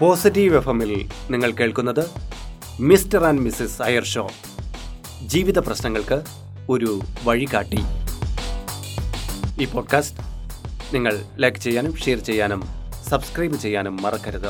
Positive 0.00 0.56
F 0.56 0.68
എമ്മിൽ 0.68 1.08
നിങ്ങൾ 1.30 1.50
കേൾക്കുന്നത് 1.50 2.10
mister 2.80 3.24
and 3.24 3.40
missus 3.40 3.82
Iyer 3.82 4.04
show. 4.04 4.30
ജീവിത 5.26 5.58
പ്രശ്നങ്ങൾക്ക് 5.58 6.22
ഒരു 6.68 7.00
വഴികാട്ടി. 7.24 7.78
ഈ 9.62 9.64
പോഡ്കാസ്റ്റ് 9.64 10.18
നിങ്ങൾ 10.94 11.18
ലൈക്ക് 11.38 11.58
ചെയ്യാനും 11.58 11.96
ഷെയർ 11.96 12.18
ചെയ്യാനും 12.18 12.62
സബ്സ്ക്രൈബ് 13.08 13.56
ചെയ്യാനും 13.56 14.02
മറക്കരുത്. 14.02 14.48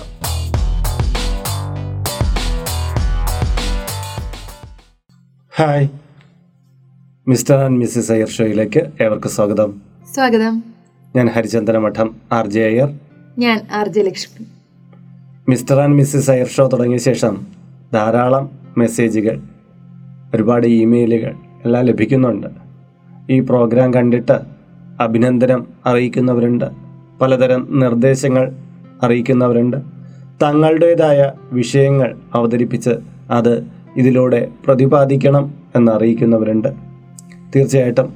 Hi. 5.57 5.89
Mister 7.29 7.57
and 7.57 7.79
missus 7.79 8.13
Iyer 8.13 8.29
ഷോയിലേക്ക് 8.29 9.03
ഏവർക്കും 9.03 9.31
സ്വാഗതം. 9.31 9.83
സ്വാഗതം. 10.15 10.65
ഞാൻ 11.17 11.29
ഹരിചന്ദന 11.29 11.79
മഠം 11.79 12.17
ആർ 12.33 12.47
ജെ 12.47 12.65
അയ്യർ. 12.65 12.99
ഞാൻ 13.39 13.67
R 13.73 13.89
J 13.89 14.03
Lakshmi. 14.03 14.47
Mister 15.51 15.81
and 15.81 15.97
missus 15.97 16.31
Iyer 16.31 16.49
show 16.49 16.65
തുടങ്ങിയ 16.67 16.97
ശേഷം 16.97 17.35
ധാരാളം 17.95 18.51
മെസ്സേജുകൾ 18.79 19.37
ഒരുപാട് 20.35 20.67
ഇമെയിലുകൾ 20.67 21.33
എല്ലാം 21.65 21.85
ലഭിക്കുന്നുണ്ട്. 21.85 22.47
ഈ 23.31 23.41
പ്രോഗ്രാം 23.41 23.95
കണ്ടിട്ട് 23.95 24.37
അഭിനന്ദനം 25.01 25.67
അറിയിക്കുന്നവരുണ്ട് 25.87 26.65
പലതരം 27.21 27.63
നിർദ്ദേശങ്ങൾ 27.81 28.45
അറിയിക്കുന്നവരുണ്ട്. 29.03 29.77
തങ്ങളുടേതായ 30.43 31.33
വിഷയങ്ങൾ 31.53 32.17
അവതരിപ്പിച്ച് 32.35 32.91
അത് 33.31 33.67
ഇതിലൂടെ 33.97 34.49
പ്രതിപാദിക്കണം 34.67 35.55
എന്നറിയിക്കുന്നവരുണ്ട് 35.77 36.69
തീർച്ചയായിട്ടും 37.57 38.15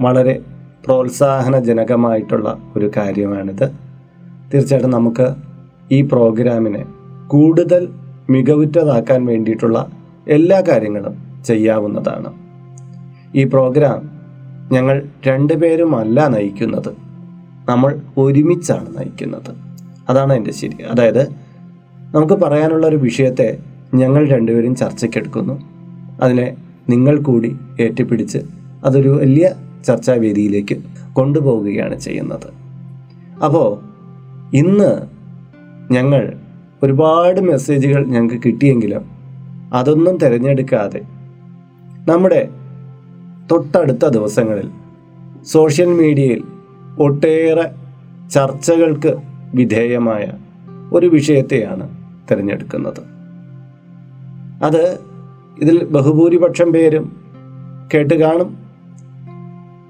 വളരെ 0.00 0.40
പ്രോത്സാഹനജനകമായിട്ടുള്ള 0.84 2.58
ഒരു 2.76 2.90
കാര്യമാണിത്. 2.96 3.66
തീർച്ചയായിട്ടും 4.54 4.90
നമുക്ക് 4.90 5.55
ഈ 5.92 6.02
പ്രോഗ്രാമിനെ 6.02 6.84
കൂടുതൽ 7.26 7.88
മികവുറ്റതാക്കാൻ 8.30 9.26
വേണ്ടിയിട്ടുള്ള 9.26 9.90
എല്ലാ 10.28 10.62
കാര്യങ്ങളും 10.68 11.44
ചെയ്യാവുന്നതാണ്. 11.44 12.32
ഈ 13.34 13.44
പ്രോഗ്രാം 13.44 14.10
ഞങ്ങൾ 14.72 15.08
രണ്ടുപേരുമല്ല 15.26 16.28
നയിക്കുന്നത്. 16.28 16.96
നമ്മൾ 17.68 18.00
ഒരുമിച്ചാണ് 18.18 18.98
നയിക്കുന്നത്. 18.98 19.54
അതാണ് 20.08 20.32
എന്റെ 20.32 20.52
ശരി 20.52 20.82
അതായത് 20.82 21.28
നമുക്ക് 22.14 22.34
പറയാനുള്ള 22.34 22.86
ഒരു 22.86 22.96
വിഷയത്തെ 22.96 23.58
ഞങ്ങൾ 23.94 24.28
രണ്ടുപേരും 24.28 24.74
ചർച്ചയ്ക്കെടുക്കുന്നു. 24.74 25.60
അതിനെ 26.20 26.56
നിങ്ങൾ 26.88 27.22
കൂടി 27.22 27.56
ഏറ്റുപിടിച്ച് 27.80 28.38
അതൊരു 28.84 29.08
വലിയ 29.08 29.54
ചർച്ചാവേദിയിലേക്ക് 29.84 30.76
കൊണ്ടുപോവുകയാണ് 31.12 32.00
ചെയ്യുന്നത്. 32.00 32.46
അപ്പോൾ 33.44 33.96
ഇന്ന് 34.56 35.15
ഞങ്ങൾ 35.90 36.36
ഒരുപാട് 36.82 37.40
മെസ്സേജുകൾ 37.40 38.04
ഞങ്ങൾക്ക് 38.04 38.42
കിട്ടിയെങ്കിലും 38.46 39.04
അതൊന്നും 39.74 40.16
തിരഞ്ഞെടുക്കാതെ 40.16 41.00
നമ്മുടെ 42.08 42.48
തൊട്ടടുത്ത 43.50 44.06
ദിവസങ്ങളിൽ 44.06 44.70
സോഷ്യൽ 45.42 45.86
മീഡിയയിൽ 45.86 46.42
ഒട്ടേറെ 46.98 47.70
ചർച്ചകൾക്ക് 48.30 49.16
വിധേയമായ 49.54 50.32
ഒരു 50.92 51.06
വിഷയത്തെയാണ് 51.06 51.88
തിരഞ്ഞെടുക്കുന്നത്. 52.30 53.00
അത് 54.62 54.98
ഇതിൽ 55.60 55.84
ബഹുഭൂരിപക്ഷം 55.84 56.72
പേരും 56.72 57.16
കേട്ട് 57.94 58.14
കാണും. 58.14 58.56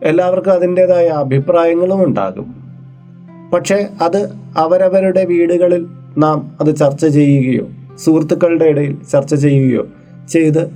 എല്ലാവർക്കും 0.03 0.53
അതിന്റെതായ 0.53 1.07
അഭിപ്രായങ്ങളും 1.07 2.05
ഉണ്ടാകും. 2.05 2.66
പക്ഷേ 3.53 3.89
അത് 4.01 4.31
അവരവരുടെ 4.57 5.25
വീടുകളിൽ 5.25 5.87
നാം 6.19 6.57
അത് 6.61 6.77
ചർച്ച 6.77 7.07
ചെയ്യുകയോ 7.07 7.69
സുഹൃത്തുക്കളുടെ 7.97 8.65
ഇടയിൽ 8.65 8.97
ചർച്ച 9.13 9.35
ചെയ്യുകയോ 9.35 9.87
ചെയ്ത് 10.29 10.71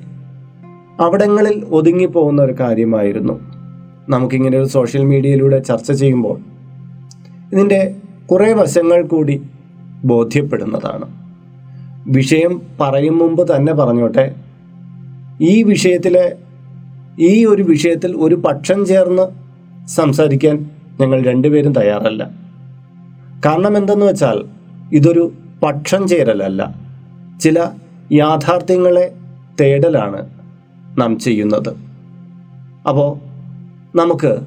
അവിടങ്ങളിൽ 1.00 1.64
ഒതുങ്ങിപ്പോകുന്ന 1.64 2.42
ഒരു 2.42 2.54
കാര്യമായിരുന്നു. 2.60 3.40
നമുക്കിങ്ങനെ 4.08 4.58
ഒരു 4.58 4.64
സോഷ്യൽ 4.64 5.04
മീഡിയയിലൂടെ 5.04 5.58
ചർച്ച 5.58 5.92
ചെയ്യുമ്പോൾ 5.92 6.40
ഇതിന്റെ 7.52 7.94
കുറേ 8.30 8.52
വശങ്ങൾ 8.52 9.06
കൂടി 9.06 9.42
ബോധ്യപ്പെടുന്നതാണ്. 10.04 11.04
വിഷയം 12.06 12.62
പറയും 12.80 13.18
മുമ്പ് 13.18 13.56
തന്നെ 13.56 13.72
പറഞ്ഞോട്ടെ 13.72 14.34
ഈ 15.40 15.62
വിഷയത്തിലെ 15.62 16.36
ഈ 17.20 17.44
ഒരു 17.44 17.62
വിഷയത്തിൽ 17.62 18.16
ഒരു 18.16 18.34
പക്ഷം 18.34 18.86
ചേർന്ന് 18.86 19.26
സംസാരിക്കാൻ 19.86 20.70
ഞങ്ങൾ 21.00 21.22
രണ്ടുപേരും 21.22 21.72
തയ്യാറല്ല. 21.72 22.39
കാരണം 23.46 23.76
എന്തെന്ന് 23.76 24.06
വെച്ചാൽ 24.06 24.44
ഇതൊരു 24.92 25.32
പക്ഷം 25.62 26.08
ചേരലല്ല. 26.08 26.74
ചില 27.40 27.66
യാഥാർത്ഥ്യങ്ങളെ 28.12 29.14
തേടലാണ് 29.60 30.28
നാം 30.98 31.18
ചെയ്യുന്നത്. 31.18 31.68
അപ്പോൾ 32.88 33.18
നമുക്ക് 33.98 34.38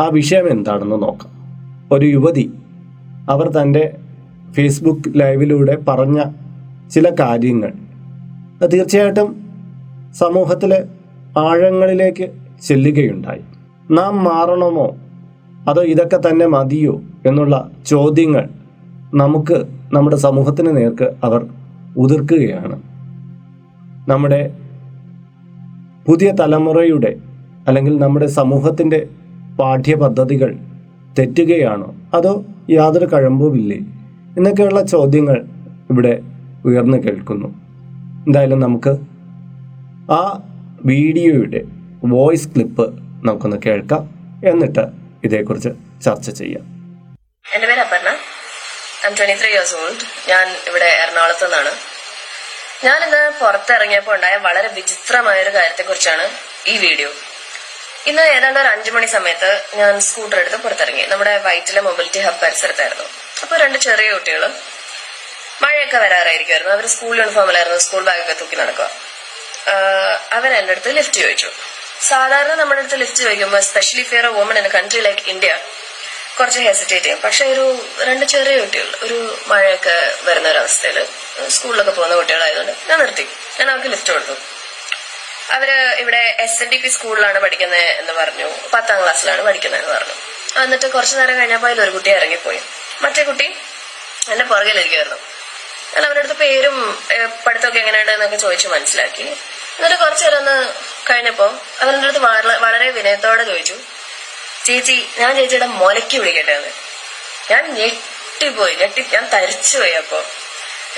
ആ 0.00 0.08
വിഷയം 0.12 0.50
എന്താണെന്ന് 0.50 1.02
നോക്കാം. 1.02 1.32
ഒരു 1.92 2.06
യുവതി 2.06 2.52
അവർ 3.30 3.48
തന്റെ 3.48 3.96
ഫേസ്ബുക്ക് 4.50 5.20
ലൈവിലൂടെ 5.20 5.76
പറഞ്ഞ 5.88 6.24
ചില 6.90 7.14
കാര്യങ്ങൾ. 7.20 7.72
തീർച്ചയായിട്ടും 8.66 9.46
സമൂഹത്തിലെ 10.14 10.84
ആഴങ്ങളിലേക്ക് 11.38 12.32
ചെല്ലുകയുണ്ടായി. 12.62 13.40
നാം 13.90 14.24
മാറണമോ? 14.24 14.96
അതോ 15.68 15.82
ഇതൊക്കെ 15.82 16.16
തന്നെ 16.16 16.46
മതിയോ 16.46 17.00
എന്നുള്ള 17.26 17.70
ചോദ്യങ്ങൾ 17.86 18.48
നമുക്ക് 19.14 19.64
നമ്മുടെ 19.92 20.16
സമൂഹത്തിന് 20.16 20.76
നേർക്ക് 20.76 21.12
അവർ 21.24 21.46
ഉതിർക്കുകയാണ്. 21.96 22.82
നമ്മുടെ 24.08 24.54
പുതിയ 26.06 26.32
തലമുറയുടെ 26.40 27.16
അല്ലെങ്കിൽ 27.68 27.98
നമ്മുടെ 27.98 28.26
സമൂഹത്തിന്റെ 28.26 29.08
പാഠ്യപദ്ധതികൾ 29.58 30.56
തെറ്റുകയാണോ? 31.18 31.94
അതോ 32.14 32.44
യാതൊരു 32.70 33.06
കഴമ്പുമില്ലേ? 33.06 33.78
എന്നൊക്കെയുള്ള 34.36 34.82
ചോദ്യങ്ങൾ 34.82 35.44
ഇവിടെ 35.90 36.22
ഉയർന്നു 36.64 36.96
കേൾക്കുന്നു. 36.96 37.46
എന്തായാലും 38.26 38.60
നമുക്ക് 38.60 38.96
ആ 40.12 40.42
വീഡിയോയുടെ 40.84 41.64
വോയിസ് 42.04 42.48
ക്ലിപ്പ് 42.54 42.94
നമുക്കൊന്ന് 43.24 43.56
കേൾക്കാം. 43.66 44.08
എന്നിട്ട് 44.44 45.05
ഇതേക്കുറിച്ച് 45.26 45.70
ചർച്ച 46.04 46.30
ചെയ്യാം. 46.40 46.64
എന്റെ 47.54 47.66
പേര് 47.66 47.80
Aparna. 47.80 48.10
I'm 49.06 49.14
twenty 49.18 49.36
three 49.40 49.50
years 49.50 49.74
old 49.74 50.04
ഞാൻ 50.30 50.46
ഇവിടെ 50.68 50.88
എറണാകുളത്ത് 51.02 51.44
നിന്നാണ്. 51.44 51.72
ഞാൻ 52.86 52.98
ഇന്ന് 53.04 53.22
പുറത്തിറങ്ങിയപ്പോൾ 53.40 54.14
ഉണ്ടായ 54.14 54.36
വളരെ 54.46 54.68
വിചിത്രമായ 54.78 55.42
ഒരു 55.42 55.52
കാര്യത്തെക്കുറിച്ചാണ് 55.54 56.24
ഈ 56.66 56.76
വീഡിയോ. 56.78 57.10
ഇന്ന് 58.10 58.22
ഏതാണ്ട് 58.22 58.58
ഒരു 58.60 58.68
അഞ്ചു 58.68 58.90
മണി 58.90 59.06
സമയത്ത് 59.06 59.50
ഞാൻ 59.74 60.00
സ്കൂട്ടർ 60.00 60.38
എടുത്ത് 60.40 60.58
പുറത്തിറങ്ങി. 60.64 61.04
നമ്മുടെ 61.12 61.32
വൈറ്റിലെ 61.46 61.80
മൊബിലിറ്റി 61.80 62.20
ഹബ് 62.26 62.40
പരിസരത്തായിരുന്നു. 62.42 63.06
അപ്പോൾ 63.42 63.56
രണ്ട് 63.62 63.78
ചെറിയ 63.78 64.10
കുട്ടികൾ 64.12 64.42
മഴയൊക്കെ 65.62 65.98
വരാറായിരിക്കുമായിരുന്നു. 65.98 66.72
അവർ 66.74 66.86
സ്കൂൾ 66.86 67.14
യൂണിഫോമിലായിരുന്നു 67.18 67.78
സ്കൂൾ 67.78 68.02
ബാഗൊക്കെ 68.04 68.36
തൂക്കി 68.40 68.56
നടക്കുക. 68.56 68.88
അവർ 70.32 70.50
എന്റെ 70.58 70.72
അടുത്ത് 70.72 70.90
ലിഫ്റ്റ് 70.96 71.20
ചോദിച്ചു. 71.20 71.50
സാധാരണ 72.02 72.54
നമ്മുടെ 72.54 72.80
അടുത്ത് 72.80 73.00
ലിഫ്റ്റ് 73.00 73.18
ചോദിക്കുമ്പോൾ 73.18 73.58
especially 73.58 74.02
fear 74.02 74.26
a 74.26 74.28
woman 74.28 74.58
in 74.58 74.66
a 74.66 74.68
country 74.68 75.00
like 75.00 75.28
India 75.28 75.58
കുറച്ച് 76.40 76.60
ഹെസിറ്റേറ്റ് 76.60 77.06
ചെയ്യും. 77.06 77.20
പക്ഷെ 77.20 77.44
ഒരു 77.44 77.86
രണ്ട് 78.00 78.26
ചെറിയ 78.26 78.58
കുട്ടികൾ 78.58 78.96
ഒരു 79.02 79.38
മഴയൊക്കെ 79.46 80.14
വരുന്ന 80.22 80.48
ഒരു 80.48 80.58
അവസ്ഥയിൽ 80.58 81.06
സ്കൂളിലൊക്കെ 81.48 81.90
പോകുന്ന 81.90 82.14
കുട്ടികളായതുകൊണ്ട് 82.14 82.72
ഞാൻ 82.88 82.98
നിർത്തി. 82.98 83.28
ഞാൻ 83.60 83.70
അവർക്ക് 83.70 83.88
ലിഫ്റ്റ് 83.88 84.12
കൊടുത്തു. 84.12 84.32
അവർ 85.50 85.70
ഇവിടെ 85.72 86.36
എസ് 86.38 86.62
എൻ 86.62 86.68
ഡി 86.68 86.76
പി 86.76 86.88
സ്കൂളിലാണ് 86.88 87.38
പഠിക്കുന്നത് 87.40 87.80
എന്ന് 87.80 88.12
പറഞ്ഞു. 88.12 88.50
പത്താം 88.72 89.02
ക്ലാസ്സിലാണ് 89.02 89.42
പഠിക്കുന്നത് 89.42 89.84
എന്ന് 89.84 89.94
പറഞ്ഞു. 89.94 90.14
എന്നിട്ട് 90.62 90.86
കുറച്ചു 90.86 91.16
നേരം 91.16 91.38
കഴിഞ്ഞപ്പോൾ 91.38 91.66
അതിൽ 91.66 91.82
ഒരു 91.82 91.90
കുട്ടി 91.90 92.10
ഇറങ്ങിപ്പോയി. 92.10 92.60
മറ്റേ 93.02 93.22
കുട്ടി 93.22 93.56
എന്റെ 94.28 94.44
പുറകിലിരിക്കുമായിരുന്നു 94.44 95.35
ഞാൻ 95.96 96.04
അവരുടെ 96.06 96.20
അടുത്ത് 96.22 96.36
പേരും 96.44 96.76
പഠിത്തമൊക്കെ 97.44 97.78
എങ്ങനെയുണ്ട് 97.82 98.12
എന്നൊക്കെ 98.12 98.36
ചോദിച്ചു 98.36 98.68
മനസ്സിലാക്കി. 98.68 99.26
എന്നിട്ട് 99.76 99.96
കുറച്ചു 100.02 100.24
നേരം 100.24 100.38
ഒന്ന് 100.38 100.56
കഴിഞ്ഞപ്പോ 101.10 101.46
അവരുടെ 101.80 102.06
അടുത്ത് 102.08 102.22
വളരെ 102.64 102.88
വിനയത്തോടെ 102.96 103.44
ചോദിച്ചു 103.50 103.76
ചേച്ചി 104.66 104.96
ഞാൻ 105.20 105.30
ചേച്ചിയുടെ 105.38 105.68
മുലയ്ക്ക് 105.80 106.18
വിളിക്കട്ടെ 106.22 106.52
എന്ന് 106.58 106.70
ഞാൻ 107.50 107.62
ഞെട്ടിപ്പോയി 107.78 108.74
ഞെട്ടി 108.82 109.02
ഞാൻ 109.14 109.24
തരിച്ചു 109.34 109.76
പോയി 109.78 109.94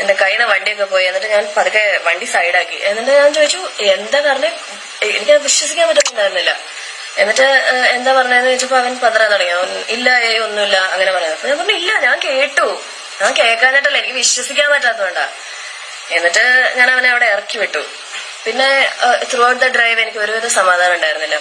എന്റെ 0.00 0.14
കയ്യിൽ 0.20 0.42
വണ്ടിയൊക്കെ 0.52 0.84
പോയി 0.90 1.04
എന്നിട്ട് 1.10 1.28
ഞാൻ 1.34 1.44
പതുക്കെ 1.56 1.82
വണ്ടി 2.04 2.26
സൈഡാക്കി. 2.34 2.76
എന്നിട്ട് 2.88 3.12
ഞാൻ 3.20 3.30
ചോദിച്ചു 3.38 3.60
എന്താ 3.94 4.18
പറഞ്ഞ? 4.26 4.48
എനിക്ക് 5.06 5.34
വിശ്വസിക്കാൻ 5.46 5.88
പറ്റുന്നുണ്ടായിരുന്നില്ല 5.88 6.52
എന്നിട്ട് 7.22 7.46
എന്താ 7.96 8.10
പറഞ്ഞതെന്ന് 8.18 8.50
ചോദിച്ചപ്പോ 8.50 8.76
അവൻ 8.82 8.94
പതറാൻ 9.04 9.28
തുടങ്ങി. 9.32 9.52
അവൻ 9.58 9.70
ഇല്ല 9.94 10.08
ഏ 10.28 10.30
ഒന്നുമില്ല 10.46 10.76
അങ്ങനെ 10.94 11.10
പറഞ്ഞത്. 11.16 11.46
ഞാൻ 11.48 11.56
പറഞ്ഞു 11.60 11.76
ഇല്ല 11.82 11.92
ഞാൻ 12.06 12.16
കേട്ടു. 12.26 12.68
ഞാൻ 13.20 13.32
കേൾക്കാനായിട്ടല്ല 13.37 13.99
എനിക്ക് 13.99 14.15
വിശ്വസിക്കാൻ 14.15 14.70
പറ്റാത്തതുകൊണ്ടാ. 14.70 15.29
എന്നിട്ട് 16.11 16.73
ഞാൻ 16.76 16.91
അവനെ 16.91 17.09
അവിടെ 17.11 17.26
ഇറക്കി 17.26 17.59
വിട്ടു. 17.59 17.82
പിന്നെ 18.44 18.69
ത്രൂ 19.32 19.49
ഔട്ട് 19.49 19.61
ദ 19.65 19.69
ഡ്രൈവ് 19.76 20.00
എനിക്ക് 20.00 20.19
ഒരുവിധ 20.19 20.47
സമാധാനം 20.47 20.94
ഉണ്ടായിരുന്നില്ല. 20.94 21.38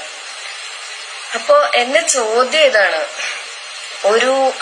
അപ്പോ 1.36 1.72
എന്റെ 1.76 2.02
ചോദ്യം 2.02 2.62
ഇതാണ് 2.62 3.06
ഒരു 4.06 4.54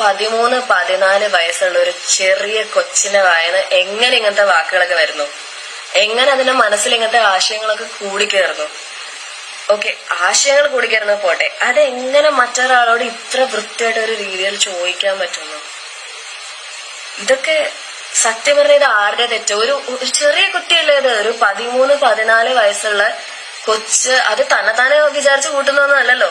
പതിമൂന്ന് 0.00 0.56
പതിനാല് 0.70 1.26
വയസ്സുള്ള 1.34 1.78
ഒരു 1.78 1.92
ചെറിയ 2.16 2.62
കൊച്ചിന്റെ 2.62 3.20
വായന 3.20 3.56
എങ്ങനെ 3.56 4.16
ഇങ്ങനത്തെ 4.16 4.42
വാക്കുകളൊക്കെ 4.42 4.94
വരുന്നു? 4.94 5.26
എങ്ങനെ 5.94 6.32
അതിന്റെ 6.32 6.52
മനസ്സിൽ 6.52 6.94
ഇങ്ങനത്തെ 6.94 7.18
ആശയങ്ങളൊക്കെ 7.18 7.84
കൂടിക്കേറുന്നു? 7.84 8.66
ഓക്കെ 9.70 9.96
ആശയങ്ങൾ 10.10 10.66
കൂടിക്കേറുന്നത് 10.66 11.20
പോട്ടെ. 11.22 11.50
അതെങ്ങനെ 11.62 12.30
മറ്റൊരാളോട് 12.30 13.04
ഇത്ര 13.04 13.40
വൃത്തിയായിട്ട് 13.52 14.00
ഒരു 14.00 14.12
രീതിയിൽ 14.12 14.56
ചോദിക്കാൻ 14.58 15.18
പറ്റുന്നു? 15.18 15.58
ഇതൊക്കെ 17.22 17.56
സത്യം 18.22 18.56
പറഞ്ഞ 18.56 18.72
ഇത് 18.72 18.84
ആരുടെ 18.84 19.26
തെറ്റ്? 19.32 19.54
ഒരു 19.54 19.74
ചെറിയ 20.14 20.44
കുട്ടിയല്ലേ 20.54 20.94
ഇത്? 20.96 21.12
ഒരു 21.22 21.32
പതിമൂന്ന് 21.42 21.94
പതിനാല് 22.02 22.54
വയസ്സുള്ള 22.54 23.02
കൊച്ച് 23.66 24.10
അത് 24.10 24.42
തന്നെ 24.42 25.18
വിചാരിച്ചു 25.18 25.48
കൂട്ടുന്നൊന്നുമല്ലല്ലോ 25.48 26.28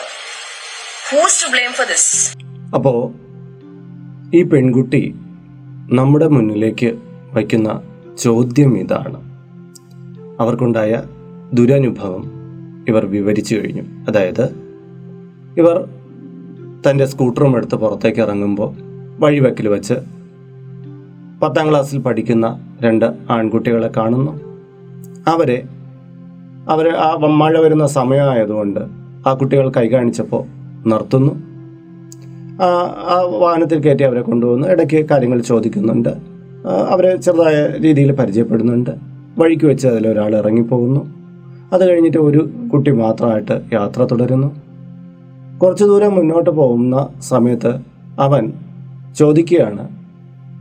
who's 1.10 1.44
to 1.44 1.50
blame 1.50 1.72
for 1.72 1.86
this 1.86 2.36
അപ്പോ 2.74 2.92
ഈ 4.34 4.42
പെൺകുട്ടി 4.42 5.14
നമ്മുടെ 5.92 6.26
മുന്നിലേക്ക് 6.26 6.98
വയ്ക്കുന്ന 7.32 7.70
ചോദ്യം 8.22 8.78
ഇതാണ്. 8.78 9.18
അവർക്കുണ്ടായ 10.40 10.92
ദുരനുഭവം 11.52 12.24
ഇവർ 12.88 13.06
വിവരിച്ചു 13.06 13.54
കഴിഞ്ഞു. 13.54 13.82
അതായത് 14.08 14.44
ഇവർ 15.58 15.76
തന്റെ 16.84 17.04
സ്കൂട്ടറും 17.04 17.56
എടുത്ത് 17.56 17.74
പുറത്തേക്ക് 17.74 18.20
ഇറങ്ങുമ്പോൾ 18.20 18.70
വഴിവെക്കിൽ 19.20 19.68
വെച്ച് 19.68 19.94
പത്താം 21.44 21.70
ക്ലാസ്സിൽ 21.70 22.00
പഠിക്കുന്ന 22.00 22.76
രണ്ട് 22.82 23.04
ആൺകുട്ടികളെ 23.30 23.90
കാണുന്നു. 23.96 24.40
അവരെ 25.30 25.62
അവർ 26.68 26.88
ആ 26.88 27.16
മഴ 27.16 27.58
വരുന്ന 27.58 27.86
സമയമായതുകൊണ്ട് 27.86 28.80
ആ 29.26 29.34
കുട്ടികൾ 29.34 29.72
കൈ 29.76 29.88
കാണിച്ചപ്പോൾ 29.88 30.44
നിർത്തുന്നു. 30.88 31.32
ആ 32.62 32.66
ആ 33.08 33.20
വാഹനത്തിൽ 33.38 33.78
കയറ്റി 33.80 34.02
അവരെ 34.02 34.20
കൊണ്ടുപോകുന്നു 34.20 34.68
ഇടയ്ക്ക് 34.68 35.08
കാര്യങ്ങൾ 35.08 35.40
ചോദിക്കുന്നുണ്ട്. 35.40 36.08
അവരെ 36.90 37.16
ചെറുതായ 37.16 37.82
രീതിയിൽ 37.82 38.12
പരിചയപ്പെടുന്നുണ്ട്. 38.12 38.90
വഴിക്ക് 39.38 39.64
വെച്ച് 39.64 39.88
അതിലൊരാൾ 39.88 40.36
ഇറങ്ങിപ്പോകുന്നു. 40.36 41.14
അത് 41.72 41.90
കഴിഞ്ഞിട്ട് 41.90 42.18
ഒരു 42.18 42.50
കുട്ടി 42.72 42.90
മാത്രമായിട്ട് 42.90 43.60
യാത്ര 43.72 44.04
തുടരുന്നു. 44.04 44.54
കുറച്ച് 45.58 45.84
ദൂരം 45.84 46.14
മുന്നോട്ട് 46.14 46.50
പോകുന്ന 46.50 47.08
സമയത്ത് 47.20 47.80
അവൻ 48.20 48.52
ചോദിക്കുകയാണ് 49.18 49.88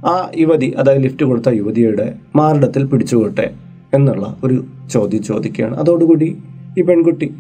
ആ 0.06 0.32
യുവതി 0.36 0.74
അതായത് 0.78 1.02
ലിഫ്റ്റ് 1.02 1.26
കൊടുത്ത 1.26 1.50
യുവതിയുടെ 1.50 2.16
മാറിടത്തിൽ 2.36 2.86
പിടിച്ചുകൊട്ടെ 2.86 3.52
എന്നുള്ള 3.94 4.36
ഒരു 4.44 4.66
ചോദ്യം 4.92 5.24
ചോദിക്കുകയാണ്. 5.24 5.76
അതോടുകൂടി 5.78 6.38
ഈ 6.78 6.82
പെൺകുട്ടി 6.82 7.34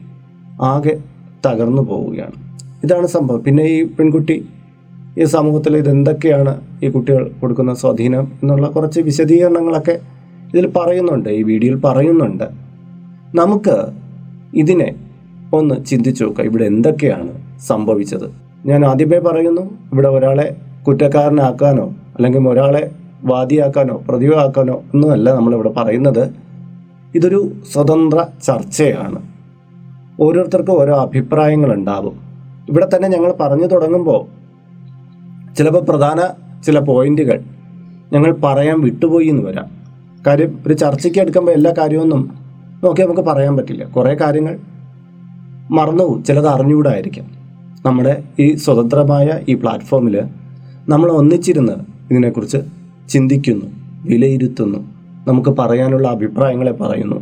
ആകെ 0.61 1.01
തകർന്നു 1.45 1.81
പോവുകയാണ്. 1.81 2.33
ഇതാണ് 2.83 3.07
സംഭവം. 3.07 3.43
പിന്നെ 3.43 3.63
ഈ 3.63 3.83
പെൺകുട്ടി 3.83 4.45
ഈ 5.17 5.23
സമൂഹത്തിൽ 5.23 5.77
ഇതെന്തൊക്കെയാണ് 5.77 6.61
ഈ 6.83 6.89
കുട്ടികൾ 6.89 7.31
കൊടുക്കുന്ന 7.41 7.73
സ്വാധീനം 7.73 8.31
എന്നുള്ള 8.41 8.67
കുറച്ച് 8.67 8.99
വിശദീകരണങ്ങളൊക്കെ 8.99 9.99
ഇതിൽ 10.49 10.67
പറയുന്നുണ്ട്. 10.67 11.29
ഈ 11.29 11.43
വീഡിയോയിൽ 11.43 11.81
പറയുന്നുണ്ട്. 11.81 12.43
നമുക്ക് 13.35 13.87
ഇതിനെ 14.53 14.95
ഒന്ന് 15.53 15.85
ചിന്തിച്ചു 15.85 16.23
നോക്കാം. 16.23 16.45
ഇവിടെ 16.45 16.65
എന്തൊക്കെയാണ് 16.65 17.31
സംഭവിച്ചത്? 17.67 18.31
ഞാൻ 18.65 18.85
ആദ്യമേ 18.85 19.19
പറയുന്നു 19.19 19.61
ഇവിടെ 19.93 20.07
ഒരാളെ 20.07 20.55
കുറ്റക്കാരനാക്കാനോ 20.87 21.93
അല്ലെങ്കിൽ 22.15 22.49
ഒരാളെ 22.49 22.91
വാദിയാക്കാനോ 23.23 24.01
പ്രതിയാക്കാനോ 24.07 24.73
ഒന്നുമല്ല 24.73 25.35
നമ്മളിവിടെ 25.35 25.69
പറയുന്നത്. 25.69 26.29
ഇതൊരു 27.15 27.53
സ്വതന്ത്ര 27.73 28.25
ചർച്ചയാണ്. 28.43 29.21
ഓരോരുത്തർക്കും 30.19 30.79
ഓരോ 30.79 31.01
അഭിപ്രായങ്ങൾ 31.01 31.73
ഉണ്ടാവും 31.73 32.19
ഇവിടെ 32.69 32.87
തന്നെ 32.95 33.09
ഞങ്ങൾ 33.09 33.31
പറഞ്ഞു 33.31 33.67
തുടങ്ങുമ്പോൾ 33.67 34.43
ചിലപ്പോൾ 35.55 35.79
പ്രധാന 35.79 36.29
ചില 36.65 36.79
പോയിന്റുകൾ 36.79 37.43
ഞങ്ങൾ 38.13 38.31
പറയാൻ 38.31 38.81
വിട്ടുപോയി 38.81 39.27
എന്ന് 39.27 39.43
വരാം. 39.43 39.65
കാര്യം 40.27 40.59
ഒരു 40.67 40.73
ചർച്ചയ്ക്ക് 40.73 41.19
എടുക്കുമ്പോൾ 41.19 41.51
എല്ലാ 41.51 41.73
കാര്യമൊന്നും 41.77 42.33
നോക്കി 42.83 43.01
നമുക്ക് 43.01 43.21
പറയാൻ 43.21 43.57
പറ്റില്ല. 43.57 43.85
കുറേ 43.85 44.15
കാര്യങ്ങൾ 44.15 44.59
മറന്നുപോകും 45.71 46.23
ചിലത് 46.23 46.47
അറിഞ്ഞുകൂടായിരിക്കും. 46.47 47.25
നമ്മുടെ 47.85 48.23
ഈ 48.39 48.55
സ്വതന്ത്രമായ 48.55 49.29
ഈ 49.49 49.53
പ്ലാറ്റ്ഫോമിൽ 49.53 50.21
നമ്മൾ 50.89 51.11
ഒന്നിച്ചിരുന്ന് 51.11 51.92
ഇതിനെക്കുറിച്ച് 52.11 52.59
ചിന്തിക്കുന്നു 53.09 53.67
വിലയിരുത്തുന്നു 54.09 54.79
നമുക്ക് 55.27 55.49
പറയാനുള്ള 55.49 56.07
അഭിപ്രായങ്ങളെ 56.07 56.71
പറയുന്നു. 56.71 57.19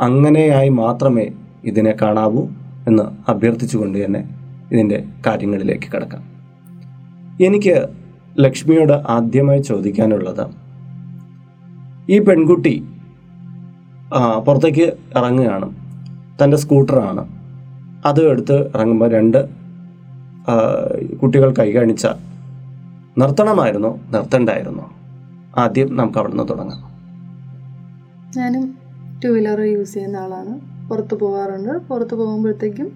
അങ്ങനെയായി 0.00 0.68
മാത്രമേ 0.68 1.26
ഇതിനെ 1.64 1.92
കാണാവൂ 2.02 2.42
എന്ന് 2.88 3.30
അഭ്യർത്ഥിച്ചുകൊണ്ട് 3.30 3.96
തന്നെ 4.04 4.22
ഇതിന്റെ 4.72 4.98
കാര്യങ്ങളിലേക്ക് 5.26 5.88
കിടക്കാം. 5.94 6.22
എനിക്ക് 7.46 7.74
ലക്ഷ്മിയോട് 8.40 8.92
ആദ്യമായി 8.92 9.62
ചോദിക്കാനുള്ളത് 9.62 10.44
ഈ 12.10 12.18
പെൺകുട്ടി 12.18 12.74
പുറത്തേക്ക് 14.46 14.86
ഇറങ്ങുകയാണ് 15.18 15.68
തന്റെ 16.38 16.56
സ്കൂട്ടറാണ്. 16.56 17.22
അത് 18.04 18.20
എടുത്ത് 18.30 18.56
ഇറങ്ങുമ്പോൾ 18.74 19.10
രണ്ട് 19.10 19.40
കുട്ടികൾ 21.22 21.50
കൈ 21.58 21.68
കാണിച്ച 21.72 22.06
നിർത്തണമായിരുന്നോ 23.18 24.00
നിർത്തണ്ടായിരുന്നോ. 24.10 24.90
ആദ്യം 25.56 25.96
നമുക്ക് 25.96 26.18
അവിടെ 26.18 26.32
നിന്ന് 26.32 26.48
തുടങ്ങാം. 26.48 26.90
ഞാനും 28.36 28.78
ടു 29.24 29.28
വീലർ 29.28 29.60
യൂസ് 29.60 29.94
ചെയ്യുന്ന 29.94 30.16
ആളാണ്. 30.16 30.60
പുറത്ത് 30.88 31.14
പോകാറുണ്ട് 31.14 31.68
പുറത്ത് 31.68 32.14
പോകുമ്പോഴത്തേക്കും 32.14 32.92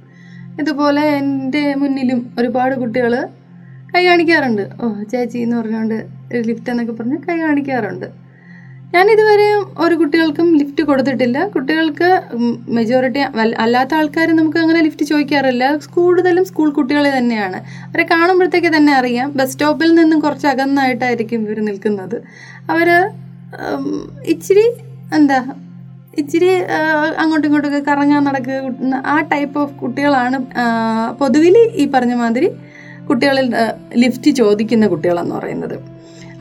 ഇതുപോലെ 0.60 1.02
എന്റെ 1.02 1.74
മുന്നിലും 1.74 2.30
ഒരുപാട് 2.38 2.74
കുട്ടികൾ 2.74 3.28
കൈ 3.94 4.06
കാണിക്കാറുണ്ട്. 4.06 4.68
ഓ 4.82 5.02
ചേച്ചി 5.02 5.38
എന്ന് 5.38 5.56
പറഞ്ഞുകൊണ്ട് 5.56 6.08
ലിഫ്റ്റ് 6.34 6.70
എന്നൊക്കെ 6.70 6.92
പറഞ്ഞ് 6.92 7.18
കൈ 7.18 7.40
കാണിക്കാറുണ്ട്. 7.40 8.23
ഞാൻ 8.94 9.06
ഇതുവരെ 9.12 9.46
ഒരു 9.84 9.94
കുട്ടികൾക്കും 10.00 10.48
ലിഫ്റ്റ് 10.58 10.82
കൊടുത്തിട്ടില്ല. 10.88 11.38
കുട്ടികൾക്ക് 11.54 12.08
മെജോറിറ്റി 12.76 13.20
അല്ലാത്ത 13.64 13.92
ആൾക്കാർ 14.00 14.28
നമുക്ക് 14.40 14.58
അങ്ങനെ 14.62 14.80
ലിഫ്റ്റ് 14.86 15.04
ചോദിക്കാറില്ല. 15.10 15.64
കൂടുതലും 15.94 16.44
സ്കൂൾ 16.50 16.68
കുട്ടികളെ 16.78 17.10
തന്നെയാണ്. 17.16 17.58
അവരെ 17.88 18.04
കാണുമ്പോഴത്തേക്ക് 18.12 18.70
തന്നെ 18.76 18.92
അറിയാം. 19.00 19.28
ബസ് 19.38 19.52
സ്റ്റോപ്പിൽ 19.54 19.90
നിന്നും 20.00 20.18
കുറച്ച് 20.24 20.46
അകന്നായിട്ടായിരിക്കും 20.52 21.40
ഇവർ 21.46 21.60
നിൽക്കുന്നത്. 21.68 22.16
അവർ 22.74 22.90
ഇച്ചിരി 24.34 24.66
എന്താ 25.18 25.40
ഇച്ചിരി 26.22 26.50
അങ്ങോട്ടും 27.22 27.46
ഇങ്ങോട്ടൊക്കെ 27.48 27.82
കറങ്ങാൻ 27.90 28.22
നടക്കുക 28.28 29.00
ആ 29.14 29.16
ടൈപ്പ് 29.32 29.58
ഓഫ് 29.62 29.74
കുട്ടികളാണ് 29.82 30.38
പൊതുവിൽ 31.22 31.56
ഈ 31.82 31.86
പറഞ്ഞ 31.94 32.14
മാതിരി 32.22 32.50
കുട്ടികളിൽ 33.10 33.48
ലിഫ്റ്റ് 34.02 34.30
ചോദിക്കുന്ന 34.42 34.86
കുട്ടികളെന്ന് 34.94 35.34
പറയുന്നത്. 35.40 35.76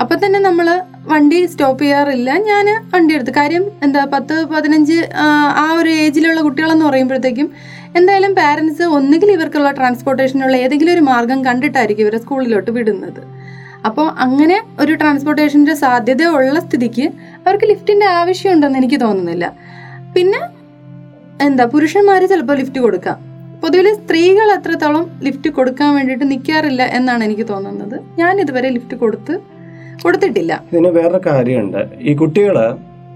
അപ്പം 0.01 0.25
തന്നെ 0.25 0.39
നമ്മൾ 0.39 0.67
വണ്ടി 1.05 1.45
സ്റ്റോപ്പ് 1.45 1.83
ചെയ്യാറില്ല. 1.83 2.37
ഞാൻ 2.49 2.65
വണ്ടി 2.93 3.13
എടുത്ത്. 3.13 3.31
കാര്യം 3.31 3.63
എന്താ 3.83 4.05
പത്ത് 4.05 4.45
പതിനഞ്ച് 4.45 4.97
ആ, 5.23 5.65
ഒരു 5.79 5.89
ഏജിലുള്ള 5.89 6.41
കുട്ടികളെന്ന് 6.41 6.85
പറയുമ്പോഴത്തേക്കും 6.85 7.47
എന്തായാലും 7.95 8.33
പാരൻസ് 8.35 8.83
ഒന്നുകിൽ 8.83 9.31
ഇവർക്കുള്ള 9.31 9.71
ട്രാൻസ്പോർട്ടേഷനുള്ള 9.71 10.55
ഏതെങ്കിലും 10.57 10.93
ഒരു 10.93 11.01
മാർഗം 11.01 11.45
കണ്ടിട്ടായിരിക്കും 11.45 12.03
ഇവരെ 12.03 12.17
സ്കൂളിലോട്ട് 12.17 12.71
വിടുന്നത്. 12.71 13.21
അപ്പോൾ 13.85 14.07
അങ്ങനെ 14.25 14.63
ഒരു 14.79 14.93
ട്രാൻസ്പോർട്ടേഷന്റെ 14.95 15.73
സാധ്യത 15.73 16.23
ഉള്ള 16.27 16.59
സ്ഥിതിക്ക് 16.59 17.05
അവർക്ക് 17.45 17.65
ലിഫ്റ്റിന്റെ 17.65 18.05
ആവശ്യമുണ്ടെന്ന് 18.05 18.77
എനിക്ക് 18.77 18.99
തോന്നുന്നില്ല. 18.99 19.53
പിന്നെ 20.15 20.41
എന്താ 21.41 21.65
പുരുഷന്മാർ 21.65 22.25
ചിലപ്പോൾ 22.25 22.57
ലിഫ്റ്റ് 22.57 22.79
കൊടുക്കാം. 22.79 23.17
പൊതുവിൽ 23.61 23.93
സ്ത്രീകൾ 23.93 24.51
അത്രത്തോളം 24.51 25.11
ലിഫ്റ്റ് 25.23 25.49
കൊടുക്കാൻ 25.49 25.95
വേണ്ടിയിട്ട് 25.95 26.31
നിൽക്കാറില്ല 26.31 26.83
എന്നാണ് 26.83 27.23
എനിക്ക് 27.23 27.47
തോന്നുന്നത്. 27.47 28.01
ഞാൻ 28.17 28.41
ഇതുവരെ 28.41 28.69
ലിഫ്റ്റ് 28.69 28.95
കൊടുത്ത് 28.95 29.33
കൊടുത്തിട്ടില്ല. 30.01 30.63
ഇതിന് 30.71 30.87
വേറൊരു 30.87 31.21
കാര്യമുണ്ട്. 31.25 31.87
ഈ 31.99 32.13
കുട്ടികൾ 32.13 32.57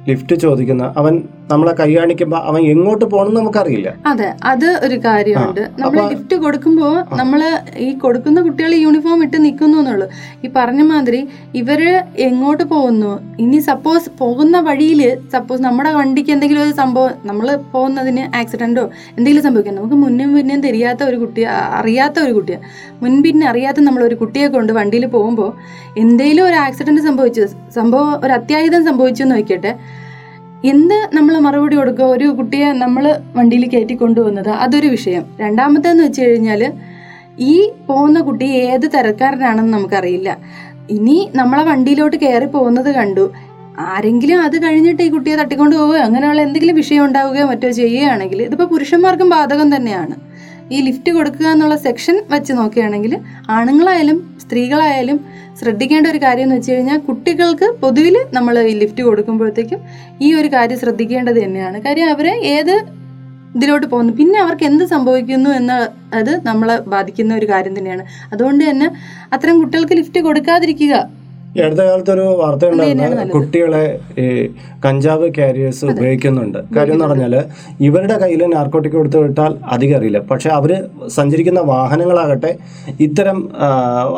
ലിഫ്റ്റ് 0.10 0.36
ചോദിക്കുന്ന 0.36 0.94
അവൻ 0.98 1.24
നമ്മളെ 1.52 1.74
കൈ 1.80 1.90
കാണിക്കുമ്പോൾ 1.98 2.40
അവൻ 2.50 2.62
എങ്ങോട്ട് 2.72 3.06
പോകണമെന്ന് 3.12 3.40
നമുക്കറിയില്ല. 3.42 3.90
അതെ 4.12 4.30
അത് 4.52 4.66
ഒരു 4.86 4.96
കാര്യമുണ്ട്. 5.06 5.62
നമ്മൾ 5.82 5.98
ഗിഫ്റ്റ് 6.14 6.36
കൊടുക്കുമ്പോൾ 6.44 6.96
നമ്മൾ 7.20 7.42
ഈ 7.86 7.88
കൊടുക്കുന്ന 8.04 8.40
കുട്ടികൾ 8.48 8.72
യൂണിഫോം 8.86 9.20
ഇട്ട് 9.26 9.38
നിൽക്കുന്നു 9.46 9.78
എന്നുള്ളൂ. 9.82 10.08
ഈ 10.46 10.50
പറഞ്ഞ 10.58 10.82
മാതിരി 10.92 11.22
ഇവർ 11.62 11.82
എങ്ങോട്ട് 12.28 12.64
പോകുന്നു? 12.74 13.12
ഇനി 13.44 13.60
സപ്പോസ് 13.70 14.10
പോകുന്ന 14.22 14.60
വഴിയിൽ 14.68 15.02
സപ്പോസ് 15.36 15.62
നമ്മുടെ 15.68 15.92
വണ്ടിക്ക് 16.00 16.34
എന്തെങ്കിലും 16.36 16.64
ഒരു 16.66 16.74
സംഭവം 16.82 17.14
നമ്മൾ 17.30 17.48
പോകുന്നതിന് 17.76 18.26
ആക്സിഡന്റോ 18.40 18.86
എന്തെങ്കിലും 19.18 19.46
സംഭവിക്കാം. 19.48 19.78
നമുക്ക് 19.80 20.00
മുന്നും 20.06 20.34
പിന്നും 20.38 20.62
തെരിയാത്ത 20.68 21.02
ഒരു 21.12 21.20
കുട്ടി 21.24 21.42
അറിയാത്ത 21.82 22.18
ഒരു 22.26 22.34
കുട്ടിയാണ് 22.40 22.66
മുൻപിന്നെ 23.04 23.48
അറിയാത്ത 23.54 23.80
നമ്മൾ 23.88 24.04
ഒരു 24.10 24.18
കുട്ടിയെ 24.24 24.50
കൊണ്ട് 24.58 24.74
വണ്ടിയിൽ 24.80 25.06
പോകുമ്പോൾ 25.16 25.52
എന്തെങ്കിലും 26.04 26.44
ഒരു 26.50 26.58
ആക്സിഡന്റ് 26.66 27.04
സംഭവിച്ചു 27.08 27.46
സംഭവം 27.78 28.12
ഒരു 28.26 28.34
അത്യാഹിതം 28.40 28.84
സംഭവിച്ചു 28.90 29.24
എന്ന് 29.26 29.38
വയ്ക്കട്ടെ 29.40 29.74
എന്ത് 30.66 31.10
നമ്മൾ 31.14 31.40
മറുപടി 31.40 31.76
കൊടുക്കുക 31.76 32.06
ഒരു 32.06 32.26
കുട്ടിയെ 32.26 32.72
നമ്മൾ 32.72 33.20
വണ്ടിയിൽ 33.36 33.70
കയറ്റി 33.70 33.94
കൊണ്ടുവന്നത് 33.94 34.50
അതൊരു 34.50 34.88
വിഷയം. 34.88 35.26
രണ്ടാമത്തേന്ന് 35.40 36.04
വെച്ച് 36.04 36.22
കഴിഞ്ഞാൽ 36.22 36.74
ഈ 37.40 37.72
പോകുന്ന 37.88 38.22
കുട്ടി 38.22 38.46
ഏത് 38.46 38.92
തരക്കാരനാണെന്ന് 38.96 39.74
നമുക്കറിയില്ല. 39.74 40.38
ഇനി 40.90 41.32
നമ്മളെ 41.36 41.64
വണ്ടിയിലോട്ട് 41.64 42.16
കയറി 42.16 42.46
പോകുന്നത് 42.46 42.96
കണ്ടു. 42.96 43.34
ആരെങ്കിലും 43.80 44.42
അത് 44.42 44.64
കഴിഞ്ഞിട്ട് 44.64 45.04
ഈ 45.04 45.10
കുട്ടിയെ 45.10 45.36
തട്ടിക്കൊണ്ട് 45.36 45.76
പോവുകയോ 45.76 46.04
അങ്ങനെയുള്ള 46.04 46.42
എന്തെങ്കിലും 46.42 46.76
വിഷയം 46.76 47.06
ഉണ്ടാവുകയോ 47.06 47.46
മറ്റോ 47.46 47.70
ചെയ്യുകയാണെങ്കിൽ 47.70 48.42
ഇതിപ്പോൾ 48.42 48.66
പുരുഷന്മാർക്കും 48.66 49.30
ബാധകം 49.30 49.76
തന്നെയാണ്. 49.76 50.16
ഈ 50.72 50.82
ലിഫ്റ്റ് 50.82 51.12
കൊടുക്കുക 51.12 51.48
എന്നുള്ള 51.48 51.76
സെക്ഷൻ 51.76 52.22
വെച്ച് 52.32 52.54
നോക്കുകയാണെങ്കിൽ 52.54 53.18
ആണുങ്ങളായാലും 53.50 54.37
സ്ത്രീകളായാലും 54.48 55.18
ശ്രദ്ധിക്കേണ്ട 55.60 56.08
ഒരു 56.08 56.18
കാര്യം 56.18 56.44
എന്ന് 56.44 56.56
വെച്ച് 56.56 56.72
കഴിഞ്ഞാൽ 56.72 57.00
കുട്ടികൾക്ക് 57.00 57.68
പൊതുവിൽ 57.82 58.16
നമ്മൾ 58.34 58.60
ഈ 58.60 58.74
ലിഫ്റ്റ് 58.74 59.04
കൊടുക്കുമ്പോഴത്തേക്കും 59.04 59.80
ഈ 60.22 60.34
ഒരു 60.34 60.48
കാര്യം 60.48 60.80
ശ്രദ്ധിക്കേണ്ടത് 60.80 61.40
തന്നെയാണ്. 61.44 61.82
കാര്യം 61.82 62.10
അവരെ 62.10 62.34
ഏത് 62.56 62.76
ഇതിലോട്ട് 63.56 63.88
പോകുന്നു? 63.88 64.14
പിന്നെ 64.14 64.40
അവർക്ക് 64.40 64.64
എന്ത് 64.64 64.84
സംഭവിക്കുന്നു 64.86 65.50
എന്ന 65.50 65.74
അത് 66.14 66.32
നമ്മളെ 66.48 66.76
ബാധിക്കുന്ന 66.94 67.36
ഒരു 67.36 67.46
കാര്യം 67.46 67.78
തന്നെയാണ്. 67.78 68.04
അതുകൊണ്ട് 68.34 68.64
തന്നെ 68.70 68.88
അത്തരം 69.34 69.60
കുട്ടികൾക്ക് 69.60 69.94
ലിഫ്റ്റ് 69.94 70.20
കൊടുക്കാതിരിക്കുക 70.20 70.94
ഈ 71.56 71.60
അടുത്ത 71.66 71.80
കാലത്ത് 71.80 72.12
ഒരു 72.12 72.26
വാർത്ത 72.40 72.66
ഉണ്ടായിരുന്നു. 72.66 73.34
കുട്ടികളെ 73.34 73.84
ഈ 74.20 74.26
കഞ്ചാവ് 74.86 75.28
കാരിയേഴ്സ് 75.38 75.86
ഉപയോഗിക്കുന്നുണ്ട്. 75.86 76.60
കാര്യം 76.76 76.94
എന്ന് 76.94 77.06
പറഞ്ഞാൽ 77.06 77.44
ഇവരുടെ 77.82 78.18
കയ്യിൽ 78.24 78.42
നാർക്കോട്ടിക് 78.46 78.92
കൊടുത്തു 78.92 79.18
വിട്ടാൽ 79.18 79.54
അധികം 79.76 79.98
അറിയില്ല. 79.98 80.20
പക്ഷെ 80.32 80.50
അവർ 80.50 80.72
സഞ്ചരിക്കുന്ന 81.08 81.60
വാഹനങ്ങളാകട്ടെ 81.60 82.58
ഇത്തരം 83.00 83.50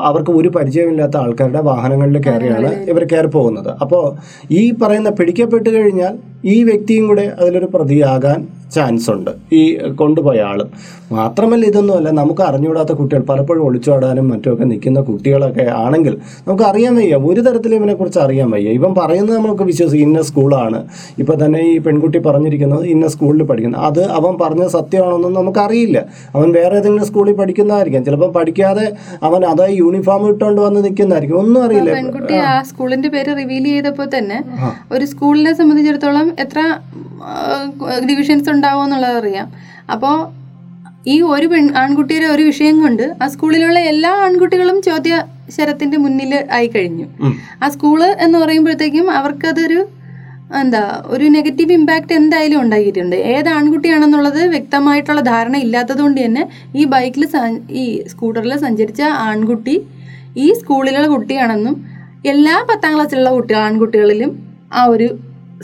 അവർക്ക് 0.09 0.31
ഒരു 0.31 0.50
പരിചയമില്ലാത്ത 0.50 1.17
ആൾക്കാരുടെ 1.17 1.62
വാഹനങ്ങളിൽ 1.62 2.21
കയറിയാണ് 2.27 2.71
ഇവർ 2.89 3.03
കയറി 3.03 3.27
പോകുന്നത്. 3.27 3.71
അപ്പോൾ 3.81 4.05
ഈ 4.51 4.63
പറയുന്ന 4.71 5.09
പിടിക്കപ്പെട്ട് 5.09 5.69
കഴിഞ്ഞാൽ 5.69 6.15
ഈ 6.45 6.63
വ്യക്തിയും 6.63 7.07
കൂടെ 7.07 7.31
അതിലൊരു 7.39 7.69
പ്രതിയാകാൻ 7.74 8.58
ചാൻസ് 8.73 9.11
ഉണ്ട് 9.11 9.31
ഈ 9.53 9.77
കൊണ്ടുപോയ 10.01 10.39
ആൾ 10.41 10.59
മാത്രമല്ല 11.11 11.65
ഇതൊന്നുമല്ല 11.65 12.09
നമുക്ക് 12.09 12.41
അറിഞ്ഞുകൂടാത്ത 12.41 12.91
കുട്ടികൾ 12.91 13.21
പലപ്പോഴും 13.21 13.65
ഒളിച്ചോടാനും 13.65 14.29
മറ്റുമൊക്കെ 14.29 14.63
നിൽക്കുന്ന 14.63 15.01
കുട്ടികളൊക്കെ 15.01 15.63
ആണെങ്കിൽ 15.83 16.17
നമുക്ക് 16.47 16.63
അറിയാൻ 16.63 16.95
വയ്യ. 16.95 17.15
ഒരു 17.15 17.41
തരത്തിലും 17.41 17.75
ഇവനെക്കുറിച്ച് 17.75 18.19
അറിയാൻ 18.19 18.51
വയ്യ. 18.51 18.69
ഇവൻ 18.69 18.93
പറയുന്നത് 18.93 19.38
നമുക്ക് 19.38 19.63
വിശ്വസിക്കും 19.63 20.07
ഇന്ന 20.07 20.21
സ്കൂളാണ്. 20.21 20.88
ഇപ്പം 21.19 21.45
തന്നെ 21.45 21.59
ഈ 21.59 21.77
പെൺകുട്ടി 21.77 22.17
പറഞ്ഞിരിക്കുന്നത് 22.17 22.85
ഇന്ന 22.85 23.07
സ്കൂളിൽ 23.07 23.43
പഠിക്കുന്നത് 23.43 23.81
അത് 23.81 24.03
അവൻ 24.19 24.38
പറഞ്ഞത് 24.41 24.69
സത്യമാണെന്നൊന്നും 24.69 25.41
നമുക്കറിയില്ല. 25.41 26.05
അവൻ 26.35 26.51
വേറെ 26.51 26.77
ഏതെങ്കിലും 26.77 27.05
സ്കൂളിൽ 27.05 27.33
പഠിക്കുന്നതായിരിക്കാം. 27.33 28.05
ചിലപ്പോൾ 28.05 28.31
പഠിക്കാതെ 28.31 28.91
അവൻ 29.23 29.45
അതായത് 29.45 29.77
യൂണിഫോം 29.79 30.29
ഇട്ടുകൊണ്ട് 30.29 30.61
വന്ന് 30.61 30.83
നിൽക്കുന്നതായിരിക്കും. 30.83 31.39
ഒന്നും 31.39 31.63
അറിയില്ല. 31.63 31.91
പെൺകുട്ടി 31.93 32.33
ആ 32.33 32.61
സ്കൂളിന്റെ 32.61 33.09
പേര് 33.09 33.38
റിവീൽ 33.38 33.63
ചെയ്തപ്പോൾ 33.63 34.09
തന്നെ 34.17 34.39
ഒരു 34.91 35.05
സ്കൂളിനെ 35.05 35.53
സംബന്ധിച്ചിടത്തോളം 35.53 36.31
എത്ര 36.39 36.59
ഡിവിഷൻസ് 38.09 38.49
ഉണ്ടാവും 38.59 38.83
എന്നുള്ളത് 38.87 39.17
അറിയാം. 39.21 39.47
അപ്പോൾ 39.95 40.15
ഈ 41.13 41.15
ഒരു 41.33 41.47
പെൺ 41.51 41.65
ആൺകുട്ടിയുടെ 41.81 42.27
ഒരു 42.35 42.43
വിഷയം 42.47 42.75
കൊണ്ട് 42.83 43.05
ആ 43.23 43.27
സ്കൂളിലുള്ള 43.33 43.79
എല്ലാ 43.91 44.09
ആൺകുട്ടികളും 44.25 44.77
ചോദ്യ 44.87 45.13
ശരത്തിന്റെ 45.55 45.97
മുന്നിൽ 46.03 46.33
ആയി 46.57 46.67
കഴിഞ്ഞു 46.73 47.05
ആ 47.63 47.67
സ്കൂൾ 47.75 47.99
എന്ന് 48.25 48.37
പറയുമ്പോഴത്തേക്കും 48.41 49.07
അവർക്കതൊരു 49.19 49.79
എന്താ 50.61 50.81
ഒരു 51.13 51.25
നെഗറ്റീവ് 51.35 51.73
ഇമ്പാക്റ്റ് 51.77 52.13
എന്തായാലും 52.19 52.59
ഉണ്ടാക്കിയിട്ടുണ്ട്. 52.63 53.15
ഏത് 53.33 53.49
ആൺകുട്ടിയാണെന്നുള്ളത് 53.57 54.39
വ്യക്തമായിട്ടുള്ള 54.53 55.21
ധാരണ 55.31 55.55
ഇല്ലാത്തത് 55.65 56.01
കൊണ്ട് 56.05 56.19
തന്നെ 56.25 56.43
ഈ 56.79 56.85
ബൈക്കിൽ 56.93 57.25
ഈ 57.81 57.85
സ്കൂട്ടറിൽ 58.13 58.53
സഞ്ചരിച്ച 58.65 59.01
ആൺകുട്ടി 59.27 59.75
ഈ 60.45 60.47
സ്കൂളിലുള്ള 60.61 61.07
കുട്ടിയാണെന്നും 61.15 61.75
എല്ലാ 62.33 62.55
പത്താം 62.69 62.93
ക്ലാസ്സിലുള്ള 62.95 63.31
കുട്ടികൾ 63.37 63.61
ആൺകുട്ടികളിലും 63.67 64.31
ആ 64.73 64.83
ഒരു 64.93 65.09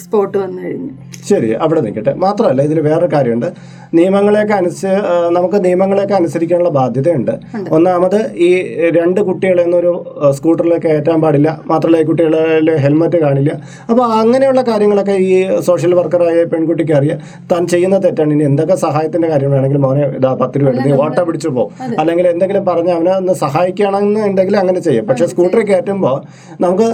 സ്പോട്ട് 0.04 0.38
വന്നു 0.38 0.60
കഴിഞ്ഞു. 0.64 0.94
ശരി 1.30 1.50
അവിടെ 1.66 1.82
നിൽക്കട്ടെ. 1.82 2.14
മാത്രമല്ല 2.14 2.62
ഇതിൽ 2.62 2.80
വേറൊരു 2.80 3.16
കാര്യമുണ്ട്. 3.16 3.46
നിയമങ്ങളെയൊക്കെ 3.94 4.54
അനുസരിച്ച് 4.54 4.88
ആ, 4.88 5.30
നമുക്ക് 5.30 5.66
നിയമങ്ങളെയൊക്കെ 5.66 6.14
അനുസരിക്കാനുള്ള 6.14 6.70
ബാധ്യതയുണ്ട്. 6.70 7.32
ഒന്നാമത് 7.72 8.18
ഈ 8.48 8.50
രണ്ട് 8.98 9.22
കുട്ടികളെന്നൊരു 9.22 9.92
സ്കൂട്ടറിലേക്ക് 10.32 10.88
കയറ്റാൻ 10.88 11.22
പാടില്ല. 11.22 11.62
മാത്രമല്ല 11.68 12.02
ഈ 12.02 12.06
കുട്ടികളിൽ 12.06 12.76
ഹെൽമറ്റ് 12.78 13.18
കാണില്ല. 13.18 13.52
അപ്പോൾ 13.90 14.04
അങ്ങനെയുള്ള 14.04 14.62
കാര്യങ്ങളൊക്കെ 14.62 15.12
ഈ 15.12 15.60
സോഷ്യൽ 15.60 15.94
വർക്കറായ 15.96 16.44
പെൺകുട്ടിക്ക് 16.44 16.92
അറിയാം. 16.92 17.20
താൻ 17.52 17.68
ചെയ്യുന്ന 17.68 17.98
തെറ്റാണ്. 17.98 18.34
ഇനി 18.34 18.44
എന്തൊക്കെ 18.44 18.76
സഹായത്തിന്റെ 18.76 19.28
കാര്യം 19.28 19.52
വേണമെങ്കിൽ 19.52 19.78
മോനെ 19.78 20.06
ഇതാ 20.20 20.34
പത്ത് 20.42 20.62
രൂപ 20.62 20.72
നീ 20.86 20.92
ഓട്ടോ 20.92 21.24
പിടിച്ചു 21.24 21.50
പോ. 21.50 21.72
അല്ലെങ്കിൽ 22.00 22.28
എന്തെങ്കിലും 22.28 22.66
പറഞ്ഞ് 22.66 22.92
അവനെ 22.92 23.12
ഒന്ന് 23.12 23.34
സഹായിക്കണമെന്നുണ്ടെങ്കിൽ 23.34 24.58
അങ്ങനെ 24.58 24.80
ചെയ്യാം. 24.80 25.06
പക്ഷേ 25.08 25.26
സ്കൂട്ടറിൽ 25.26 25.66
കയറ്റുമ്പോൾ 25.66 26.16
നമുക്ക് 26.62 26.90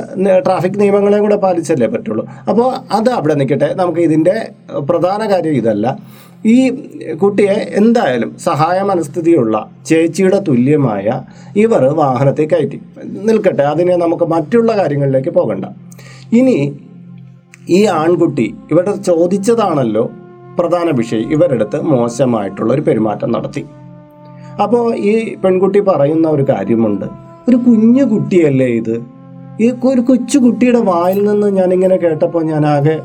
ട്രാഫിക് 0.46 0.80
നിയമങ്ങളെ 0.80 1.20
കൂടെ 1.20 1.36
പാലിച്ചല്ലേ 1.36 1.88
പറ്റുള്ളൂ. 1.88 2.28
അപ്പോൾ 2.50 2.74
അത് 2.92 3.10
അവിടെ 3.10 3.34
നിൽക്കട്ടെ. 3.34 3.74
നമുക്ക് 3.76 4.00
ഇതിന്റെ 4.22 4.82
പ്രധാന 4.82 5.22
കാര്യം 5.32 5.54
ഇതല്ല. 5.54 5.88
ഈ 6.46 6.58
കുട്ടിയെ 7.13 7.56
എന്തായാലും 7.80 8.30
സഹായ 8.38 8.82
മനസ്ഥിതിയുള്ള 8.82 9.56
ചേച്ചിയുടെ 9.86 10.40
തുല്യമായ 10.48 11.08
ഇവർ 11.56 11.84
വാഹനത്തെ 11.84 12.46
കയറ്റി. 12.54 12.78
നിൽക്കട്ടെ 13.28 13.63
അതിനെ 13.63 13.96
നമുക്ക് 13.96 14.25
മറ്റുള്ള 14.25 14.72
കാര്യങ്ങളിലേക്ക് 14.78 15.30
പോകണ്ട. 15.30 15.66
ഇനി 16.34 16.58
ഈ 17.70 17.86
ആൺകുട്ടി 17.86 18.56
ഇവരുടെ 18.72 18.96
ചോദിച്ചതാണല്ലോ 18.96 20.12
പ്രധാന 20.60 20.90
വിഷയം. 20.92 21.32
ഇവരെടുത്ത് 21.32 21.78
മോശമായിട്ടുള്ള 21.82 22.74
ഒരു 22.74 22.82
പെരുമാറ്റം 22.82 23.32
നടത്തി. 23.32 23.63
അപ്പോൾ 24.63 24.96
ഈ 24.96 25.13
പെൺകുട്ടി 25.36 25.80
പറയുന്ന 25.80 26.28
ഒരു 26.30 26.46
കാര്യമുണ്ട്. 26.50 27.06
ഒരു 27.50 27.56
കുഞ്ഞു 27.56 28.04
കുട്ടിയല്ലേ 28.04 28.70
ഇത്? 28.82 28.96
ഈ 29.62 29.72
ഒരു 29.84 30.01
കൊച്ചു 30.01 30.38
കുട്ടിയുടെ 30.40 30.80
വായിൽ 30.80 31.20
നിന്ന് 31.30 31.48
ഞാനിങ്ങനെ 31.48 31.98
കേട്ടപ്പോൾ 31.98 32.44
ഞാൻ 32.44 32.66
ആകെ 32.66 32.96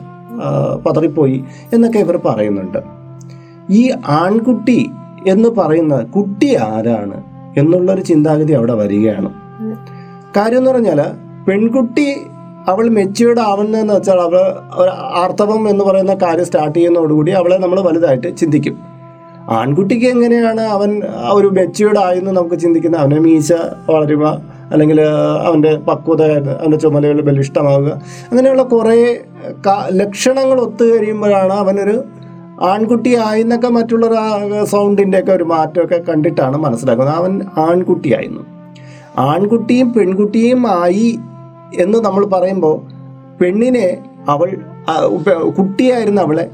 പതറിപ്പോയി 0.87 1.45
എന്നൊക്കെ 1.73 1.99
ഇവർ 1.99 2.17
പറയുന്നുണ്ട്. 2.17 2.79
ഈ 3.71 3.93
ആൺകുട്ടി 4.09 4.91
എന്ന് 5.27 5.49
പറയുന്ന 5.49 5.99
കുട്ടി 5.99 6.57
ആരാണ് 6.57 7.23
എന്നുള്ളൊരു 7.59 8.01
ചിന്താഗതി 8.01 8.53
അവിടെ 8.53 8.75
വരികയാണ്. 8.75 9.31
കാര്യം 10.37 10.59
എന്ന് 10.59 10.71
പറഞ്ഞാൽ 10.71 11.05
പെൺകുട്ടി 11.49 12.17
അവൾ 12.69 12.89
മെച്യൂർഡ് 12.89 13.41
ആവുന്നതെന്ന് 13.41 13.95
വെച്ചാൽ 13.95 14.15
അവൾ 14.15 14.89
ആർത്തവം 15.15 15.69
എന്ന് 15.69 15.85
പറയുന്ന 15.85 16.15
കാര്യം 16.15 16.45
സ്റ്റാർട്ട് 16.45 16.79
ചെയ്യുന്നതോടുകൂടി 16.79 17.33
അവളെ 17.33 17.57
നമ്മൾ 17.57 17.81
വലുതായിട്ട് 17.81 18.37
ചിന്തിക്കും. 18.37 18.79
ആൺകുട്ടിക്ക് 19.51 20.07
എങ്ങനെയാണ് 20.07 20.61
അവൻ 20.61 21.03
ഒരു 21.31 21.47
മെച്യൂർഡ് 21.47 21.99
ആയെന്ന് 21.99 22.31
നമുക്ക് 22.31 22.55
ചിന്തിക്കുന്ന 22.55 22.97
അവനെ 22.97 23.21
മീശ 23.21 23.53
വളരുക 23.91 24.56
അല്ലെങ്കിൽ 24.73 25.01
അവന്റെ 25.47 25.77
പക്വത 25.77 26.23
അവന്റെ 26.51 26.77
ചുമലുകൾ 26.77 27.21
ബലിഷ്ടമാവുക 27.21 27.89
അങ്ങനെയുള്ള 28.31 28.63
കുറേ 28.63 29.19
ലക്ഷണങ്ങൾ 29.93 30.61
ഒത്തു 30.61 30.85
കഴിയുമ്പോഴാണ് 30.85 31.53
അവനൊരു 31.53 32.05
ആൺകുട്ടിയായി 32.63 33.41
എന്നൊക്കെ 33.41 33.69
മറ്റുള്ള 33.69 34.07
സൗണ്ടിന്റെയൊക്കെ 34.65 35.33
ഒരു 35.33 35.45
മാറ്റമൊക്കെ 35.45 36.03
കണ്ടിട്ടാണ് 36.09 36.57
മനസ്സിലാക്കുന്നത്. 36.57 37.17
അവൻ 37.17 37.41
ആൺകുട്ടിയായിരുന്നു. 37.59 38.43
ആൺകുട്ടിയും 39.19 39.93
പെൺകുട്ടിയും 39.93 40.67
ആയി 40.81 41.19
എന്ന് 41.81 41.99
നമ്മൾ 41.99 42.27
പറയുമ്പോൾ 42.27 42.77
പെണ്ണിനെ 43.41 43.99
അവൾ 44.29 44.57
കുട്ടിയായിരുന്ന 45.59 46.21
അവളെ 46.21 46.51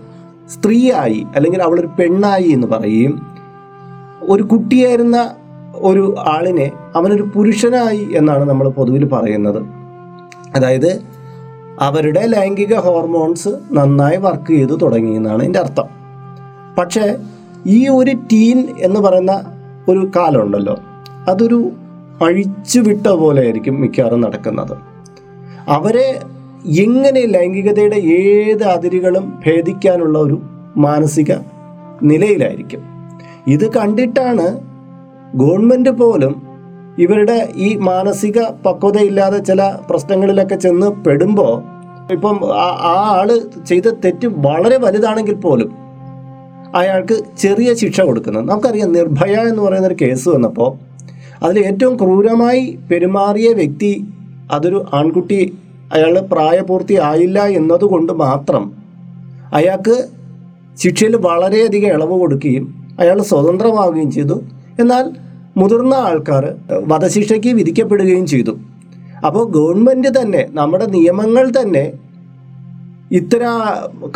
സ്ത്രീയായി 0.50 1.26
അല്ലെങ്കിൽ 1.36 1.62
അവളൊരു 1.62 1.86
പെണ്ണായി 1.86 2.48
എന്ന് 2.48 2.66
പറയുകയും 2.66 3.26
ഒരു 4.22 4.42
കുട്ടിയായിരുന്ന 4.42 5.30
ഒരു 5.74 6.14
ആളിനെ 6.18 6.72
അവനൊരു 6.96 7.22
പുരുഷനായി 7.22 8.08
എന്നാണ് 8.14 8.44
നമ്മൾ 8.44 8.68
പൊതുവിൽ 8.68 9.04
പറയുന്നത്. 9.04 9.62
അതായത് 10.56 11.02
അവരുടെ 11.80 12.26
ലൈംഗിക 12.26 12.74
ഹോർമോൺസ് 12.74 13.48
നന്നായി 13.72 14.16
വർക്ക് 14.16 14.50
ചെയ്ത് 14.50 14.80
തുടങ്ങി 14.82 15.16
എന്നാണ് 15.16 15.42
എന്റെ 15.42 15.58
അർത്ഥം. 15.58 15.84
പക്ഷേ 16.78 17.16
ഈ 17.66 17.88
ഒരു 17.88 18.10
ടീൻ 18.10 18.68
എന്ന് 18.78 19.00
പറയുന്ന 19.00 19.44
ഒരു 19.88 20.10
കാലമുണ്ടല്ലോ 20.16 20.76
അതൊരു 21.28 21.70
അഴിച്ചു 22.24 22.80
വിട്ട 22.80 23.06
പോലെ 23.06 23.42
ആയിരിക്കും 23.42 23.80
മിക്കവാറും 23.80 24.20
നടക്കുന്നത്. 24.20 24.76
അവരെ 25.68 26.20
എങ്ങനെ 26.78 27.26
ലൈംഗികതയുടെ 27.26 27.96
ഏത് 27.96 28.64
അതിരുകളും 28.64 29.38
ഭേദിക്കാനുള്ള 29.46 30.18
ഒരു 30.18 30.42
മാനസിക 30.76 31.34
നിലയിലായിരിക്കും. 32.02 32.82
ഇത് 33.46 33.72
കണ്ടിട്ടാണ് 33.72 34.71
ഗവൺമെന്റ് 35.34 35.90
പോലും 35.92 36.32
ഇവരുടെ 36.98 37.36
ഈ 37.56 37.76
മാനസിക 37.82 38.38
പക്വതയില്ലാതെ 38.64 39.38
ചില 39.40 39.60
പ്രശ്നങ്ങളിലൊക്കെ 39.90 40.56
ചെന്ന് 40.56 41.02
പെടുമ്പോൾ 41.04 41.54
ഇപ്പം 42.12 42.36
ആ- 42.58 42.76
ആൾ 42.92 43.28
ചെയ്ത 43.64 43.88
തെറ്റ് 44.04 44.26
വളരെ 44.46 44.76
വലുതാണെങ്കിൽ 44.76 45.34
പോലും 45.36 45.70
അയാൾക്ക് 46.74 47.14
ചെറിയ 47.36 47.74
ശിക്ഷ 47.74 48.00
കൊടുക്കുന്നത് 48.00 48.48
നമുക്കറിയാം 48.48 48.92
നിർഭയ 48.92 49.34
എന്ന് 49.48 49.62
പറയുന്ന 49.62 49.86
ഒരു 49.86 49.94
കേസ് 50.00 50.28
വന്നപ്പോൾ 50.28 50.70
അതിൽ 51.42 51.58
ഏറ്റവും 51.66 51.96
ക്രൂരമായി 51.96 52.78
പെരുമാറിയ 52.90 53.52
വ്യക്തി 53.52 53.92
അതൊരു 54.50 54.86
ആൺകുട്ടി 54.92 55.40
അയാൾ 55.92 56.20
പ്രായപൂർത്തി 56.30 56.94
ആയില്ല 57.02 57.40
എന്നതുകൊണ്ട് 57.52 58.12
മാത്രം 58.20 58.64
അയാൾക്ക് 59.52 59.96
ശിക്ഷയിൽ 60.78 61.16
വളരെയധികം 61.26 61.88
ഇളവ് 61.88 62.18
കൊടുക്കുകയും 62.18 62.64
അയാൾ 62.98 63.22
സ്വതന്ത്രമാവുകയും 63.22 64.10
ചെയ്തു. 64.10 64.36
എന്നാൽ 64.80 65.04
മുതിർന്ന 65.56 65.94
ആൾക്കാർ 65.94 66.44
വധശിക്ഷയ്ക്ക് 66.70 67.48
വിധിക്കപ്പെടുകയും 67.48 68.26
ചെയ്തു. 68.26 68.52
അപ്പോൾ 69.26 69.44
ഗവൺമെന്റ് 69.56 70.08
തന്നെ 70.18 70.46
നമ്മുടെ 70.52 70.86
നിയമങ്ങൾ 70.86 71.52
തന്നെ 71.60 71.92
ഇത്തര 73.18 73.44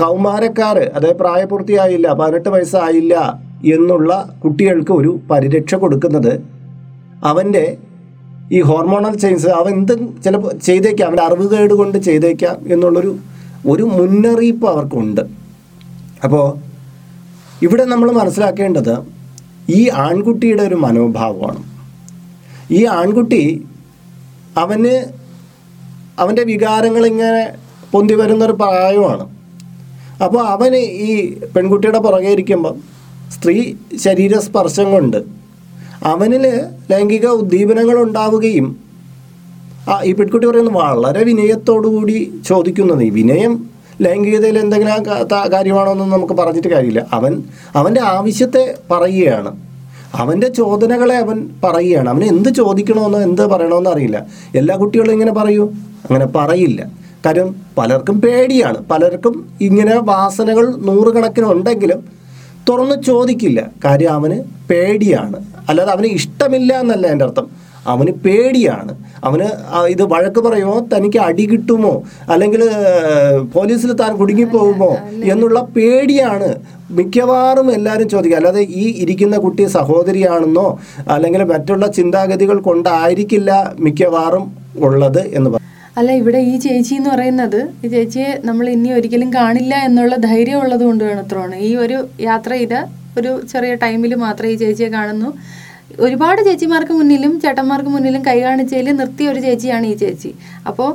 കൗമാരക്കാർ 0.02 0.78
അതായത് 0.96 1.16
പ്രായപൂർത്തിയായില്ല 1.16 2.08
പതിനെട്ട് 2.12 2.48
വയസ്സായില്ല 2.48 3.14
എന്നുള്ള 3.74 4.12
കുട്ടികൾക്ക് 4.44 4.92
ഒരു 4.92 5.20
പരിരക്ഷ 5.30 5.74
കൊടുക്കുന്നത് 5.74 6.32
അവന്റെ 7.24 7.76
ഈ 8.52 8.60
ഹോർമോണൽ 8.60 9.14
ചേഞ്ച് 9.16 9.48
അവൻ 9.48 9.74
എന്ത് 9.74 9.92
ചിലപ്പോൾ 10.24 10.52
ചെയ്തേക്കാം 10.58 11.06
അവന്റെ 11.06 11.22
അറിവുകേട് 11.22 11.74
കൊണ്ട് 11.74 11.98
ചെയ്തേക്കാം 11.98 12.56
എന്നുള്ളൊരു 12.66 13.18
ഒരു 13.66 13.82
മുന്നറിയിപ്പ് 13.82 14.66
അവർക്കുണ്ട്. 14.66 15.20
അപ്പോൾ 16.24 16.46
ഇവിടെ 17.62 17.84
നമ്മൾ 17.84 18.12
മനസ്സിലാക്കേണ്ടത് 18.12 19.15
ഈ 19.70 19.88
ആൺകുട്ടിയുടെ 19.88 20.62
ഒരു 20.62 20.74
മനോഭാവമാണ്. 20.74 21.62
ഈ 22.70 22.84
ആൺകുട്ടി 22.84 23.64
അവന് 24.56 25.06
അവന്റെ 26.18 26.42
വികാരങ്ങൾ 26.42 27.06
ഇങ്ങനെ 27.06 27.54
പൊന്തി 27.92 28.14
വരുന്നൊരു 28.14 28.52
പ്രായമാണ്. 28.52 29.26
അപ്പോൾ 30.24 30.46
അവന് 30.46 30.76
ഈ 30.76 31.36
പെൺകുട്ടിയുടെ 31.54 31.98
പുറകെ 31.98 32.30
ഇരിക്കുമ്പം 32.30 32.76
സ്ത്രീ 33.34 33.74
ശരീരസ്പർശം 34.04 34.90
കൊണ്ട് 34.90 35.16
അവനിൽ 36.04 36.44
ലൈംഗിക 36.90 37.26
ഉദ്ദീപനങ്ങൾ 37.26 37.96
ഉണ്ടാവുകയും 38.02 38.76
ഈ 40.04 40.12
പെൺകുട്ടി 40.12 40.46
പറയുന്നത് 40.46 40.74
വളരെ 40.74 41.24
വിനയത്തോടു 41.24 41.88
കൂടി 41.88 42.32
ചോദിക്കുന്നത് 42.46 43.02
ഈ 43.02 43.10
വിനയം 43.10 43.75
ലൈംഗികതയിൽ 44.00 44.58
എന്തെങ്കിലും 44.58 45.04
കാര്യമാണോ 45.52 45.92
എന്ന് 45.92 46.04
നമുക്ക് 46.04 46.32
പറഞ്ഞിട്ട് 46.32 46.68
കാര്യമില്ല. 46.68 47.06
അവൻ 47.12 47.42
അവന്റെ 47.76 48.00
ആവശ്യത്തെ 48.00 48.74
പറയുകയാണ്. 48.90 49.56
അവന്റെ 50.14 50.48
ചോദനകളെ 50.48 51.16
അവൻ 51.16 51.50
പറയുകയാണ്. 51.64 52.08
അവന് 52.08 52.24
എന്ത് 52.24 52.48
ചോദിക്കണമെന്നോ 52.48 53.18
എന്ത് 53.18 53.46
പറയണമെന്നോ 53.46 53.92
അറിയില്ല. 53.92 54.26
എല്ലാ 54.54 54.76
കുട്ടികളും 54.76 55.12
ഇങ്ങനെ 55.12 55.32
പറയൂ. 55.32 55.64
അങ്ങനെ 56.04 56.26
പറയില്ല. 56.26 56.90
കാര്യം 57.26 57.56
പലർക്കും 57.78 58.20
പേടിയാണ്. 58.20 58.78
പലർക്കും 58.90 59.48
ഇങ്ങനെ 59.60 59.98
വാസനകൾ 59.98 60.76
നൂറുകണക്കിന് 60.76 61.46
ഉണ്ടെങ്കിലും 61.46 62.04
തുറന്ന് 62.68 63.02
ചോദിക്കില്ല. 63.02 63.70
കാര്യം 63.84 64.12
അവന് 64.12 64.42
പേടിയാണ്. 64.70 65.36
അല്ലാതെ 65.68 65.92
അവന് 65.92 66.06
ഇഷ്ടമില്ല 66.06 66.80
എന്നല്ല 66.80 67.06
എന്റെ 67.06 67.24
അർത്ഥം. 67.24 67.65
അവന് 67.92 68.12
പേടിയാണ്. 68.24 68.92
അവന് 69.28 69.48
ഇത് 69.94 70.02
വഴക്ക് 70.12 70.40
പറയുമോ? 70.46 70.76
തനിക്ക് 70.92 71.20
അടി 71.28 71.44
കിട്ടുമോ? 71.52 71.92
അല്ലെങ്കിൽ 72.34 72.62
പോലീസിൽ 73.56 73.92
താൻ 74.02 74.12
കുടുങ്ങിപ്പോകുമോ? 74.20 74.90
എന്നുള്ള 75.34 75.60
പേടിയാണ് 75.76 76.48
മിക്കവാറും 76.98 77.68
എല്ലാവരും 77.76 78.08
ചോദിക്കുക. 78.14 78.38
അല്ലാതെ 78.40 78.62
ഈ 78.82 78.84
ഇരിക്കുന്ന 79.02 79.36
കുട്ടി 79.46 79.64
സഹോദരിയാണെന്നോ 79.78 80.66
അല്ലെങ്കിൽ 81.14 81.44
മറ്റുള്ള 81.52 81.86
ചിന്താഗതികൾ 81.98 82.58
കൊണ്ടായിരിക്കില്ല 82.68 83.52
മിക്കവാറും 83.86 84.44
ഉള്ളത് 84.88 85.22
എന്ന് 85.36 85.48
പറയും 85.52 85.64
അല്ല 86.00 86.10
ഇവിടെ 86.20 86.40
ഈ 86.52 86.54
ചേച്ചി 86.64 86.94
എന്ന് 86.98 87.10
പറയുന്നത് 87.12 87.60
ഈ 87.84 87.88
ചേച്ചിയെ 87.92 88.30
നമ്മൾ 88.48 88.66
ഇനി 88.72 88.90
ഒരിക്കലും 88.96 89.30
കാണില്ല 89.36 89.74
എന്നുള്ള 89.88 90.14
ധൈര്യം 90.28 90.58
ഉള്ളത് 90.62 90.84
കൊണ്ട് 90.88 91.04
വേണത്രമാണ് 91.08 91.56
ഈ 91.68 91.70
ഒരു 91.84 91.98
യാത്ര 92.28 92.50
ചെയ്ത 92.58 92.74
ഒരു 93.18 93.30
ചെറിയ 93.52 93.74
ടൈമിൽ 93.84 94.12
മാത്രമേ 94.24 94.50
ഈ 94.54 94.58
ചേച്ചിയെ 94.62 94.88
കാണുന്നു. 94.96 95.30
ഒരുപാട് 96.04 96.40
ചേച്ചിമാർക്ക് 96.46 96.94
മുന്നിലും 97.00 97.32
ചേട്ടന്മാർക്ക് 97.42 97.90
മുന്നിലും 97.94 98.22
കൈ 98.28 98.38
കാണിച്ചതിൽ 98.46 98.88
നിർത്തിയ 99.00 99.28
ഒരു 99.32 99.40
ചേച്ചിയാണ് 99.46 99.86
ഈ 99.92 99.94
ചേച്ചി. 100.02 100.30
അപ്പോൾ 100.68 100.90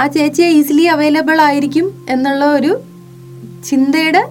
ആ 0.00 0.02
ചേച്ചിയെ 0.16 0.48
ഈസിലി 0.58 0.84
അവൈലബിൾ 0.94 1.38
ആയിരിക്കും 1.48 1.86
എന്നുള്ള 2.14 2.44
ഒരു 2.58 2.72
ചിന്തയുടെ 3.68 4.22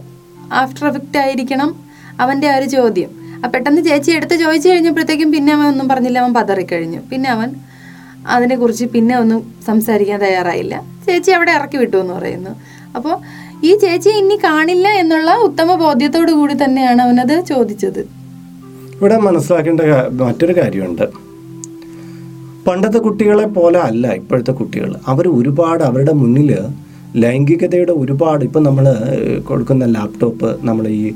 ആഫ്റ്റർ 0.62 0.86
എഫക്റ്റ് 0.89 1.20
ആയിരിക്കണം 1.24 1.72
അവന്റെ 2.24 2.48
ആ 2.51 2.58
ഒരു 2.60 2.68
ചോദ്യം. 2.75 3.10
ആ 3.44 3.48
പെട്ടെന്ന് 3.54 3.82
ചേച്ചി 3.89 4.12
എടുത്ത് 4.12 4.36
ചോദിച്ചു 4.44 4.68
കഴിഞ്ഞപ്പോഴത്തേക്കും 4.70 5.30
പിന്നെ 5.36 5.51
അവൻ 5.58 5.66
ഒന്നും 5.74 5.88
പറഞ്ഞില്ല 5.92 6.20
അവൻ 6.24 6.34
പതറിക്കഴിഞ്ഞു. 6.39 7.01
പിന്നെ 7.12 7.30
അവൻ 7.36 7.50
അതിനെക്കുറിച്ച് 8.36 8.86
പിന്നെ 8.96 9.16
ഒന്നും 9.24 9.42
സംസാരിക്കാൻ 9.68 10.20
തയ്യാറായില്ല. 10.25 10.75
ചേച്ചി 11.06 11.32
അവിടെ 11.32 11.51
ഇറക്കി 11.60 11.78
വിട്ടു 11.78 11.98
എന്ന് 11.98 12.13
പറയുന്നു. 12.13 12.54
അപ്പോൾ 12.98 13.16
ഈ 13.68 13.72
ചേച്ചി 13.84 14.10
ഇനി 14.22 14.36
കാണില്ല 14.48 14.88
എന്നുള്ള 15.01 15.32
ഉത്തമ 15.48 15.75
ബോധ്യത്തോടു 15.86 16.32
കൂടി 16.32 16.56
തന്നെയാണ് 16.63 17.01
അവനത് 17.01 17.36
ചോദിച്ചത്. 17.51 18.01
ഇവിടെ 19.00 19.18
മനസ്സിലാക്കേണ്ട 19.18 19.82
മറ്റൊരു 20.22 20.62
കാര്യമുണ്ട്. 20.62 21.06
പണ്ടത്തെ 22.68 22.98
കുട്ടികളെ 22.98 23.46
പോലെ 23.48 23.79
അല്ല 23.79 24.13
ഇപ്പോഴത്തെ 24.13 24.51
കുട്ടികൾ. 24.51 24.96
അവർ 25.08 25.27
ഒരുപാട് 25.27 25.84
അവരുടെ 25.84 26.13
മുന്നിൽ 26.13 26.58
ലൈംഗികതയുടെ 27.15 27.91
ഒരുപാട് 27.91 28.46
ഇപ്പം 28.46 28.63
നമ്മൾ 28.63 28.86
കൊടുക്കുന്ന 29.48 29.86
ലാപ്ടോപ്പ് 29.86 30.58
നമ്മൾ 30.62 30.88
ഈ 30.88 31.13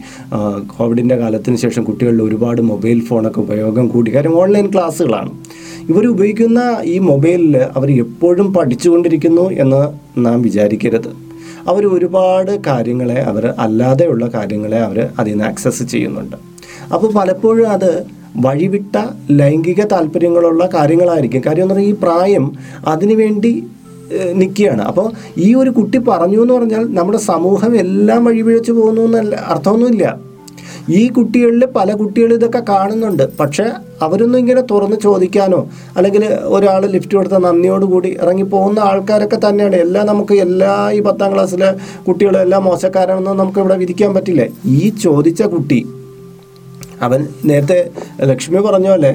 കോവിഡിന്റെ 0.77 1.15
കാലത്തിന് 1.15 1.55
ശേഷം 1.55 1.83
കുട്ടികളിൽ 1.83 2.23
ഒരുപാട് 2.23 2.61
മൊബൈൽ 2.61 2.99
ഫോണൊക്കെ 2.99 3.39
ഉപയോഗം 3.39 3.87
കൂടി. 3.87 4.15
കാര്യം 4.15 4.39
ഓൺലൈൻ 4.39 4.71
ക്ലാസ്സുകളാണ്. 4.71 5.31
ഇവർ 5.89 6.07
ഉപയോഗിക്കുന്ന 6.07 6.77
ഈ 6.83 6.99
മൊബൈലിൽ 6.99 7.57
അവർ 7.57 7.91
എപ്പോഴും 7.91 8.53
പഠിച്ചുകൊണ്ടിരിക്കുന്നു 8.53 9.49
എന്ന് 9.49 9.81
നാം 10.25 10.41
വിചാരിക്കരുത്. 10.41 11.11
അവർ 11.67 11.85
ഒരുപാട് 11.85 12.61
കാര്യങ്ങളെ 12.67 13.19
അവർ 13.21 13.45
അല്ലാതെയുള്ള 13.59 14.27
കാര്യങ്ങളെ 14.27 14.77
അവർ 14.77 15.09
അതിൽ 15.19 15.31
നിന്ന് 15.31 15.43
ആക്സസ് 15.43 15.83
ചെയ്യുന്നുണ്ട്. 15.83 16.52
അപ്പോൾ 16.93 17.13
പലപ്പോഴും 17.13 17.69
അത് 17.69 18.05
വഴിവിട്ട 18.37 18.97
ലൈംഗിക 19.31 19.83
താല്പര്യങ്ങളുള്ള 19.83 20.69
കാര്യങ്ങളായിരിക്കും. 20.73 21.41
കാര്യം 21.45 21.63
എന്ന് 21.63 21.73
പറഞ്ഞാൽ 21.73 21.89
ഈ 21.89 21.95
പ്രായം 22.03 22.51
അതിനുവേണ്ടി 22.87 23.63
നിൽക്കുകയാണ്. 24.33 24.81
അപ്പോൾ 24.81 25.11
ഈ 25.37 25.53
ഒരു 25.53 25.69
കുട്ടി 25.69 25.97
പറഞ്ഞു 25.97 26.41
എന്ന് 26.41 26.53
പറഞ്ഞാൽ 26.53 26.93
നമ്മുടെ 26.93 27.17
സമൂഹം 27.17 27.77
എല്ലാം 27.77 28.25
വഴിപിഴച്ചു 28.25 28.71
പോകുന്നു 28.71 29.01
എന്നല്ല 29.01 29.35
അർത്ഥമൊന്നുമില്ല. 29.35 30.33
ഈ 30.89 31.07
കുട്ടികളിൽ 31.07 31.65
പല 31.65 31.93
കുട്ടികളും 31.93 32.35
ഇതൊക്കെ 32.35 32.61
കാണുന്നുണ്ട്. 32.69 33.37
പക്ഷേ 33.39 33.65
അവരൊന്നും 34.01 34.39
ഇങ്ങനെ 34.39 34.61
തുറന്ന് 34.61 34.97
ചോദിക്കാനോ 35.03 35.69
അല്ലെങ്കിൽ 35.97 36.25
ഒരാൾ 36.25 36.85
ലിഫ്റ്റ് 36.85 37.15
കൊടുത്ത 37.15 37.33
നന്ദിയോടുകൂടി 37.33 38.17
ഇറങ്ങി 38.21 38.43
പോകുന്ന 38.43 38.79
ആൾക്കാരൊക്കെ 38.79 39.39
തന്നെയാണ്. 39.47 39.75
എല്ലാം 39.75 40.05
നമുക്ക് 40.07 40.33
എല്ലാ 40.33 40.91
ഈ 40.91 40.99
പത്താം 40.99 41.33
ക്ലാസ്സിലെ 41.33 41.73
കുട്ടികളും 42.07 42.41
എല്ലാം 42.41 42.63
മോശക്കാരാണെന്ന് 42.63 43.29
നമുക്ക് 43.29 43.59
ഇവിടെ 43.59 43.75
വിധിക്കാൻ 43.75 44.13
പറ്റില്ല. 44.13 44.45
ഈ 44.65 44.89
ചോദിച്ച 44.89 45.43
കുട്ടി 45.43 45.85
അവൻ 47.05 47.21
നേരത്തെ 47.49 47.79
ലക്ഷ്മി 48.31 48.59
പറഞ്ഞ 48.67 48.87
പോലെ 48.93 49.11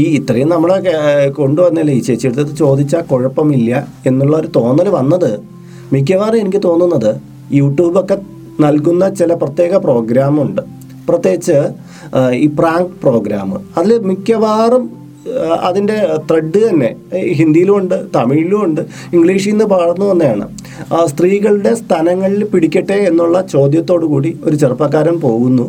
ഈ 0.00 0.02
ഇത്രയും 0.18 0.48
നമ്മളെ 0.54 0.78
കൊണ്ടുവന്നല്ലേ? 1.38 1.94
ഈ 1.98 2.02
ചേച്ചി 2.06 2.26
അടുത്ത് 2.30 2.54
ചോദിച്ചാൽ 2.62 3.02
കുഴപ്പമില്ല 3.12 3.72
എന്നുള്ള 4.08 4.34
ഒരു 4.42 4.48
തോന്നൽ 4.58 4.88
വന്നത് 4.98 5.30
മിക്കവാറും 5.94 6.38
എനിക്ക് 6.42 6.60
തോന്നുന്നത് 6.68 7.10
യൂട്യൂബൊക്കെ 7.60 8.16
നൽകുന്ന 8.64 9.04
ചില 9.20 9.32
പ്രത്യേക 9.42 9.74
പ്രോഗ്രാമുണ്ട്. 9.86 10.62
പ്രത്യേകിച്ച് 11.08 11.58
ഈ 12.44 12.46
പ്രാങ്ക് 12.58 12.94
പ്രോഗ്രാം. 13.04 13.50
അതിൽ 13.78 13.92
മിക്കവാറും 14.10 14.84
അതിന്റെ 15.68 15.96
ത്രെഡ് 16.28 16.60
തന്നെ. 16.68 16.88
ഹിന്ദിയിലും 17.38 17.74
ഉണ്ട് 17.80 17.96
തമിഴിലും 18.16 18.60
ഉണ്ട് 18.66 18.80
ഇംഗ്ലീഷിൽ 19.16 19.52
നിന്ന് 19.52 19.66
പാടുന്നു 19.72 20.06
തന്നെയാണ് 20.10 20.46
സ്ത്രീകളുടെ 21.12 21.72
സ്ഥലങ്ങളിൽ 21.80 22.42
പിടിക്കട്ടെ 22.52 22.98
എന്നുള്ള 23.10 23.36
ചോദ്യത്തോടു 23.54 24.06
കൂടി 24.12 24.30
ഒരു 24.46 24.56
ചെറുപ്പക്കാരൻ 24.62 25.16
പോകുന്നു. 25.26 25.66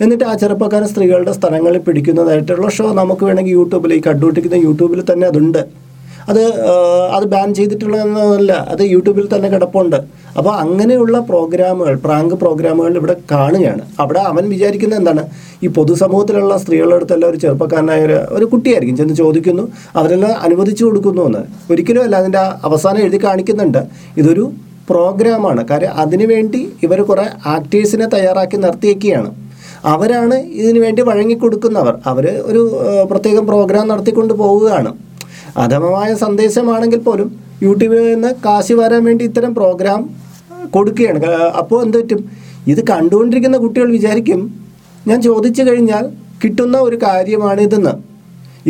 എന്നിട്ട് 0.00 0.24
ആ 0.24 0.34
ചെറുപ്പക്കാരൻ 0.34 0.88
സ്ത്രീകളുടെ 0.88 1.32
സ്ഥലങ്ങളിൽ 1.32 1.78
പിടിക്കുന്നതായിട്ടുള്ള 1.78 2.70
ഷോ 2.70 2.92
നമുക്ക് 2.92 3.24
വേണമെങ്കിൽ 3.24 3.52
യൂട്യൂബിൽ 3.52 3.94
ഈ 3.94 4.00
കണ്ടുപിടിക്കുന്ന 4.06 4.54
യൂട്യൂബിൽ 4.54 5.04
തന്നെ 5.12 5.26
അതുണ്ട്. 5.26 5.86
അത് 6.28 6.40
അത് 7.16 7.24
ബാൻ 7.24 7.54
ചെയ്തിട്ടുള്ളതെന്നല്ല 7.54 8.52
അത് 8.52 8.82
യൂട്യൂബിൽ 8.82 9.28
തന്നെ 9.36 9.48
കിടപ്പുണ്ട്. 9.48 9.96
അപ്പോൾ 10.38 10.50
അങ്ങനെയുള്ള 10.50 11.18
പ്രോഗ്രാമുകൾ 11.18 11.94
പ്രാങ്ക് 11.94 12.34
പ്രോഗ്രാമുകൾ 12.34 12.96
ഇവിടെ 12.96 13.16
കാണുകയാണ്. 13.30 13.82
അവിടെ 14.00 14.18
അവൻ 14.18 14.48
വിചാരിക്കുന്നത് 14.48 14.98
എന്താണ്? 14.98 15.24
ഈ 15.62 15.66
പൊതുസമൂഹത്തിലുള്ള 15.66 16.56
സ്ത്രീകളുടെ 16.56 16.94
അടുത്തെല്ലാം 16.94 17.30
ഒരു 17.30 17.36
ചെറുപ്പക്കാരനായ 17.36 18.04
ഒരു 18.04 18.12
ഒരു 18.12 18.44
കുട്ടിയായിരിക്കും. 18.44 18.96
ചെന്ന് 18.96 19.14
ചോദിക്കുന്നു 19.14 19.68
അവരെല്ലാം 19.96 20.32
അനുവദിച്ചു 20.32 20.84
കൊടുക്കുന്നു 20.84 21.22
എന്ന്. 21.22 21.38
ഒരിക്കലും 21.70 22.02
അല്ല 22.02 22.16
അതിന്റെ 22.16 22.38
അവസാനം 22.38 22.98
എഴുതി 22.98 23.20
കാണിക്കുന്നുണ്ട്. 23.24 23.78
ഇതൊരു 24.16 24.52
പ്രോഗ്രാമാണ്. 24.90 25.68
കാര്യം 25.68 25.92
അതിനുവേണ്ടി 25.92 26.68
ഇവർ 26.82 27.02
കുറേ 27.02 27.24
ആക്ടേഴ്സിനെ 27.46 28.06
തയ്യാറാക്കി 28.06 28.56
നിർത്തിയേക്കുകയാണ്. 28.56 29.45
അവരാണ് 29.86 30.36
ഇതിനു 30.60 30.78
വേണ്ടി 30.84 31.02
വഴങ്ങിക്കൊടുക്കുന്നവർ. 31.02 31.94
അവർ 32.10 32.26
ഒരു 32.50 32.62
പ്രത്യേക 33.10 33.38
പ്രോഗ്രാം 33.50 33.88
നടത്തിക്കൊണ്ട് 33.88 34.34
പോവുകയാണ്. 34.34 34.92
അധമമായ 35.56 36.14
സന്ദേശമാണെങ്കിൽ 36.14 36.98
പോലും 36.98 37.28
യൂട്യൂബിൽ 37.62 38.00
നിന്ന് 38.12 38.30
കാശ് 38.44 38.72
വരാൻ 38.72 39.04
വേണ്ടി 39.04 39.24
ഇത്തരം 39.24 39.54
പ്രോഗ്രാം 39.54 40.00
കൊടുക്കുകയാണ്. 40.74 41.20
അപ്പോൾ 41.60 41.78
എന്ത് 41.84 41.98
പറ്റും? 41.98 42.20
ഇത് 42.72 42.80
കണ്ടുകൊണ്ടിരിക്കുന്ന 42.90 43.56
കുട്ടികൾ 43.56 43.88
വിചാരിക്കും 43.90 44.40
ഞാൻ 45.08 45.18
ചോദിച്ചു 45.22 45.62
കഴിഞ്ഞാൽ 45.62 46.04
കിട്ടുന്ന 46.42 46.76
ഒരു 46.78 46.96
കാര്യമാണ് 47.02 47.60
ഇതെന്ന്. 47.60 47.94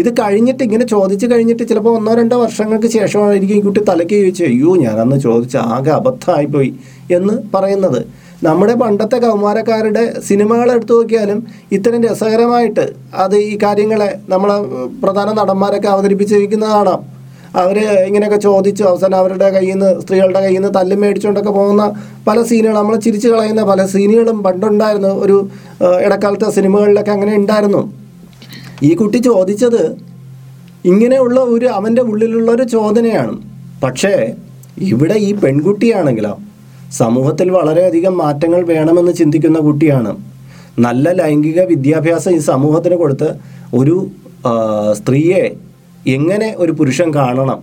ഇത് 0.01 0.11
കഴിഞ്ഞിട്ട് 0.21 0.63
ഇങ്ങനെ 0.65 0.85
ചോദിച്ചു 0.85 1.27
കഴിഞ്ഞിട്ട് 1.27 1.69
ചിലപ്പോൾ 1.69 1.93
ഒന്നോ 1.99 2.15
രണ്ടോ 2.15 2.37
വർഷങ്ങൾക്ക് 2.43 2.87
ശേഷമായിരിക്കും 2.87 3.57
ഈ 3.57 3.61
കുട്ടി 3.61 3.81
തലയ്ക്ക് 3.89 4.15
ചോദിച്ചു 4.15 4.45
അയ്യോ 4.45 4.77
ഞാനന്ന് 4.77 5.17
ചോദിച്ച 5.21 5.57
ആകെ 5.57 5.91
അബദ്ധമായിപ്പോയി 5.91 6.71
എന്ന് 7.11 7.35
പറയുന്നത്. 7.55 8.01
നമ്മുടെ 8.45 8.75
പണ്ടത്തെ 8.75 9.19
കൗമാരക്കാരുടെ 9.19 10.21
സിനിമകൾ 10.21 10.73
എടുത്തു 10.73 10.95
നോക്കിയാലും 10.95 11.47
ഇത്തരം 11.73 12.01
രസകരമായിട്ട് 12.05 12.93
അത് 13.15 13.37
ഈ 13.37 13.59
കാര്യങ്ങളെ 13.63 14.21
നമ്മളെ 14.29 14.57
പ്രധാന 15.03 15.33
നടന്മാരൊക്കെ 15.33 15.89
അവതരിപ്പിച്ചിരിക്കുന്നത് 15.89 16.71
കാണാം. 16.71 17.01
അവർ 17.55 17.79
ഇങ്ങനെയൊക്കെ 17.79 18.37
ചോദിച്ചു 18.37 18.85
അവസാനം 18.85 19.17
അവരുടെ 19.17 19.51
കയ്യിൽ 19.51 19.73
നിന്ന് 19.73 20.01
സ്ത്രീകളുടെ 20.01 20.41
കയ്യിൽ 20.41 20.61
നിന്ന് 20.61 20.79
തല്ലും 20.79 21.01
മേടിച്ചുകൊണ്ടൊക്കെ 21.01 21.51
പോകുന്ന 21.51 21.85
പല 22.27 22.43
സീനുകൾ 22.43 22.75
നമ്മൾ 22.75 22.97
ചിരിച്ചു 22.97 23.29
കളയുന്ന 23.29 23.63
പല 23.63 23.87
സീനുകളും 23.87 24.43
പണ്ടുണ്ടായിരുന്നു. 24.43 25.09
ഒരു 25.09 25.49
ഇടക്കാലത്തെ 26.05 26.51
സിനിമകളിലൊക്കെ 26.51 27.11
അങ്ങനെ 27.11 27.37
ഉണ്ടായിരുന്നു. 27.37 27.93
ഈ 28.83 28.95
കുട്ടി 28.95 29.19
ചോദിച്ചത് 29.19 29.97
ഇങ്ങനെയുള്ള 30.85 31.41
ഒരു 31.41 31.67
അവന്റെ 31.67 32.03
ഉള്ളിലുള്ള 32.03 32.51
ഒരു 32.53 32.63
ചോദനയാണ്. 32.63 33.37
പക്ഷേ 33.83 34.35
ഇവിടെ 34.79 35.15
ഈ 35.15 35.33
പെൺകുട്ടിയാണെങ്കിലോ 35.33 36.39
സമൂഹത്തിൽ 36.93 37.51
വളരെയധികം 37.51 38.19
മാറ്റങ്ങൾ 38.19 38.65
വേണമെന്ന് 38.67 39.13
ചിന്തിക്കുന്ന 39.13 39.59
കുട്ടിയാണ്. 39.59 40.17
നല്ല 40.79 41.13
ലൈംഗിക 41.13 41.61
വിദ്യാഭ്യാസം 41.61 42.35
ഈ 42.35 42.39
സമൂഹത്തിന് 42.39 42.95
കൊടുത്ത് 42.95 43.29
ഒരു 43.75 44.07
സ്ത്രീയെ 44.93 45.55
എങ്ങനെ 46.07 46.55
ഒരു 46.59 46.73
പുരുഷൻ 46.73 47.15
കാണണം? 47.15 47.63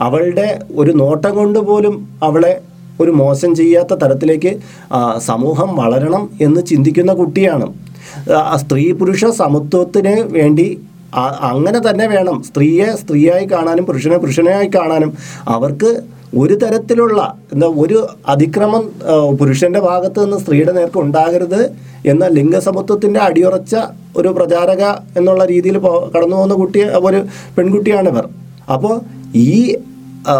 അവളുടെ 0.00 0.60
ഒരു 0.70 0.92
നോട്ടം 0.92 1.34
കൊണ്ട് 1.34 1.58
പോലും 1.58 2.08
അവളെ 2.22 2.60
ഒരു 3.00 3.10
മോശം 3.10 3.54
ചെയ്യാത്ത 3.54 3.94
തരത്തിലേക്ക് 3.94 4.60
സമൂഹം 5.18 5.76
വളരണം 5.76 6.30
എന്ന് 6.40 6.60
ചിന്തിക്കുന്ന 6.60 7.12
കുട്ടിയാണ്. 7.12 7.66
സ്ത്രീ 8.56 8.92
പുരുഷ 8.92 9.24
സമത്വത്തിന് 9.24 10.20
വേണ്ടി 10.30 10.80
അങ്ങനെ 11.40 11.90
തന്നെ 11.90 12.06
വേണം. 12.06 12.42
സ്ത്രീയെ 12.42 12.96
സ്ത്രീയായി 12.96 13.46
കാണാനും 13.46 13.86
പുരുഷനെ 13.86 14.16
പുരുഷനായി 14.16 14.70
കാണാനും. 14.74 15.12
അവർക്ക് 15.48 16.02
ഒരു 16.38 16.54
തരത്തിലുള്ള 16.54 17.20
എന്താ 17.52 17.66
ഒരു 17.66 17.98
അതിക്രമം 18.28 18.84
പുരുഷന്റെ 19.38 19.80
ഭാഗത്ത് 19.80 20.24
നിന്ന് 20.24 20.38
സ്ത്രീയുടെ 20.38 20.72
നേർക്ക് 20.72 20.98
ഉണ്ടാകരുത് 20.98 21.60
എന്ന 22.06 22.26
ലിംഗസമത്വത്തിന്റെ 22.28 23.20
അടിയുറച്ച 23.20 23.74
ഒരു 24.16 24.28
പ്രചാരക 24.28 24.82
എന്നുള്ള 25.16 25.44
രീതിയിൽ 25.44 25.78
കടന്നു 26.14 26.36
പോകുന്ന 26.36 26.54
കുട്ടി 26.54 26.80
ഒരു 27.08 27.20
പെൺകുട്ടിയാണ് 27.58 28.08
ഇവർ 28.08 28.26
അപ്പോൾ 28.70 28.94
ഈ 29.34 29.76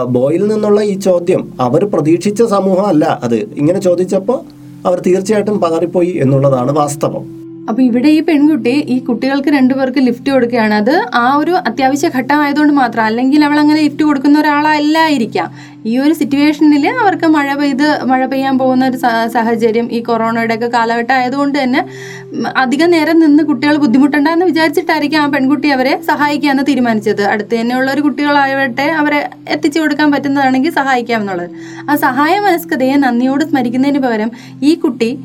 ബോയിൽ 0.08 0.46
നിന്നുള്ള 0.46 0.80
ഈ 0.82 0.94
ചോദ്യം 0.98 1.42
അവർ 1.60 1.84
പ്രതീക്ഷിച്ച 1.84 2.42
സമൂഹമല്ല 2.42 3.20
അത്. 3.22 3.38
ഇങ്ങനെ 3.56 3.78
ചോദിച്ചപ്പോൾ 3.78 4.38
അവർ 4.86 5.00
തീർച്ചയായിട്ടും 5.00 5.60
പതറിപ്പോയി 5.60 6.12
എന്നുള്ളതാണ് 6.22 6.72
വാസ്തവം. 6.72 7.24
അപ്പൊ 7.68 7.82
ഇവിടെ 7.82 8.08
ഈ 8.08 8.20
പെൺകുട്ടി 8.28 8.72
ഈ 8.94 8.98
കുട്ടികൾക്ക് 9.04 9.50
രണ്ടുപേർക്ക് 9.54 9.98
ലിഫ്റ്റ് 9.98 10.30
കൊടുക്കുകയാണ്. 10.32 10.74
അത് 10.74 10.94
ആ 11.14 11.36
ഒരു 11.36 11.52
അത്യാവശ്യ 11.68 12.08
ഘട്ടമായതുകൊണ്ട് 12.18 12.74
മാത്രം. 12.80 13.02
അല്ലെങ്കിൽ 13.02 13.44
അവൾ 13.46 13.58
അങ്ങനെ 13.62 13.80
ലിഫ്റ്റ് 13.80 14.04
കൊടുക്കുന്ന 14.08 14.36
ഒരാളല്ലായിരിക്കാം. 14.42 15.48
ഈ 15.90 15.98
ഒരു 15.98 16.14
സിറ്റുവേഷനിൽ 16.18 16.84
അവർക്ക് 17.02 17.26
മഴ 17.26 17.54
പെയ്ത് 17.54 17.86
മഴ 18.10 18.26
പെയ്യാൻ 18.26 18.58
പോകുന്ന 18.58 18.84
ഒരു 18.90 18.98
സാഹചര്യം 19.34 19.88
ഈ 19.96 20.02
കൊറോണയുടെ 20.02 20.54
ഒക്കെ 20.54 20.66
കാലഘട്ടം 20.66 21.14
ആയതുകൊണ്ട് 21.14 21.56
തന്നെ 21.62 21.80
അധികം 22.56 22.90
നേരം 22.90 23.18
നിന്ന് 23.18 23.42
കുട്ടികൾ 23.42 23.76
ബുദ്ധിമുട്ടുണ്ടെന്ന് 23.76 24.44
വിചാരിച്ചിട്ടായിരിക്കും 24.44 25.20
ആ 25.20 25.26
പെൺകുട്ടി 25.26 25.68
അവരെ 25.68 25.94
സഹായിക്കാമെന്ന് 26.10 26.64
തീരുമാനിച്ചത്. 26.70 27.24
അടുത്ത് 27.24 27.54
തന്നെയുള്ള 27.60 27.90
ഒരു 27.92 28.02
അവരെ 29.02 29.30
എത്തിച്ചു 29.48 29.80
കൊടുക്കാൻ 29.80 30.10
പറ്റുന്നതാണെങ്കിൽ 30.12 30.70
സഹായിക്കാം 30.70 31.20
എന്നുള്ളത് 31.20 31.50
ആ 31.90 31.96
സഹായ 31.96 32.38
മനസ്കതയെ 32.38 32.96
നന്ദിയോട് 32.96 33.44
സ്മരിക്കുന്നതിന് 33.44 33.98
പകരം 33.98 34.30
ഈ 34.62 34.74
കുട്ടി 34.74 35.18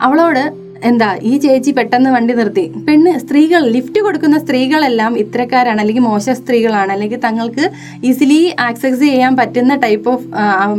അവളോട് 0.00 0.61
എന്താ 0.88 1.08
ഈ 1.30 1.32
ചേച്ചി 1.42 1.70
പെട്ടെന്ന് 1.78 2.10
വണ്ടി 2.14 2.34
നിർത്തി. 2.38 2.64
പെണ്ണ് 2.86 3.10
സ്ത്രീകൾ 3.22 3.62
ലിഫ്റ്റ് 3.74 4.00
കൊടുക്കുന്ന 4.06 4.36
സ്ത്രീകളെല്ലാം 4.44 5.12
ഇത്തരക്കാരാണ്. 5.22 5.80
അല്ലെങ്കിൽ 5.82 6.04
മോശ 6.10 6.24
സ്ത്രീകളാണ്. 6.38 6.90
അല്ലെങ്കിൽ 6.94 7.20
തങ്ങൾക്ക് 7.26 7.64
ഈസിലി 8.08 8.38
ആക്സസ് 8.66 9.00
ചെയ്യാൻ 9.02 9.32
പറ്റുന്ന 9.40 9.74
ടൈപ്പ് 9.84 10.08
ഓഫ് 10.12 10.26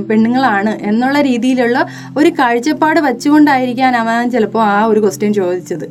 പെണ്ണുങ്ങളാണ് 0.09 0.73
എന്നുള്ള 0.89 1.17
രീതിയിലുള്ള 1.29 1.77
ഒരു 2.21 2.29
കാഴ്ചപ്പാട് 2.39 2.99
വെച്ചുകൊണ്ടായിരിക്കാൻ 3.07 3.95
അവൻ 4.01 4.31
ചിലപ്പോൾ 4.35 4.63
ആ 4.73 4.75
ഒരു 4.91 4.99
ക്വസ്റ്റ്യൻ 5.05 5.31
ചോദിച്ചത്. 5.39 5.85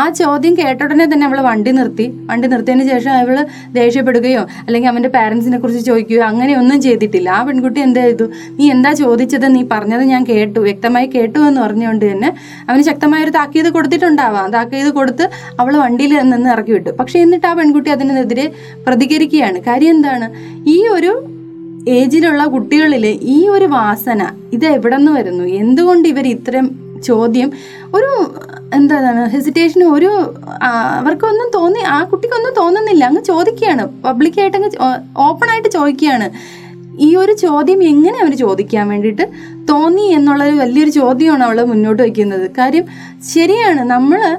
ആ 0.00 0.02
ചോദ്യം 0.20 0.54
കേട്ട 0.60 0.78
ഉടനെ 0.88 1.06
തന്നെ 1.12 1.26
അവൾ 1.28 1.40
വണ്ടി 1.48 1.72
നിർത്തി. 1.78 2.06
വണ്ടി 2.30 2.46
നിർത്തിയതിന് 2.54 2.86
ശേഷം 2.92 3.12
അവൾ 3.22 3.36
ദേഷ്യപ്പെടുകയോ 3.78 4.42
അല്ലെങ്കിൽ 4.66 4.90
അവന്റെ 4.92 5.12
പാരൻസിനെ 5.16 5.58
കുറിച്ച് 5.64 5.82
ചോദിക്കുകയോ 5.90 6.24
അങ്ങനെയൊന്നും 6.30 6.78
ചെയ്തിട്ടില്ല. 6.88 7.28
ആ 7.38 7.40
പെൺകുട്ടി 7.48 7.80
എന്താ 7.86 8.04
ചെയ്തു? 8.08 8.28
നീ 8.58 8.64
എന്താ 8.76 8.92
ചോദിച്ചത്? 9.02 9.48
നീ 9.56 9.62
പറഞ്ഞത് 9.74 10.04
ഞാൻ 10.12 10.22
കേട്ടു. 10.32 10.58
വ്യക്തമായി 10.68 11.08
കേട്ടു 11.16 11.38
എന്ന് 11.48 11.60
പറഞ്ഞുകൊണ്ട് 11.66 12.06
തന്നെ 12.12 12.30
അവന് 12.68 12.84
ശക്തമായൊരു 12.92 13.34
താക്കീത് 13.54 13.72
കൊടുത്തിട്ടുണ്ടാവാം. 13.74 14.46
താക്കീത് 14.50 14.88
കൊടുത്ത് 14.94 15.24
അവൾ 15.60 15.72
വണ്ടിയിൽ 15.76 16.12
നിന്ന് 16.30 16.48
ഇറക്കി 16.50 16.72
വിട്ടു. 16.72 16.90
പക്ഷെ 17.00 17.18
എന്നിട്ട് 17.24 17.46
ആ 17.46 17.52
പെൺകുട്ടി 17.54 17.90
അതിനെതിരെ 17.90 18.46
പ്രതികരിക്കുകയാണ്. 18.86 19.58
കാര്യം 19.60 19.92
എന്താണ്? 19.96 20.26
ഈ 20.68 20.76
ഒരു 20.88 21.12
ഏജിലുള്ള 21.88 22.42
കുട്ടികളിൽ 22.54 23.04
ഈ 23.36 23.38
ഒരു 23.48 23.66
വാസന 23.76 24.20
ഇത് 24.52 24.66
എവിടെ 24.76 24.96
നിന്ന് 24.96 25.12
വരുന്നു? 25.12 25.44
എന്തുകൊണ്ട് 25.62 26.08
ഇവർ 26.08 26.26
ഇത്രയും 26.26 26.68
ചോദ്യം 27.04 27.48
ഒരു 27.94 28.10
എന്താണ് 28.74 29.22
ഹെസിറ്റേഷൻ 29.30 29.80
ഒരു 29.96 30.10
അവർക്കൊന്നും 30.98 31.48
തോന്നി 31.54 31.82
ആ 31.94 31.98
കുട്ടിക്കൊന്നും 32.04 32.52
തോന്നുന്നില്ല. 32.60 33.04
അങ്ങ് 33.04 33.22
ചോദിക്കുകയാണ്. 33.22 33.84
പബ്ലിക്കായിട്ട് 34.04 34.56
അങ്ങ് 34.56 34.70
ഓപ്പൺ 35.28 35.48
ആയിട്ട് 35.50 35.68
ചോദിക്കുകയാണ്. 35.68 36.28
ഈ 37.00 37.16
ഒരു 37.16 37.32
ചോദ്യം 37.44 37.80
എങ്ങനെ 37.82 38.18
അവർ 38.22 38.34
ചോദിക്കാൻ 38.36 38.84
വേണ്ടിയിട്ട് 38.88 39.24
തോന്നി 39.68 40.02
എന്നുള്ളൊരു 40.02 40.56
വലിയൊരു 40.56 40.90
ചോദ്യമാണ് 40.90 41.44
അവൾ 41.44 41.62
മുന്നോട്ട് 41.62 42.02
വയ്ക്കുന്നത്. 42.02 42.50
കാര്യം 42.58 42.84
ശരിയാണ് 43.34 43.80
നമ്മൾ 43.80 44.38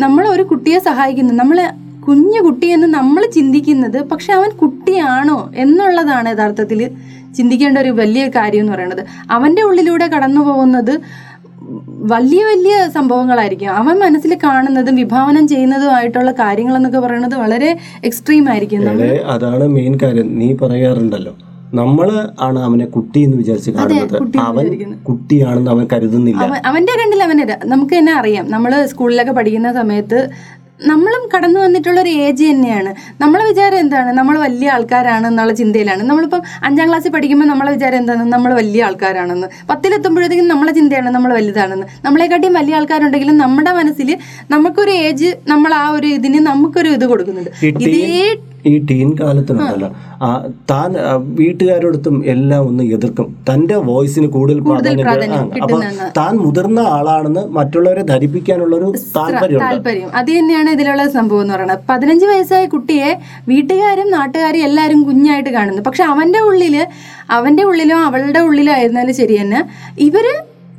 നമ്മൾ 0.00 0.28
ഒരു 0.28 0.42
കുട്ടിയെ 0.42 0.78
സഹായിക്കുന്നു. 0.78 1.34
നമ്മൾ 1.34 1.70
കുഞ്ഞു 2.08 2.40
കുട്ടിയെന്ന് 2.40 2.86
നമ്മൾ 2.86 3.26
ചിന്തിക്കുന്നത് 3.34 4.02
പക്ഷെ 4.02 4.32
അവൻ 4.32 4.50
കുട്ടിയാണോ 4.50 5.52
എന്നുള്ളതാണ് 5.56 6.28
യഥാർത്ഥത്തിൽ 6.28 6.90
ചിന്തിക്കേണ്ട 7.36 7.78
ഒരു 7.78 7.88
വലിയ 7.88 8.28
കാര്യം 8.28 8.60
എന്ന് 8.60 8.72
പറയുന്നത്. 8.72 9.06
അവന്റെ 9.30 9.62
ഉള്ളിലൂടെ 9.62 10.06
കടന്നു 10.06 10.40
പോകുന്നത് 10.40 11.00
വലിയ 12.12 12.44
വലിയ 12.44 12.88
സംഭവങ്ങളായിരിക്കും. 12.94 13.70
അവൻ 13.70 13.98
മനസ്സിൽ 13.98 14.38
കാണുന്നതും 14.44 14.96
വിഭാവനം 14.96 15.48
ചെയ്യുന്നതുമായിട്ടുള്ള 15.48 16.30
കാര്യങ്ങൾ 16.30 16.76
എന്നൊക്കെ 16.76 16.98
പറയുന്നത് 16.98 17.34
വളരെ 17.34 17.78
എക്സ്ട്രീം 18.04 18.48
ആയിരിക്കും. 18.48 18.88
അതാണ് 19.26 19.68
മെയിൻ 19.68 19.98
കാര്യം. 20.02 20.38
നീ 20.38 20.54
പറയാറുണ്ടല്ലോ 20.54 21.36
നമ്മൾ 21.74 22.28
ആണ് 22.40 22.58
അവനെ 22.58 22.84
കുട്ടി 22.84 23.20
എന്ന് 23.22 23.36
വിചാരിച്ച് 23.36 23.70
കാണുന്നത്. 23.70 24.38
അവൻ 24.38 24.94
കുട്ടിയാണെന്ന് 25.08 25.70
അവൻ 25.70 25.88
കരുതുന്നില്ല. 25.92 26.44
അവന്റെ 26.66 26.92
കണ്ടില്ല 27.00 27.22
അവനെ 27.22 27.44
നമുക്ക് 27.64 27.94
തന്നെ 27.98 28.12
അറിയാം. 28.12 28.50
നമ്മൾ 28.50 28.86
സ്കൂളിലൊക്കെ 28.86 29.32
പഠിക്കുന്ന 29.32 29.72
സമയത്ത് 29.72 30.30
നമ്മളും 30.86 31.28
കടന്നു 31.34 31.60
വന്നിട്ടുള്ള 31.60 32.00
ഒരു 32.00 32.08
ഏജ് 32.08 32.44
തന്നെയാണ്. 32.44 32.94
നമ്മളെ 33.20 33.44
വിചാരം 33.48 33.78
എന്താണ്? 33.78 34.10
നമ്മൾ 34.18 34.38
വലിയ 34.38 34.70
ആൾക്കാരാണ് 34.70 35.26
എന്നുള്ള 35.26 35.52
ചിന്തയിലാണ്. 35.52 36.02
നമ്മളിപ്പം 36.02 36.42
അഞ്ചാം 36.64 36.88
ക്ലാസ്സിൽ 36.88 37.12
പഠിക്കുമ്പോൾ 37.12 37.44
നമ്മളെ 37.44 37.72
വിചാരം 37.72 37.98
എന്താണ്? 37.98 38.22
നമ്മൾ 38.22 38.54
വലിയ 38.54 38.84
ആൾക്കാരാണെന്ന്. 38.84 39.48
പത്തിലെത്തുമ്പോഴത്തേക്കും 39.70 40.48
നമ്മളെ 40.48 40.72
ചിന്തയാണ് 40.72 41.10
നമ്മൾ 41.10 41.32
വലുതാണെന്ന്. 41.32 41.86
നമ്മളെക്കാട്ടിയും 42.04 42.54
വലിയ 42.54 42.74
ആൾക്കാരുണ്ടെങ്കിലും 42.74 43.38
നമ്മുടെ 43.38 43.70
മനസ്സിൽ 43.70 44.18
നമുക്കൊരു 44.50 44.90
ഏജ് 44.90 45.36
നമ്മൾ 45.48 45.74
ആ 45.74 45.88
ഒരു 45.88 46.06
ഇതിന് 46.06 46.38
നമുക്കൊരു 46.46 46.88
ഇത് 46.88 47.06
കൊടുക്കുന്നുണ്ട്. 47.06 47.50
ഇതേ 47.66 48.36
ഈ 48.66 48.78
ടീൻ 48.78 49.16
കാലത്തിനുണ്ടല്ലോ. 49.20 49.96
ആ, 50.22 50.46
താൻ 50.70 50.94
വീട്ടുകാരോടത്തും 51.22 52.24
എല്ലാം 52.26 52.66
ഒന്ന് 52.68 52.84
എതിർക്കും. 52.84 53.36
തന്റെ 53.52 53.76
വോയിസിന് 53.76 54.26
കൂടുതൽ 54.26 54.60
പ്രാധാന്യം 54.60 55.62
അപ്പൊ 55.62 55.80
താൻ 56.16 56.36
മുതിർന്ന 56.36 56.80
ആളാണെന്ന് 56.80 57.48
മറ്റുള്ളവരെ 57.48 58.02
ധരിപ്പിക്കാനുള്ള 58.02 58.76
ഒരു 58.76 58.94
താല്പര്യം. 59.16 60.08
അത് 60.14 60.38
തന്നെയാണ് 60.38 60.70
ഇതിലുള്ള 60.70 61.08
സംഭവം 61.08 61.40
എന്ന് 61.40 61.54
പറയുന്നത്. 61.54 61.78
പതിനഞ്ച് 61.88 62.26
വയസ്സായ 62.26 62.66
കുട്ടിയെ 62.66 63.18
വീട്ടുകാരും 63.48 64.10
നാട്ടുകാരും 64.10 64.58
എല്ലാരും 64.58 65.02
കുഞ്ഞായിട്ട് 65.02 65.50
കാണുന്നു. 65.50 65.82
പക്ഷെ 65.82 66.04
അവന്റെ 66.04 66.40
ഉള്ളിൽ 66.40 66.86
അവന്റെ 67.30 67.64
ഉള്ളിലോ 67.64 67.96
അവളുടെ 67.96 68.38
ഉള്ളിലോ 68.38 68.72
ആയിരുന്നാലും 68.72 69.14
ശരി 69.14 69.40
തന്നെ 69.40 69.68
ഇവർ 69.98 70.26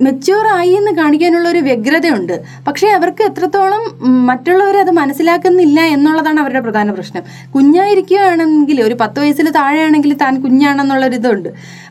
മെച്യൂർ 0.02 0.46
ആയി 0.58 0.74
എന്ന് 0.80 0.92
കാണിക്കാനുള്ള 0.92 1.48
ഒരു 1.50 1.62
വ്യഗ്രതയുണ്ട്. 1.68 2.36
പക്ഷേ 2.68 2.88
അവർക്ക് 2.98 3.24
എത്രത്തോളം 3.24 3.84
മറ്റുള്ളവർ 4.30 4.78
അത് 4.78 4.92
മനസ്സിലാക്കുന്നില്ല 4.92 5.80
എന്നുള്ളതാണ് 5.96 6.40
അവരുടെ 6.40 6.60
പ്രധാന 6.60 6.92
പ്രശ്നം. 6.92 7.24
കുഞ്ഞായിരിക്കുകയാണെങ്കിൽ 7.56 8.82
ഒരു 8.84 8.98
പത്ത് 9.02 9.20
വയസ്സിൽ 9.20 9.50
താഴെയാണെങ്കിൽ 9.50 10.14
താൻ 10.24 10.36
കുഞ്ഞാണെന്നുള്ളൊരു 10.44 11.16
ഇതുണ്ട്. 11.16 11.50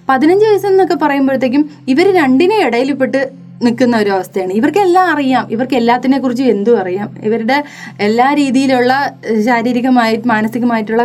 പതിനഞ്ച് 0.09 0.47
വയസ്സെന്നൊക്കെ 0.47 0.95
പറയുമ്പോഴത്തേക്കും 0.95 1.71
ഇവർ 1.89 2.07
രണ്ടിനെ 2.21 2.59
ഇടയിൽപ്പെട്ട് 2.67 3.21
നിൽക്കുന്ന 3.63 3.95
ഒരു 3.97 4.11
അവസ്ഥയാണ്. 4.11 4.53
ഇവർക്കെല്ലാം 4.53 5.07
അറിയാം. 5.13 5.45
ഇവർക്ക് 5.51 5.75
എല്ലാത്തിനെ 5.75 6.19
കുറിച്ചും 6.19 6.45
എന്തും 6.45 6.77
അറിയാം. 6.81 7.09
ഇവരുടെ 7.29 7.57
എല്ലാ 8.01 8.29
രീതിയിലുള്ള 8.41 8.93
ശാരീരികമായി 9.47 10.23
മാനസികമായിട്ടുള്ള 10.27 11.05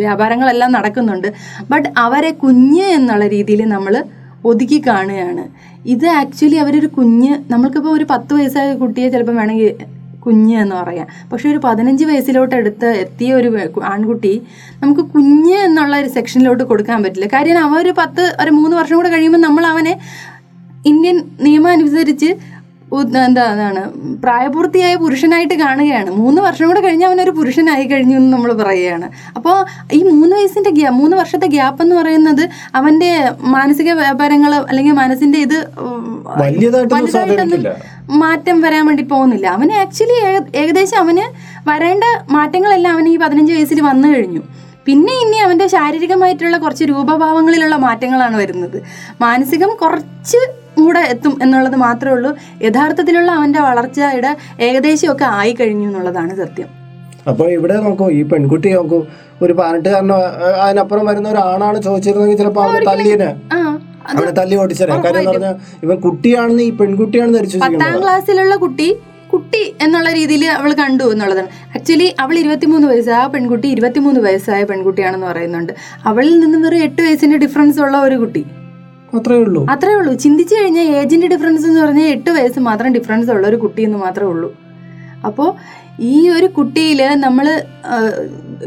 വ്യാപാരങ്ങളെല്ലാം 0.00 0.72
നടക്കുന്നുണ്ട്. 0.72 1.28
ബട്ട് 1.70 1.88
അവരെ 1.98 2.30
കുഞ്ഞ് 2.44 2.86
എന്നുള്ള 2.96 3.26
രീതിയിൽ 3.26 3.62
നമ്മൾ 3.68 3.96
ഒതുക്കി 4.44 4.82
കാണുകയാണ്. 4.86 5.44
ഇത് 5.88 6.06
ആക്ച്വലി 6.06 6.54
അവരൊരു 6.54 6.86
കുഞ്ഞ് 6.86 7.52
നമ്മൾക്കിപ്പോൾ 7.52 7.96
ഒരു 7.96 8.06
പത്ത് 8.10 8.34
വയസ്സായ 8.34 8.74
കുട്ടിയെ 8.74 9.08
ചിലപ്പോൾ 9.08 9.36
വേണമെങ്കിൽ 9.36 9.74
കുഞ്ഞ് 10.20 10.56
എന്ന് 10.56 10.76
പറയാം. 10.76 11.06
പക്ഷെ 11.32 11.48
ഒരു 11.50 11.60
പതിനഞ്ച് 11.64 12.04
വയസ്സിലോട്ട് 12.04 12.54
എടുത്ത് 12.54 12.86
എത്തിയ 12.86 13.34
ഒരു 13.34 13.58
ആൺകുട്ടി 13.84 14.42
നമുക്ക് 14.82 15.00
കുഞ്ഞ് 15.00 15.54
എന്നുള്ള 15.54 15.96
ഒരു 15.96 16.08
സെക്ഷനിലോട്ട് 16.08 16.64
കൊടുക്കാൻ 16.64 17.02
പറ്റില്ല. 17.02 17.26
കാര്യം 17.26 17.58
അവ 17.64 17.78
ഒരു 17.80 17.94
പത്ത് 17.98 18.36
ഒരു 18.40 18.50
മൂന്ന് 18.50 18.76
വർഷം 18.76 18.96
കൂടെ 18.96 19.08
കഴിയുമ്പോൾ 19.08 19.38
നമ്മൾ 19.38 19.66
അവനെ 19.66 19.98
ഇന്ത്യൻ 20.86 21.22
നിയമം 21.40 21.70
അനുസരിച്ച് 21.70 22.34
എന്താ 23.00 23.44
എന്താണ് 23.52 23.82
പ്രായപൂർത്തിയായ 24.22 24.94
പുരുഷനായിട്ട് 25.02 25.54
കാണുകയാണ്. 25.54 26.10
മൂന്ന് 26.10 26.40
വർഷം 26.46 26.66
കൂടെ 26.68 26.80
കഴിഞ്ഞ് 26.80 27.06
അവനൊരു 27.06 27.30
പുരുഷനായി 27.30 27.84
കഴിഞ്ഞു 27.84 28.16
എന്ന് 28.16 28.30
നമ്മൾ 28.32 28.50
പറയുകയാണ്. 28.52 29.06
അപ്പോൾ 29.36 29.56
ഈ 29.98 30.00
മൂന്ന് 30.08 30.32
വയസ്സിന്റെ 30.36 30.70
ഗ്യാ 30.70 30.90
മൂന്ന് 31.00 31.16
വർഷത്തെ 31.16 31.46
ഗ്യാപ്പ് 31.46 31.82
എന്ന് 31.82 31.96
പറയുന്നത് 31.96 32.44
അവന്റെ 32.80 33.10
മാനസിക 33.56 33.92
വ്യാപാരങ്ങൾ 34.02 34.54
അല്ലെങ്കിൽ 34.54 34.92
മനസ്സിന്റെ 34.92 35.38
ഇത് 35.38 35.58
വലുതായിട്ടൊന്നും 36.40 37.64
മാറ്റം 38.22 38.60
വരാൻ 38.60 38.86
വേണ്ടി 38.86 39.02
പോകുന്നില്ല. 39.02 39.46
അവന് 39.46 39.74
ആക്ച്വലി 39.82 40.16
ഏകദേശം 40.62 40.98
അവന് 41.04 41.26
വരേണ്ട 41.68 42.04
മാറ്റങ്ങളെല്ലാം 42.36 42.94
അവന് 42.94 43.08
ഈ 43.08 43.16
പതിനഞ്ച് 43.16 43.52
വയസ്സിൽ 43.52 43.80
വന്നു 43.90 44.08
കഴിഞ്ഞു. 44.08 44.42
പിന്നെ 44.86 45.12
ഇനി 45.24 45.36
അവന്റെ 45.36 45.66
ശാരീരികമായിട്ടുള്ള 45.66 46.56
കുറച്ച് 46.58 46.84
രൂപഭാവങ്ങളിലുള്ള 46.84 47.76
മാറ്റങ്ങളാണ് 47.76 48.36
വരുന്നത്. 48.36 48.78
മാനസികം 49.20 49.70
കുറച്ച് 49.82 50.40
കൂടെ 50.76 51.02
എത്തും 51.12 51.34
എന്നുള്ളത് 51.44 51.76
മാത്രമേ 51.86 52.14
ഉള്ളൂ. 52.16 52.30
യഥാർത്ഥത്തിലുള്ള 52.66 53.30
അവന്റെ 53.38 53.60
വളർച്ചയുടെ 53.68 54.30
ഏകദേശമൊക്കെ 54.68 55.26
ആയി 55.40 55.54
കഴിഞ്ഞു 55.60 55.86
എന്നുള്ളതാണ് 55.90 56.34
സത്യം. 56.42 56.70
അപ്പോൾ 57.30 57.48
ഇവിടെ 57.56 57.76
നോക്കൂ 57.84 58.06
ഈ 58.18 58.22
പെൺകുട്ടി 58.30 58.68
നോക്കൂ 58.76 59.00
ഒരു 59.44 59.52
പതിനെട്ടുകാരനോ 59.58 60.16
അതിനപ്പുറം 60.64 61.04
വരുന്ന 61.10 61.28
ഒരാണാണ് 61.32 61.78
ചോദിച്ചിരുന്നെങ്കിൽ 61.86 62.38
ചിലപ്പോൾ 62.40 62.64
അവന് 62.66 62.80
തല്ലിയനെ 62.90 63.30
അവനെ 64.12 64.32
തല്ലി 64.38 64.54
ഓടിച്ചറിയാം 64.62 65.00
കാര്യം 65.04 65.24
പറഞ്ഞ 65.28 65.32
പറഞ്ഞാൽ 65.34 65.56
ഇവൻ 65.84 65.96
കുട്ടിയാണെന്ന് 66.06 66.64
ഈ 66.68 66.72
പെൺകുട്ടിയാണെന്ന് 66.80 67.38
ധരിച്ചു 67.38 67.58
പത്താം 67.64 67.96
ക്ലാസ്സിലുള്ള 68.04 68.56
കുട്ടി 68.64 68.88
കുട്ടി 69.32 69.60
എന്നുള്ള 69.84 70.08
രീതിയിൽ 70.16 70.42
അവൾ 70.56 70.70
കണ്ടു 70.80 71.04
എന്നുള്ളതാണ്. 71.12 71.50
ആക്ച്വലി 71.76 72.08
അവൾ 72.22 72.34
ഇരുപത്തിമൂന്ന് 72.40 72.86
വയസ്സ് 72.92 73.12
ആ 73.20 73.22
പെൺകുട്ടി 73.34 73.68
ഇരുപത്തിമൂന്ന് 73.74 74.20
വയസ്സായ 74.26 74.62
പെൺകുട്ടിയാണെന്ന് 74.70 75.28
പറയുന്നുണ്ട്. 75.30 75.72
അവളിൽ 76.10 76.34
നിന്നും 76.42 76.62
വെറും 76.66 76.82
എട്ട് 76.88 77.00
വയസ്സിന്റെ 77.06 77.38
ഡിഫറൻസ് 77.44 77.80
ഉള്ള 77.84 77.96
ഒരു 78.08 78.18
കുട്ടി. 78.22 78.42
അത്രേ 79.18 79.36
ഉള്ളൂ. 79.44 79.60
അത്രേ 79.74 79.92
ഉള്ളൂ. 80.00 80.12
ചിന്തിച്ചു 80.24 80.54
കഴിഞ്ഞാൽ 80.54 80.88
ഏജിന്റെ 81.00 81.28
ഡിഫറൻസ് 81.34 81.66
എന്ന് 81.70 81.80
പറഞ്ഞാൽ 81.84 82.08
എട്ട് 82.16 82.30
വയസ്സ് 82.36 82.60
മാത്രം 82.70 82.92
ഡിഫറൻസ് 82.98 83.30
ഉള്ള 83.36 83.46
ഒരു 83.52 83.58
കുട്ടി 83.64 83.82
എന്ന് 83.88 83.98
മാത്രമേ 84.06 84.30
ഉള്ളൂ. 84.34 84.50
അപ്പോൾ 85.28 85.48
ഈ 86.12 86.14
ഒരു 86.36 86.46
കുട്ടിയിൽ 86.56 87.00
നമ്മൾ 87.24 87.46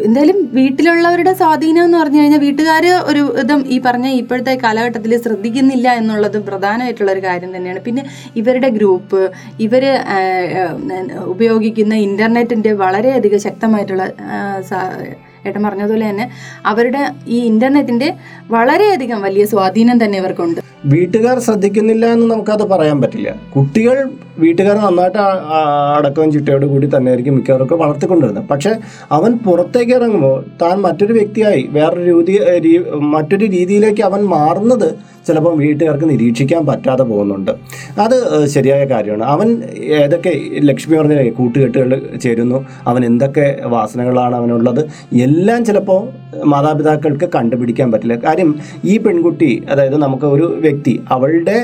എന്തായാലും 0.06 0.38
വീട്ടിലുള്ളവരുടെ 0.58 1.34
സ്വാധീനം 1.40 1.84
എന്ന് 1.84 1.98
പറഞ്ഞു 1.98 2.20
കഴിഞ്ഞാൽ 2.22 2.42
വീട്ടുകാർ 2.46 2.86
ഒരു 3.12 3.22
വിധം 3.38 3.60
ഈ 3.68 3.78
പറഞ്ഞ 3.86 4.08
ഇപ്പോഴത്തെ 4.22 4.54
കാലഘട്ടത്തിൽ 4.64 5.14
ശ്രദ്ധിക്കുന്നില്ല 5.26 5.88
എന്നുള്ളത് 6.00 6.38
പ്രധാനമായിട്ടുള്ള 6.50 7.12
ഒരു 7.12 7.24
കാര്യം 7.28 7.52
തന്നെയാണ്. 7.56 7.82
പിന്നെ 7.88 8.04
ഇവരുടെ 8.42 8.70
ഗ്രൂപ്പ് 8.78 9.22
ഇവർ 9.60 9.86
ഉപയോഗിക്കുന്ന 11.34 11.96
ഇന്റർനെറ്റിന്റെ 12.08 12.74
വളരെയധികം 12.84 13.42
ശക്തമായിട്ടുള്ള 13.48 14.06
ഏട്ടൻ 15.48 15.62
പറഞ്ഞതുപോലെ 15.68 16.06
തന്നെ 16.10 16.26
അവരുടെ 16.72 17.02
ഈ 17.28 17.40
ഇന്റർനെറ്റിന്റെ 17.52 18.10
വളരെയധികം 18.56 19.20
വലിയ 19.28 19.46
സ്വാധീനം 19.52 19.98
തന്നെ 20.04 20.18
ഇവർക്കുണ്ട്. 20.22 20.60
വീട്ടുകാർ 20.94 21.36
ശ്രദ്ധിക്കുന്നില്ല 21.46 22.06
എന്ന് 22.16 22.26
നമുക്കത് 22.32 22.64
പറയാൻ 22.72 22.98
പറ്റില്ല. 23.02 23.30
കുട്ടികൾ 23.56 23.98
വീട്ടുകാർ 24.44 24.76
നന്നായിട്ട് 24.86 25.20
അടക്കവും 25.98 26.30
ചിട്ടയോട് 26.32 26.66
കൂടി 26.66 26.88
തന്നെയായിരിക്കും 26.96 27.36
മിക്കവർക്കും 27.36 27.80
വളർത്തിക്കൊണ്ടിരുന്നത്. 27.84 28.48
പക്ഷെ 28.54 28.72
അവൻ 29.18 29.32
പുറത്തേക്ക് 29.46 29.94
ഇറങ്ങുമ്പോൾ 30.00 30.38
താൻ 30.62 30.76
മറ്റൊരു 30.88 31.14
വ്യക്തിയായി 31.14 31.64
വേറൊരു 31.78 32.16
രീതി 32.30 32.72
മറ്റൊരു 33.16 33.46
രീതിയിലേക്ക് 33.56 34.04
അവൻ 34.10 34.22
മാറുന്നത് 34.38 34.90
ചിലപ്പോൾ 35.28 35.58
വീട്ടുകാർക്ക് 35.58 36.10
നിരീക്ഷിക്കാൻ 36.10 36.66
പറ്റാതെ 36.66 37.04
പോകുന്നുണ്ട്. 37.04 37.52
അത് 38.00 38.48
ശരിയായ 38.48 38.86
കാര്യമാണ്. 38.86 39.24
അവൻ 39.24 39.48
ഏതൊക്കെ 40.02 40.34
ലക്ഷ്മി 40.70 40.98
പറഞ്ഞ 40.98 41.30
കൂട്ടുകെട്ടുകൾ 41.30 41.92
ചേരുന്നു. 42.24 42.66
അവൻ 42.88 43.06
എന്തൊക്കെ 43.06 43.48
വാസനകളാണ് 43.64 44.36
അവനുള്ളത്. 44.36 44.82
എല്ലാം 45.14 45.66
ചിലപ്പോൾ 45.66 46.26
മാതാപിതാക്കൾക്ക് 46.46 47.28
കണ്ടുപിടിക്കാൻ 47.36 47.92
പറ്റില്ല. 47.92 48.16
കാര്യം 48.16 48.50
ഈ 48.86 48.98
പെൺകുട്ടി 48.98 49.64
അതായത് 49.70 49.98
നമുക്ക് 49.98 50.26
ഒരു 50.26 50.48
വ്യക്തി 50.62 50.94
അവളുടെ 51.10 51.58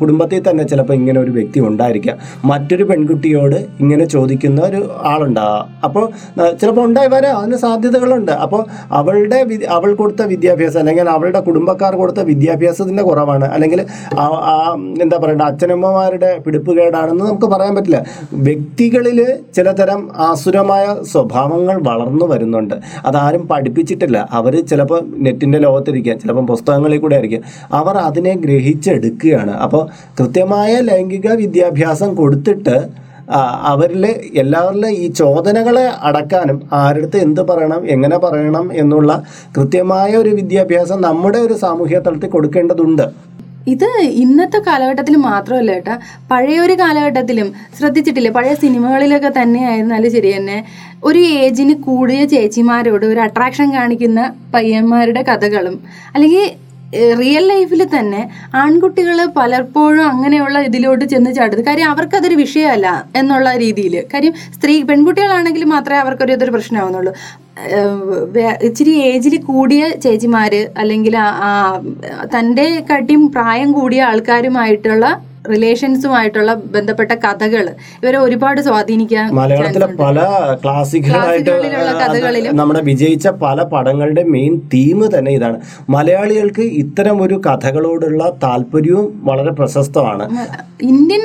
കുടുംബത്തിൽ 0.00 0.42
തന്നെ 0.50 0.64
ചിലപ്പോൾ 0.64 0.94
ഇങ്ങനെ 0.94 1.20
ഒരു 1.20 1.30
വ്യക്തി 1.30 1.60
ഉണ്ടായിരിക്കാം. 1.60 2.16
മറ്റൊരു 2.44 2.84
പെൺകുട്ടിയോട് 2.84 3.56
ഇങ്ങനെ 3.80 4.04
ചോദിക്കുന്ന 4.04 4.60
ഒരു 4.60 4.80
ആളുണ്ടാകാം 5.02 5.66
അപ്പോൾ 5.84 6.04
ചിലപ്പോൾ 6.60 6.84
ഉണ്ടായി 6.84 7.08
വരാം. 7.08 7.36
അതിന് 7.38 7.56
സാധ്യതകളുണ്ട്. 7.56 8.32
അപ്പോൾ 8.32 8.62
അവളുടെ 8.92 9.38
അവൾ 9.68 9.94
കൊടുത്ത 9.94 10.22
വിദ്യാഭ്യാസം 10.22 10.78
അല്ലെങ്കിൽ 10.78 11.08
അവളുടെ 11.10 11.40
കുടുംബക്കാർ 11.40 11.94
കൊടുത്ത 11.96 12.20
വിദ്യാഭ്യാസത്തിന്റെ 13.02 13.02
കുറവാണ്. 13.02 13.44
അല്ലെങ്കിൽ 13.44 13.86
ആ- 14.18 14.76
എന്താ 15.02 15.16
പറയണ്ട 15.16 15.42
അച്ഛനമ്മമാരുടെ 15.42 16.38
പിടിപ്പുകേടാണെന്ന് 16.38 17.24
നമുക്ക് 17.24 17.46
പറയാൻ 17.46 17.74
പറ്റില്ല. 17.74 18.04
വ്യക്തികളിൽ 18.32 19.38
ചിലതരം 19.54 20.10
ആസുരമായ 20.16 20.96
സ്വഭാവങ്ങൾ 21.02 21.78
വളർന്നു 21.82 22.24
വരുന്നുണ്ട്. 22.24 22.74
അതാരും 23.06 23.48
പഠിപ്പിച്ചിട്ടില്ല. 23.48 24.28
അവർ 24.30 24.66
ചിലപ്പോൾ 24.66 25.00
നെറ്റിന്റെ 25.16 25.58
ലോകത്തിരിക്കുക 25.58 26.12
ചിലപ്പം 26.12 26.46
പുസ്തകങ്ങളിൽ 26.46 26.98
കൂടെ 26.98 27.14
ആയിരിക്കാം 27.14 27.42
അവർ 27.72 27.96
അതിനെ 27.96 28.34
ഗ്രഹിച്ചെടുക്കുകയാണ്. 28.34 29.50
അപ്പോൾ 29.50 29.88
കൃത്യമായ 30.20 30.80
ലൈംഗിക 30.80 31.32
വിദ്യാഭ്യാസം 31.32 32.14
കൊടുത്തിട്ട് 32.14 33.07
അവരിൽ 33.70 34.04
എല്ലാവരിലും 34.42 34.90
ഈ 34.90 35.06
ചോദനകളെ 35.12 35.86
അടക്കാനും 36.08 36.58
ആരുടെ 36.72 37.18
എന്ത് 37.18 37.40
പറയണം 37.40 37.82
എങ്ങനെ 37.86 38.18
പറയണം 38.18 38.66
എന്നുള്ള 38.82 39.12
കൃത്യമായ 39.56 40.10
ഒരു 40.16 40.28
വിദ്യാഭ്യാസം 40.28 41.00
നമ്മുടെ 41.00 41.38
ഒരു 41.38 41.54
സാമൂഹ്യ 41.64 41.98
തലത്തിൽ 42.06 42.30
കൊടുക്കേണ്ടതുണ്ട്. 42.36 43.06
ഇത് 43.72 43.88
ഇന്നത്തെ 44.22 44.58
കാലഘട്ടത്തിൽ 44.66 45.16
മാത്രമല്ല 45.16 45.72
കേട്ടാ 45.72 45.94
പഴയ 46.30 46.58
ഒരു 46.60 46.72
കാലഘട്ടത്തിലും 46.72 47.48
ശ്രദ്ധിച്ചിട്ടില്ലേ? 47.78 48.30
പഴയ 48.30 48.54
സിനിമകളിലൊക്കെ 48.54 49.30
തന്നെ 49.40 49.60
ആയിരുന്നാലും 49.70 50.10
ശരി 50.12 50.30
തന്നെ 50.36 50.64
ഒരു 51.04 51.18
ഏജിന് 51.18 51.74
കൂടിയ 51.86 52.24
ചേച്ചിമാരോട് 52.24 53.06
ഒരു 53.06 53.20
അട്രാക്ഷൻ 53.20 53.68
കാണിക്കുന്ന 53.74 54.22
പയ്യന്മാരുടെ 54.54 55.22
കഥകളും 55.22 55.76
അല്ലെങ്കിൽ 56.14 56.46
റിയൽ 57.20 57.44
ലൈഫിൽ 57.52 57.82
തന്നെ 57.94 58.22
ആൺകുട്ടികൾ 58.62 59.18
പലപ്പോഴും 59.38 60.04
അങ്ങനെയുള്ള 60.12 60.58
ഇതിലോട്ട് 60.68 61.04
ചെന്ന് 61.12 61.30
ചാടുന്നത്. 61.38 61.64
കാര്യം 61.68 61.90
അവർക്കതൊരു 61.92 62.36
വിഷയമല്ല 62.44 62.88
എന്നുള്ള 63.20 63.50
രീതിയിൽ 63.64 63.94
കാര്യം 64.14 64.34
സ്ത്രീ 64.56 64.74
പെൺകുട്ടികളാണെങ്കിൽ 64.90 65.64
മാത്രമേ 65.74 66.00
അവർക്കൊരു 66.04 66.34
ഇതൊരു 66.36 66.54
പ്രശ്നമാവുന്നുള്ളൂ. 66.56 67.12
ഇച്ചിരി 68.66 68.92
ഏജിൽ 69.10 69.34
കൂടിയ 69.50 69.84
ചേച്ചിമാര് 70.04 70.60
അല്ലെങ്കിൽ 70.80 71.14
തന്റെ 72.34 72.66
കാട്ടിയും 72.90 73.24
പ്രായം 73.36 73.70
കൂടിയ 73.78 74.02
ആൾക്കാരുമായിട്ടുള്ള 74.10 75.06
റിലേഷൻസുമായിട്ടുള്ള 75.52 76.52
ബന്ധപ്പെട്ട 76.74 77.12
കഥകൾ 77.24 77.64
ഇവരെ 78.02 78.18
ഒരുപാട് 78.18 78.60
സ്വാധീനിക്കാൻ 78.68 79.28
മലയാളത്തിലെ 79.40 79.88
പല 80.04 80.18
ക്ലാസിക്കലായിട്ട് 80.64 81.50
കഥകളിലും. 82.02 82.52
നമ്മുടെ 82.60 82.82
വിജയിച്ച 82.90 83.28
പല 83.44 83.58
പടങ്ങളുടെ 83.72 84.24
മെയിൻ 84.34 84.54
തീം 84.74 84.98
തന്നെ 85.18 85.32
ഇതാണ്. 85.38 85.58
മലയാളികൾക്ക് 85.96 86.64
ഇത്തരം 86.82 87.16
ഒരു 87.22 87.36
കഥകളോടുള്ള 87.46 88.22
താല്പര്യവും 88.44 89.08
വളരെ 89.28 89.52
പ്രശസ്തമാണ്. 89.60 90.26
ഇന്ത്യൻ 90.92 91.22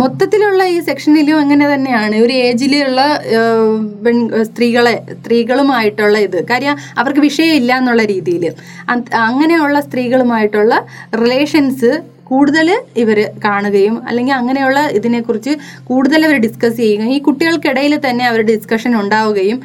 മൊത്തത്തിലുള്ള 0.00 0.62
ഈ 0.74 0.78
സെക്ഷനിലും 0.80 1.36
അങ്ങനെ 1.40 1.66
തന്നെയാണ്. 1.74 2.16
ഒരു 2.16 2.34
ഏജിലുള്ള 2.46 3.00
പെൺ 4.04 4.18
സ്ത്രീകളെ 4.48 4.94
സ്ത്രീകളുമായിട്ടുള്ള 5.20 6.16
ഇത്. 6.18 6.38
കാര്യം 6.50 6.76
അവർക്ക് 6.98 7.22
വിഷയമില്ല 7.28 7.72
എന്നുള്ള 7.80 8.04
രീതിയിൽ 8.14 8.44
അങ്ങനെയുള്ള 9.28 9.78
സ്ത്രീകളുമായിട്ടുള്ള 9.80 10.74
റിലേഷൻസ് 11.22 11.90
കൂടുതൽ 12.26 12.68
ഇവർ 12.96 13.18
കാണുകയും 13.44 13.96
അല്ലെങ്കിൽ 14.08 14.34
അങ്ങനെയുള്ള 14.34 14.80
ഇതിനെക്കുറിച്ച് 14.90 15.52
കൂടുതൽ 15.84 16.20
അവർ 16.24 16.36
ഡിസ്കസ് 16.38 16.76
ചെയ്യുകയും 16.76 17.12
ഈ 17.12 17.18
കുട്ടികൾക്കിടയിൽ 17.20 17.94
തന്നെ 17.98 18.24
അവർ 18.26 18.40
ഡിസ്കഷൻ 18.44 18.94
ഉണ്ടാവുകയും 19.00 19.60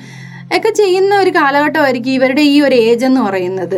ഒക്കെ 0.57 0.71
ചെയ്യുന്ന 0.79 1.13
ഒരു 1.15 1.29
കാലഘട്ടമായിരിക്കും 1.29 2.11
ഇവരുടെ 2.11 2.41
ഈ 2.41 2.61
ഒരു 2.61 2.75
ഏജ് 2.75 3.05
എന്ന് 3.05 3.21
പറയുന്നത്. 3.21 3.75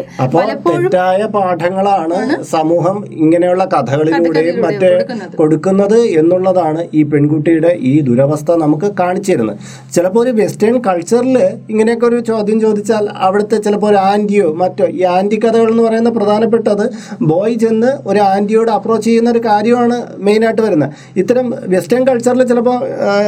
തെറ്റായ 0.67 1.25
പാഠങ്ങളാണ് 1.25 2.43
സമൂഹം 2.43 2.97
ഇങ്ങനെയുള്ള 3.23 3.65
കഥകളിലൂടെയും 3.73 4.61
മറ്റേ 4.61 4.91
കൊടുക്കുന്നത്. 5.35 5.97
എന്നുള്ളതാണ് 6.21 6.87
ഈ 6.93 7.03
പെൺകുട്ടിയുടെ 7.03 7.71
ഈ 7.91 7.93
ദുരവസ്ഥ 8.01 8.51
നമുക്ക് 8.63 8.89
കാണിച്ചിരുന്നത്. 8.99 9.57
ചിലപ്പോൾ 9.95 10.19
ഒരു 10.19 10.31
വെസ്റ്റേൺ 10.41 10.77
കൾച്ചറിൽ 10.87 11.37
ഇങ്ങനെയൊക്കെ 11.69 12.05
ഒരു 12.05 12.19
ചോദ്യം 12.19 12.59
ചോദിച്ചാൽ 12.59 13.09
അവിടുത്തെ 13.17 13.57
ചിലപ്പോൾ 13.57 13.89
ഒരു 13.89 13.95
ആന്റിയോ 13.95 14.53
മറ്റോ 14.53 14.85
ഈ 14.99 15.03
ആന്റി 15.17 15.39
കഥകൾ 15.45 15.69
എന്ന് 15.71 15.83
പറയുന്ന 15.83 16.09
പ്രധാനപ്പെട്ടത് 16.09 16.85
ബോയ് 17.21 17.55
ചെന്ന് 17.55 17.91
ഒരു 18.07 18.19
ആന്റിയോട് 18.19 18.71
അപ്രോച്ച് 18.71 19.07
ചെയ്യുന്ന 19.07 19.29
ഒരു 19.29 19.41
കാര്യമാണ് 19.45 19.99
മെയിനായിട്ട് 20.17 20.61
വരുന്നത്. 20.61 20.91
ഇത്തരം 21.17 21.53
വെസ്റ്റേൺ 21.67 22.03
കൾച്ചറിൽ 22.07 22.43
ചിലപ്പോൾ 22.43 22.79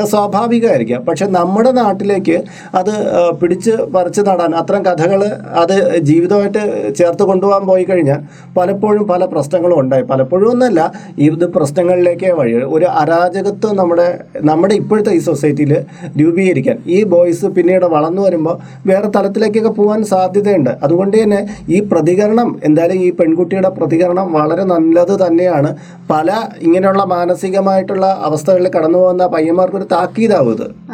സ്വാഭാവികമായിരിക്കാം. 0.03 1.01
പക്ഷെ 1.05 1.25
നമ്മുടെ 1.25 1.71
നാട്ടിലേക്ക് 1.71 2.37
അത് 2.75 2.93
പിടിച്ച് 3.41 3.71
പറിച്ച് 3.95 4.21
നടാൻ 4.21 4.55
അത്തരം 4.55 4.85
കഥകൾ 4.85 5.21
അത് 5.61 5.97
ജീവിതമായിട്ട് 5.99 6.93
ചേർത്ത് 6.93 7.23
കൊണ്ടുപോകാൻ 7.23 7.63
പോയി 7.67 7.83
കഴിഞ്ഞാൽ 7.83 8.19
പലപ്പോഴും 8.57 9.07
പല 9.07 9.25
പ്രശ്നങ്ങളും 9.25 9.79
ഉണ്ടായി. 9.79 10.03
പലപ്പോഴും 10.03 10.49
ഒന്നല്ല 10.51 10.93
ഇത് 11.17 11.45
പ്രശ്നങ്ങളിലേക്കേ 11.45 12.31
വഴി. 12.31 12.53
ഒരു 12.53 12.85
അരാജകത്വം 12.85 13.75
നമ്മുടെ 13.75 14.07
നമ്മുടെ 14.41 14.73
ഇപ്പോഴത്തെ 14.73 15.13
ഈ 15.13 15.19
സൊസൈറ്റിയിൽ 15.19 15.73
രൂപീകരിക്കാൻ. 16.21 16.77
ഈ 16.87 17.03
ബോയ്സ് 17.03 17.45
പിന്നീട് 17.45 17.85
വളർന്നു 17.85 18.21
വരുമ്പോൾ 18.21 18.57
വേറെ 18.87 19.07
തലത്തിലേക്കൊക്കെ 19.15 19.69
പോകാൻ 19.69 20.03
സാധ്യതയുണ്ട്. 20.03 20.71
അതുകൊണ്ട് 20.83 21.23
തന്നെ 21.23 21.41
ഈ 21.69 21.79
പ്രതികരണം 21.91 22.59
എന്തായാലും 22.63 22.99
ഈ 22.99 23.11
പെൺകുട്ടിയുടെ 23.11 23.69
പ്രതികരണം 23.69 24.33
വളരെ 24.33 24.63
നല്ലത് 24.63 25.27
തന്നെയാണ്. 25.27 25.75
പല 26.09 26.31
ഇങ്ങനെയുള്ള 26.61 27.03
മാനസികമായിട്ടുള്ള 27.03 28.05
അവസ്ഥകളിൽ 28.23 28.71
കടന്നു 28.77 28.99
പോകുന്ന 28.99 29.27
പയ്യന്മാർക്കൊരു 29.27 29.87
താക്കീതാവും 29.91 30.45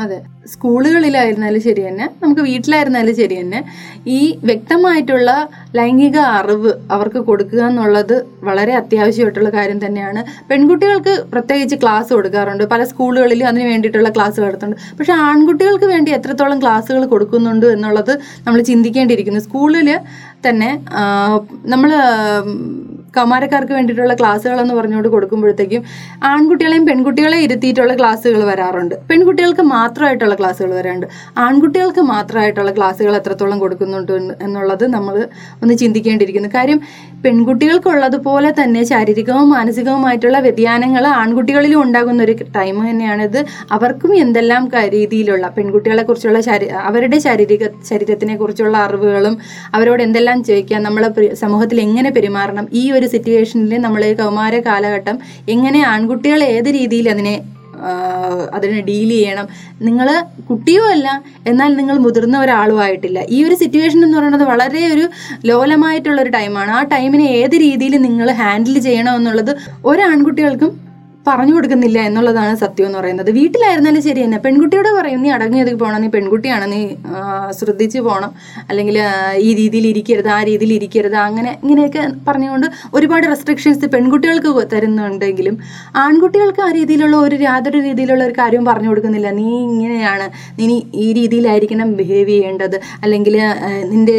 അതെ. 0.01 0.17
സ്കൂളുകളിലായിരുന്നാലും 0.45 1.61
ശരി 1.61 1.81
തന്നെ 1.87 2.05
നമുക്ക് 2.21 2.41
വീട്ടിലായിരുന്നാലും 2.41 3.15
ശരി 3.15 3.35
തന്നെ 3.41 3.59
ഈ 4.07 4.19
വ്യക്തമായിട്ടുള്ള 4.49 5.31
ലൈംഗിക 5.75 6.17
അറിവ് 6.37 6.71
അവർക്ക് 6.91 7.19
കൊടുക്കുക 7.27 7.61
എന്നുള്ളത് 7.67 8.15
വളരെ 8.43 8.73
അത്യാവശ്യമായിട്ടുള്ള 8.79 9.49
കാര്യം 9.57 9.79
തന്നെയാണ്. 9.85 10.23
പെൺകുട്ടികൾക്ക് 10.49 11.13
പ്രത്യേകിച്ച് 11.33 11.77
ക്ലാസ് 11.83 12.11
കൊടുക്കാറുണ്ട്. 12.13 12.63
പല 12.73 12.83
സ്കൂളുകളിലും 12.83 13.47
അതിന് 13.47 13.67
വേണ്ടിയിട്ടുള്ള 13.71 14.09
ക്ലാസ് 14.09 14.41
നടത്തുന്നുണ്ട്. 14.41 14.97
പക്ഷെ 14.99 15.13
ആൺകുട്ടികൾക്ക് 15.27 15.85
വേണ്ടി 15.85 16.11
എത്രത്തോളം 16.11 16.61
ക്ലാസ്സുകൾ 16.61 17.05
കൊടുക്കുന്നുണ്ട് 17.05 17.65
എന്നുള്ളത് 17.65 18.13
നമ്മൾ 18.47 18.61
ചിന്തിക്കേണ്ടിയിരിക്കുന്നു. 18.71 19.39
സ്കൂളിൽ 19.39 19.91
തന്നെ 20.47 20.71
നമ്മൾ 21.67 21.91
കൗമാരക്കാർക്ക് 23.13 23.73
വേണ്ടിയിട്ടുള്ള 23.77 24.13
ക്ലാസ്സുകൾ 24.13 24.57
എന്ന് 24.61 24.73
പറഞ്ഞുകൊണ്ട് 24.73 25.09
കൊടുക്കുമ്പോഴത്തേക്കും 25.09 25.83
ആൺകുട്ടികളെയും 26.23 26.85
പെൺകുട്ടികളെയും 26.89 27.43
ഇരുത്തിയിട്ടുള്ള 27.47 27.93
ക്ലാസ്സുകൾ 27.95 28.41
വരാറുണ്ട്. 28.51 28.95
പെൺകുട്ടികൾക്ക് 29.09 29.63
മാത്രമായിട്ടുള്ള 29.75 30.35
ക്ലാസ്സുകൾ 30.35 30.71
വരാറുണ്ട്. 30.79 31.07
ആൺകുട്ടികൾക്ക് 31.37 32.03
മാത്രമായിട്ടുള്ള 32.13 32.71
ക്ലാസ്സുകൾ 32.71 33.15
എത്രത്തോളം 33.15 33.59
കൊടുക്കുന്നുണ്ട് 33.59 34.13
എന്നുള്ളത് 34.45 34.85
നമ്മൾ 34.95 35.15
ഒന്ന് 35.63 35.75
ചിന്തിക്കേണ്ടിയിരിക്കുന്നു. 35.77 36.51
കാര്യം 36.57 36.79
പെൺകുട്ടികൾക്കുള്ളതുപോലെ 37.25 38.51
തന്നെ 38.59 38.83
ശാരീരികവും 38.83 39.49
മാനസികവുമായിട്ടുള്ള 39.49 40.37
വ്യതിയാനങ്ങൾ 40.39 41.03
ആൺകുട്ടികളിലും 41.21 41.79
ഉണ്ടാകുന്ന 41.81 42.23
ഒരു 42.23 42.35
ടൈം 42.55 42.77
തന്നെയാണിത്. 42.89 43.39
അവർക്കും 43.71 44.11
എന്തെല്ലാം 44.15 44.69
രീതിയിലുള്ള 44.95 45.45
പെൺകുട്ടികളെ 45.57 46.03
കുറിച്ചുള്ള 46.03 46.39
അവരുടെ 46.89 47.17
ശാരീരിക 47.19 47.63
ശരീരത്തിനെ 47.89 48.35
കുറിച്ചുള്ള 48.35 48.75
അറിവുകളും 48.77 49.35
അവരോട് 49.73 50.01
എന്തെല്ലാം 50.03 50.39
ചോദിക്കാം 50.43 50.81
നമ്മളെ 50.83 51.09
സമൂഹത്തിൽ 51.43 51.77
എങ്ങനെ 51.81 52.09
പെരുമാറണം 52.09 52.65
ഈ 52.81 52.83
ഒരു 52.91 53.00
സിറ്റുവേഷനിൽ 53.07 53.77
നമ്മൾ 53.77 54.13
കൗമാര 54.13 54.59
കാലഘട്ടം 54.59 55.19
എങ്ങനെ 55.49 55.83
ആൺകുട്ടികൾ 55.83 56.43
ഏത് 56.43 56.69
രീതിയിൽ 56.69 57.09
അതിനെ 57.09 57.43
അതിനെ 58.53 58.81
ഡീൽ 58.81 59.09
ചെയ്യണം? 59.09 59.47
നിങ്ങൾ 59.81 60.23
കുട്ടിയോ 60.49 60.83
അല്ല 60.89 61.23
എന്നാൽ 61.47 61.75
നിങ്ങൾ 61.75 61.97
മുതിർന്ന 61.97 62.39
ഒരാളും 62.39 62.81
ആയിട്ടില്ല. 62.81 63.19
ഈ 63.29 63.43
ഒരു 63.43 63.55
സിറ്റുവേഷൻ 63.55 64.03
എന്ന് 64.03 64.17
പറയുന്നത് 64.17 64.43
വളരെ 64.43 64.93
ഒരു 64.93 65.09
ലോലമായിട്ടുള്ള 65.45 66.21
ഒരു 66.21 66.29
ടൈമാണ് 66.29 66.71
ആ 66.71 66.83
ടൈമിനെ 66.83 67.23
ഏത് 67.23 67.55
രീതിയിൽ 67.55 67.97
നിങ്ങൾ 67.97 68.31
ഹാൻഡിൽ 68.31 68.79
ചെയ്യണം 68.79 69.15
എന്നുള്ളത് 69.15 69.55
ഒരാൺകുട്ടികൾക്കും 69.85 70.90
പറഞ്ഞു 71.27 71.53
കൊടുക്കുന്നില്ല 71.55 71.99
എന്നുള്ളതാണ് 71.99 72.53
സത്യം 72.61 72.85
എന്ന് 72.87 72.97
പറയുന്നത്. 72.99 73.29
വീട്ടിലായിരുന്നാലും 73.31 74.01
ശരി 74.05 74.19
തന്നെ. 74.23 74.37
പെൺകുട്ടിയോട് 74.45 74.89
പറയും 74.97 75.19
നീ 75.23 75.29
അടങ്ങിയതിൽ 75.35 75.75
പോകണം 75.81 76.01
നീ 76.03 76.07
പെൺകുട്ടിയാണ്. 76.15 76.65
നീ 76.73 76.79
ശ്രദ്ധിച്ച് 77.59 77.99
പോകണം 77.99 78.31
അല്ലെങ്കിൽ 78.69 78.97
ഈ 79.47 79.49
രീതിയിൽ 79.59 79.87
ഇരിക്കരുത് 79.87 80.29
ആ 80.37 80.39
രീതിയിൽ 80.49 80.73
ഇരിക്കരുത്. 80.73 81.17
അങ്ങനെ 81.27 81.51
ഇങ്ങനെയൊക്കെ 81.63 82.03
പറഞ്ഞുകൊണ്ട് 82.27 82.67
ഒരുപാട് 82.93 83.27
റെസ്ട്രിക്ഷൻസ് 83.33 83.89
പെൺകുട്ടികൾക്ക് 83.95 84.53
തരുന്നുണ്ടെങ്കിലും 84.73 85.57
ആൺകുട്ടികൾക്ക് 86.05 86.61
ആ 86.67 86.69
രീതിയിലുള്ള 86.79 87.15
ഒരു 87.27 87.37
യാതൊരു 87.49 87.81
രീതിയിലുള്ള 87.87 88.23
ഒരു 88.29 88.35
കാര്യവും 88.39 88.65
പറഞ്ഞു 88.65 88.89
കൊടുക്കുന്നില്ല. 88.89 89.31
നീ 89.41 89.47
ഇങ്ങനെയാണ്. 89.69 90.27
നീ 90.59 90.81
ഈ 91.05 91.07
രീതിയിലായിരിക്കണം 91.19 91.89
ബിഹേവ് 92.01 92.29
ചെയ്യേണ്ടത്. 92.29 92.77
അല്ലെങ്കിൽ 93.03 93.37
നിന്റെ 93.93 94.17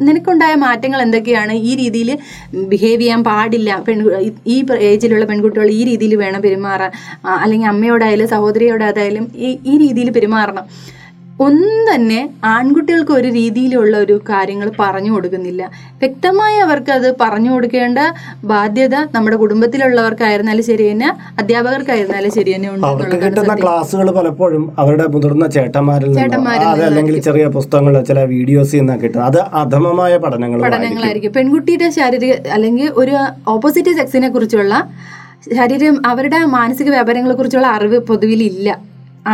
നിനക്കുണ്ടായ 0.00 0.54
മാറ്റങ്ങൾ 0.54 1.02
എന്തൊക്കെയാണ്? 1.02 1.52
ഈ 1.52 1.74
രീതിയിൽ 1.76 2.18
ബിഹേവ് 2.54 3.00
ചെയ്യാൻ 3.00 3.24
പാടില്ല. 3.24 3.84
പെൺ 3.88 3.98
ഈ 4.46 4.66
ഏജിലുള്ള 4.80 5.24
പെൺകുട്ടികൾ 5.24 5.70
ഈ 5.70 5.84
രീതിയിൽ 5.84 6.14
വേണം 6.14 6.42
പെരുമാറാൻ. 6.42 6.92
അല്ലെങ്കിൽ 7.26 7.66
അമ്മയോടായാലും 7.66 8.28
സഹോദരിയോടായാലും 8.28 9.32
ഈ 9.36 9.58
ഈ 9.66 9.78
രീതിയിൽ 9.78 10.10
പെരുമാറണം. 10.10 10.66
ഒന്നും 11.44 11.82
തന്നെ 11.90 12.20
ആൺകുട്ടികൾക്ക് 12.52 13.12
ഒരു 13.18 13.28
രീതിയിലുള്ള 13.36 13.94
ഒരു 14.04 14.14
കാര്യങ്ങൾ 14.30 14.68
പറഞ്ഞു 14.80 15.10
കൊടുക്കുന്നില്ല. 15.14 15.62
വ്യക്തമായി 16.00 16.56
അവർക്ക് 16.64 16.90
അത് 16.96 17.06
പറഞ്ഞു 17.20 17.50
കൊടുക്കേണ്ട 17.52 17.98
ബാധ്യത 18.52 18.96
നമ്മുടെ 19.14 19.36
കുടുംബത്തിലുള്ളവർക്കായിരുന്നാലും 19.42 20.64
ശരി 20.70 20.86
തന്നെ 20.90 21.08
അധ്യാപകർക്കായിരുന്നാലും 21.42 22.32
ശരി 22.38 22.50
തന്നെ 22.54 22.70
അവർക്ക് 22.90 23.18
കിട്ടുന്ന 23.24 23.54
ക്ലാസ്സുകൾ 23.62 24.10
പലപ്പോഴും 24.18 24.64
അവരുടെ 24.84 25.06
മുതിർന്ന 25.14 25.46
ചേട്ടന്മാരിൽ 25.56 26.18
അത് 26.72 26.82
അല്ലെങ്കിൽ 26.88 27.18
ചെറിയ 27.28 27.46
പുസ്തകങ്ങൾ 27.58 27.96
ചില 28.10 28.18
വീഡിയോസ് 28.34 28.82
കിട്ടും. 29.04 29.22
അത് 29.28 29.40
അധമമായ 29.62 30.12
പഠനങ്ങൾ 30.26 30.58
പഠനങ്ങളായിരിക്കും. 30.66 31.34
പെൺകുട്ടിയുടെ 31.38 31.90
ശാരീരിക 32.00 32.34
അല്ലെങ്കിൽ 32.56 32.88
ഒരു 33.02 33.16
ഓപ്പോസിറ്റ് 33.54 33.94
സെക്സിനെ 34.00 34.30
കുറിച്ചുള്ള 34.36 34.74
ശരീരം 35.58 35.96
അവരുടെ 36.12 36.38
മാനസിക 36.58 36.88
വ്യാപാരങ്ങളെ 36.96 37.34
കുറിച്ചുള്ള 37.40 37.68
അറിവ് 37.78 37.98
പൊതുവിൽ 38.10 38.42
ഇല്ല. 38.52 38.68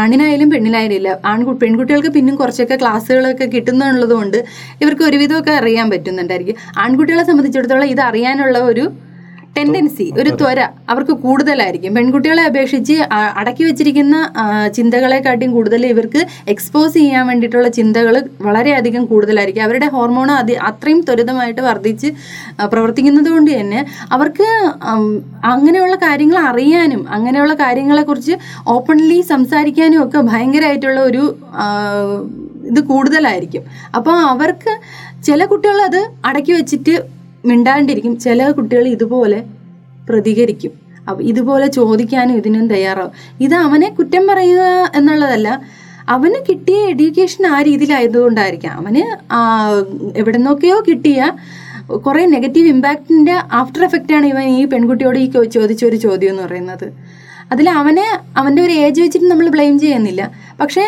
ആണിനായാലും 0.01 0.49
പെണ്ണിനായാലും 0.51 0.97
ഇല്ല. 1.01 1.11
ആൺകു 1.25 1.53
പെൺകുട്ടികൾക്ക് 1.63 2.11
പിന്നും 2.17 2.35
കുറച്ചൊക്കെ 2.37 2.77
ക്ലാസ്സുകളൊക്കെ 2.83 3.47
കിട്ടുന്നുള്ളതുകൊണ്ട് 3.55 4.39
ഇവർക്ക് 4.83 5.05
ഒരുവിധമൊക്കെ 5.09 5.53
അറിയാൻ 5.61 5.89
പറ്റുന്നുണ്ടായിരിക്കും. 5.91 6.57
ആൺകുട്ടികളെ 6.79 7.25
സംബന്ധിച്ചിടത്തോളം 7.31 7.89
ഇത് 7.95 8.03
അറിയാനുള്ള 8.11 8.59
ഒരു 8.71 8.85
ടെൻഡൻസി 9.57 10.07
ഒരു 10.21 10.31
ത്വര 10.41 10.61
അവർക്ക് 10.93 11.15
കൂടുതലായിരിക്കും. 11.25 11.93
പെൺകുട്ടികളെ 11.97 12.43
അപേക്ഷിച്ച് 12.51 12.97
അടക്കി 13.41 13.63
വെച്ചിരിക്കുന്ന 13.69 14.17
ചിന്തകളെക്കാട്ടിയും 14.77 15.53
കൂടുതൽ 15.57 15.83
ഇവർക്ക് 15.93 16.21
എക്സ്പോസ് 16.55 16.95
ചെയ്യാൻ 16.99 17.25
വേണ്ടിയിട്ടുള്ള 17.31 17.69
ചിന്തകൾ 17.79 18.17
വളരെയധികം 18.47 19.05
കൂടുതലായിരിക്കും. 19.13 19.65
അവരുടെ 19.69 19.89
ഹോർമോൺ 19.95 20.31
അതി 20.41 20.57
അത്രയും 20.71 21.01
ത്വരിതമായിട്ട് 21.09 21.63
വർദ്ധിച്ച് 21.69 22.11
പ്രവർത്തിക്കുന്നത് 22.75 23.31
കൊണ്ട് 23.35 23.51
തന്നെ 23.59 23.81
അവർക്ക് 24.17 24.49
അങ്ങനെയുള്ള 25.55 25.97
കാര്യങ്ങൾ 26.07 26.39
അറിയാനും 26.51 27.03
അങ്ങനെയുള്ള 27.19 27.57
കാര്യങ്ങളെക്കുറിച്ച് 27.65 28.37
ഓപ്പൺലി 28.77 29.19
സംസാരിക്കാനും 29.33 30.01
ഒക്കെ 30.05 30.21
ഭയങ്കരമായിട്ടുള്ള 30.33 31.01
ഒരു 31.11 31.25
ഇത് 32.71 32.81
കൂടുതലായിരിക്കും. 32.91 33.63
അപ്പോൾ 33.97 34.15
അവർക്ക് 34.35 34.73
ചില 35.27 35.45
കുട്ടികൾ 35.51 35.79
അത് 35.89 36.01
അടക്കി 36.29 36.53
വെച്ചിട്ട് 36.53 36.95
മിണ്ടാണ്ടിരിക്കും. 37.45 38.19
ചില 38.19 38.51
കുട്ടികൾ 38.51 38.89
ഇതുപോലെ 38.89 39.45
പ്രതികരിക്കും. 40.09 40.73
അപ്പൊ 41.09 41.25
ഇതുപോലെ 41.25 41.67
ചോദിക്കാനും 41.67 42.37
ഇതിനും 42.37 42.69
തയ്യാറാവും. 42.69 43.13
ഇത് 43.41 43.55
അവനെ 43.55 43.89
കുറ്റം 43.89 44.27
പറയുക 44.27 44.93
എന്നുള്ളതല്ല 44.95 45.61
അവന് 46.09 46.35
കിട്ടിയ 46.49 46.77
എഡ്യൂക്കേഷൻ 46.77 47.47
ആ 47.47 47.63
രീതിയിലായതുകൊണ്ടായിരിക്കാം. 47.63 48.73
അവന് 48.73 49.03
എവിടെ 50.19 50.37
നിന്നൊക്കെയോ 50.39 50.83
കിട്ടിയ 50.89 51.33
കുറേ 52.07 52.27
നെഗറ്റീവ് 52.27 52.69
ഇമ്പാക്റ്റിന്റെ 52.69 53.35
ആഫ്റ്റർ 53.53 53.85
എഫക്റ്റാണ് 53.85 54.27
ഇവൻ 54.27 54.43
ഈ 54.43 54.65
പെൺകുട്ടിയോട് 54.65 55.19
ഈ 55.19 55.31
ചോദിച്ച 55.31 55.85
ഒരു 55.85 55.97
ചോദ്യം 55.97 56.31
എന്ന് 56.31 56.43
പറയുന്നത്. 56.43 56.93
അതിൽ 57.53 57.71
അവനെ 57.71 58.05
അവന്റെ 58.37 58.63
ഒരു 58.63 58.73
ഏജ് 58.73 59.01
വെച്ചിട്ട് 59.03 59.27
നമ്മൾ 59.27 59.49
ബ്ലെയിം 59.49 59.79
ചെയ്യുന്നില്ല. 59.79 60.31
പക്ഷേ 60.61 60.85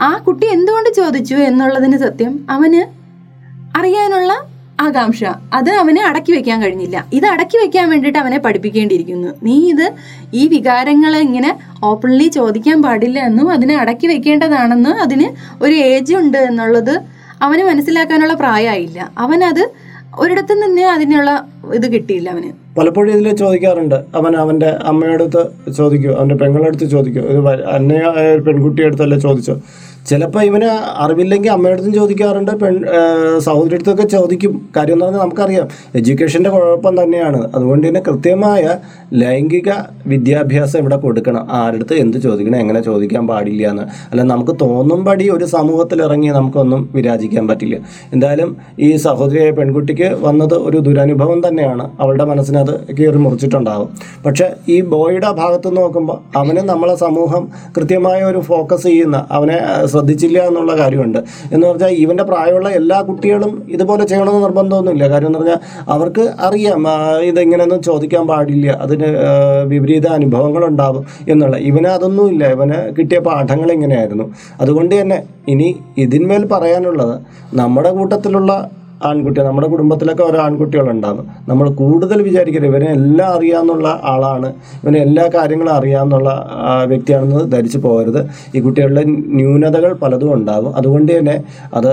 ആ 0.00 0.18
കുട്ടി 0.18 0.46
എന്തുകൊണ്ട് 0.46 0.90
ചോദിച്ചു 0.94 1.34
എന്നുള്ളതിന് 1.34 1.98
സത്യം 1.98 2.46
അവന് 2.50 2.82
അറിയാനുള്ള 3.78 4.51
ആകാംക്ഷ. 4.80 5.24
അത് 5.52 5.70
അവനെ 5.70 6.02
അടക്കി 6.02 6.32
വെക്കാൻ 6.32 6.62
കഴിഞ്ഞില്ല. 6.62 7.04
ഇത് 7.12 7.26
അടക്കി 7.26 7.56
വെക്കാൻ 7.56 7.90
വേണ്ടിയിട്ട് 7.90 8.18
അവനെ 8.18 8.38
പഠിപ്പിക്കേണ്ടിയിരിക്കുന്നു. 8.38 9.28
നീ 9.42 9.70
ഇത് 9.70 9.92
ഈ 10.34 10.48
വികാരങ്ങളെ 10.48 11.18
ഇങ്ങനെ 11.18 11.58
ഓപ്പൺലി 11.82 12.28
ചോദിക്കാൻ 12.28 12.82
പാടില്ല 12.82 13.18
എന്നും 13.18 13.50
അതിനെ 13.50 13.76
അടക്കി 13.76 14.06
വെക്കേണ്ടതാണെന്ന് 14.06 14.90
അതിന് 14.90 15.28
ഒരു 15.62 15.74
ഏജ് 15.74 16.14
ഉണ്ട് 16.14 16.38
എന്നുള്ളത് 16.38 17.00
അവന് 17.42 17.62
മനസ്സിലാക്കാനുള്ള 17.62 18.34
പ്രായമായില്ല. 18.34 19.10
അവനത് 19.18 19.70
ഒരിടത്തു 20.18 20.54
നിന്ന് 20.54 20.82
അതിനുള്ള 20.82 21.44
ഇത് 21.74 21.92
കിട്ടിയില്ല 21.92 22.28
അവന്. 22.28 22.50
പലപ്പോഴും 22.78 23.12
ഇതിൽ 23.12 23.36
ചോദിക്കാറുണ്ട്. 23.36 23.94
അവൻ 24.14 24.36
അവന്റെ 24.36 24.66
അമ്മയുടെ 24.66 25.24
അടുത്ത് 25.24 25.72
ചോദിക്കും 25.72 26.16
അവന്റെ 26.16 26.34
പെങ്ങളടുത്ത് 26.34 26.84
ചോദിക്കൂ. 26.84 27.20
ഒരു 27.20 27.40
ഒരു 28.32 28.42
പെൺകുട്ടിയുടെ 28.42 28.86
അടുത്തല്ലേ 28.86 29.18
ചോദിച്ചോ? 29.18 29.60
ചിലപ്പോൾ 30.06 30.42
ഇവന് 30.42 30.68
അറിവില്ലെങ്കിൽ 31.04 31.50
അമ്മയടുത്തും 31.50 31.92
ചോദിക്കാറുണ്ട് 31.92 32.52
പെൺ 32.62 32.74
സഹോദരി 33.38 33.74
അടുത്തൊക്കെ 33.74 34.06
ചോദിക്കും. 34.06 34.70
കാര്യം 34.76 34.94
എന്ന് 34.94 35.06
പറഞ്ഞാൽ 35.06 35.20
നമുക്കറിയാം. 35.20 35.68
എഡ്യൂക്കേഷന്റെ 35.94 36.50
കുഴപ്പം 36.50 37.02
തന്നെയാണ്. 37.02 37.40
അതുകൊണ്ട് 37.54 37.88
തന്നെ 37.88 38.00
കൃത്യമായ 38.00 38.62
ലൈംഗിക 39.12 39.70
വിദ്യാഭ്യാസം 40.06 40.78
ഇവിടെ 40.78 40.96
കൊടുക്കണം. 40.96 41.46
ആരടുത്ത് 41.50 41.94
എന്ത് 41.94 42.18
ചോദിക്കണം 42.18 42.58
എങ്ങനെ 42.58 42.80
ചോദിക്കാൻ 42.80 43.28
പാടില്ല 43.28 43.68
എന്ന്. 43.68 43.84
അല്ല 44.10 44.22
നമുക്ക് 44.22 44.52
തോന്നുമ്പടി 44.60 45.28
ഒരു 45.28 45.44
സമൂഹത്തിൽ 45.44 46.02
ഇറങ്ങി 46.02 46.28
നമുക്കൊന്നും 46.28 46.90
വിരാജിക്കാൻ 46.94 47.48
പറ്റില്ല. 47.48 47.78
എന്തായാലും 48.12 48.56
ഈ 48.78 48.96
സഹോദരിയായ 48.96 49.50
പെൺകുട്ടിക്ക് 49.50 50.10
വന്നത് 50.20 50.54
ഒരു 50.54 50.78
ദുരനുഭവം 50.78 51.48
തന്നെയാണ്. 51.48 51.90
അവളുടെ 52.00 52.24
മനസ്സിനത് 52.24 52.74
കീറി 52.98 53.16
മുറിച്ചിട്ടുണ്ടാകും 53.16 53.88
പക്ഷേ 54.26 54.48
ഈ 54.68 54.80
ബോയുടെ 54.80 55.30
ഭാഗത്ത് 55.32 55.76
നോക്കുമ്പോൾ 55.76 56.18
അവന് 56.38 56.62
നമ്മളെ 56.68 56.94
സമൂഹം 56.94 57.48
കൃത്യമായ 57.76 58.22
ഒരു 58.22 58.38
ഫോക്കസ് 58.38 58.86
ചെയ്യുന്ന 58.86 59.26
അവനെ 59.30 59.58
ശ്രദ്ധിച്ചില്ല 59.94 60.38
എന്നുള്ള 60.50 60.72
കാര്യമുണ്ട്. 60.82 61.20
എന്ന് 61.54 61.64
പറഞ്ഞാൽ 61.70 61.92
ഇവന്റെ 62.04 62.26
പ്രായമുള്ള 62.30 62.68
എല്ലാ 62.80 63.00
കുട്ടികളും 63.10 63.52
ഇതുപോലെ 63.76 64.06
ചെയ്യണമെന്ന് 64.12 64.42
നിർബന്ധമൊന്നുമില്ല. 64.46 65.04
കാര്യം 65.14 65.30
എന്ന് 65.30 65.40
പറഞ്ഞാൽ 65.40 65.60
അവർക്ക് 65.96 66.26
അറിയാം 66.48 66.80
ഇതെങ്ങനെയൊന്നും 67.30 67.82
ചോദിക്കാൻ 67.90 68.24
പാടില്ല 68.32 68.78
അതിന് 68.86 69.10
വിപരീത 69.72 70.06
അനുഭവങ്ങൾ 70.18 70.50
അനുഭവങ്ങളുണ്ടാകും 70.52 71.04
എന്നുള്ള. 71.32 71.56
ഇവന് 71.70 71.88
അതൊന്നുമില്ല 71.96 72.44
ഇവന് 72.56 72.78
കിട്ടിയ 72.96 73.18
പാഠങ്ങൾ 73.28 73.68
ഇങ്ങനെയായിരുന്നു. 73.76 74.26
അതുകൊണ്ട് 74.62 74.94
തന്നെ 75.00 75.18
ഇനി 75.52 75.68
ഇതിന്മേൽ 76.04 76.42
പറയാനുള്ളത് 76.54 77.16
നമ്മുടെ 77.60 77.90
കൂട്ടത്തിലുള്ള 77.98 78.52
ആൺകുട്ടി 79.04 79.40
നമ്മുടെ 79.40 79.68
കുടുംബത്തിലൊക്കെ 79.68 80.22
ഓരോ 80.22 80.38
ആൺകുട്ടികളുണ്ടാകും 80.38 81.26
നമ്മൾ 81.48 81.70
കൂടുതൽ 81.70 82.22
വിചാരിക്കരുത്. 82.22 82.66
ഇവനെ 82.66 82.86
എല്ലാം 82.86 83.28
അറിയാമെന്നുള്ള 83.34 84.00
ആളാണ്. 84.04 84.46
ഇവന് 84.84 84.96
എല്ലാ 84.96 85.28
കാര്യങ്ങളും 85.34 85.72
അറിയാമെന്നുള്ള 85.72 86.46
വ്യക്തിയാണെന്ന് 86.84 87.52
ധരിച്ചു 87.52 87.78
പോകരുത്. 87.78 88.26
ഈ 88.54 88.60
കുട്ടികളുടെ 88.60 89.04
ന്യൂനതകൾ 89.06 89.92
പലതും 89.92 90.32
ഉണ്ടാകും. 90.34 90.76
അതുകൊണ്ട് 90.76 91.18
തന്നെ 91.18 91.42
അത് 91.74 91.92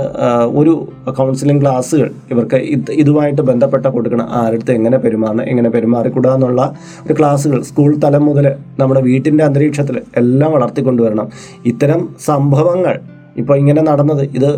ഒരു 0.58 0.88
കൗൺസിലിംഗ് 1.12 1.62
ക്ലാസ്സുകൾ 1.62 2.12
ഇവർക്ക് 2.32 2.56
ഇത് 2.56 2.91
ഇതുമായിട്ട് 2.91 3.41
ബന്ധപ്പെട്ട 3.41 3.86
കൊടുക്കണം. 3.86 4.28
ആരടുത്ത് 4.32 4.72
എങ്ങനെ 4.72 4.98
പെരുമാറണം 4.98 5.43
എങ്ങനെ 5.43 5.69
പെരുമാറിക്കൂടാ 5.69 6.34
എന്നുള്ള 6.34 6.74
ഒരു 7.06 7.15
ക്ലാസ്സുകൾ 7.19 7.62
സ്കൂൾ 7.62 7.95
തലം 8.04 8.26
മുതൽ 8.26 8.56
നമ്മുടെ 8.80 9.02
വീട്ടിന്റെ 9.02 9.43
അന്തരീക്ഷത്തിൽ 9.43 10.02
എല്ലാം 10.17 10.52
വളർത്തിക്കൊണ്ടുവരണം. 10.52 11.30
ഇത്തരം 11.65 12.10
സംഭവങ്ങൾ 12.26 13.00
ഇപ്പോൾ 13.41 13.56
ഇങ്ങനെ 13.62 13.82
നടന്നത്. 13.89 14.23
ഇത് 14.38 14.49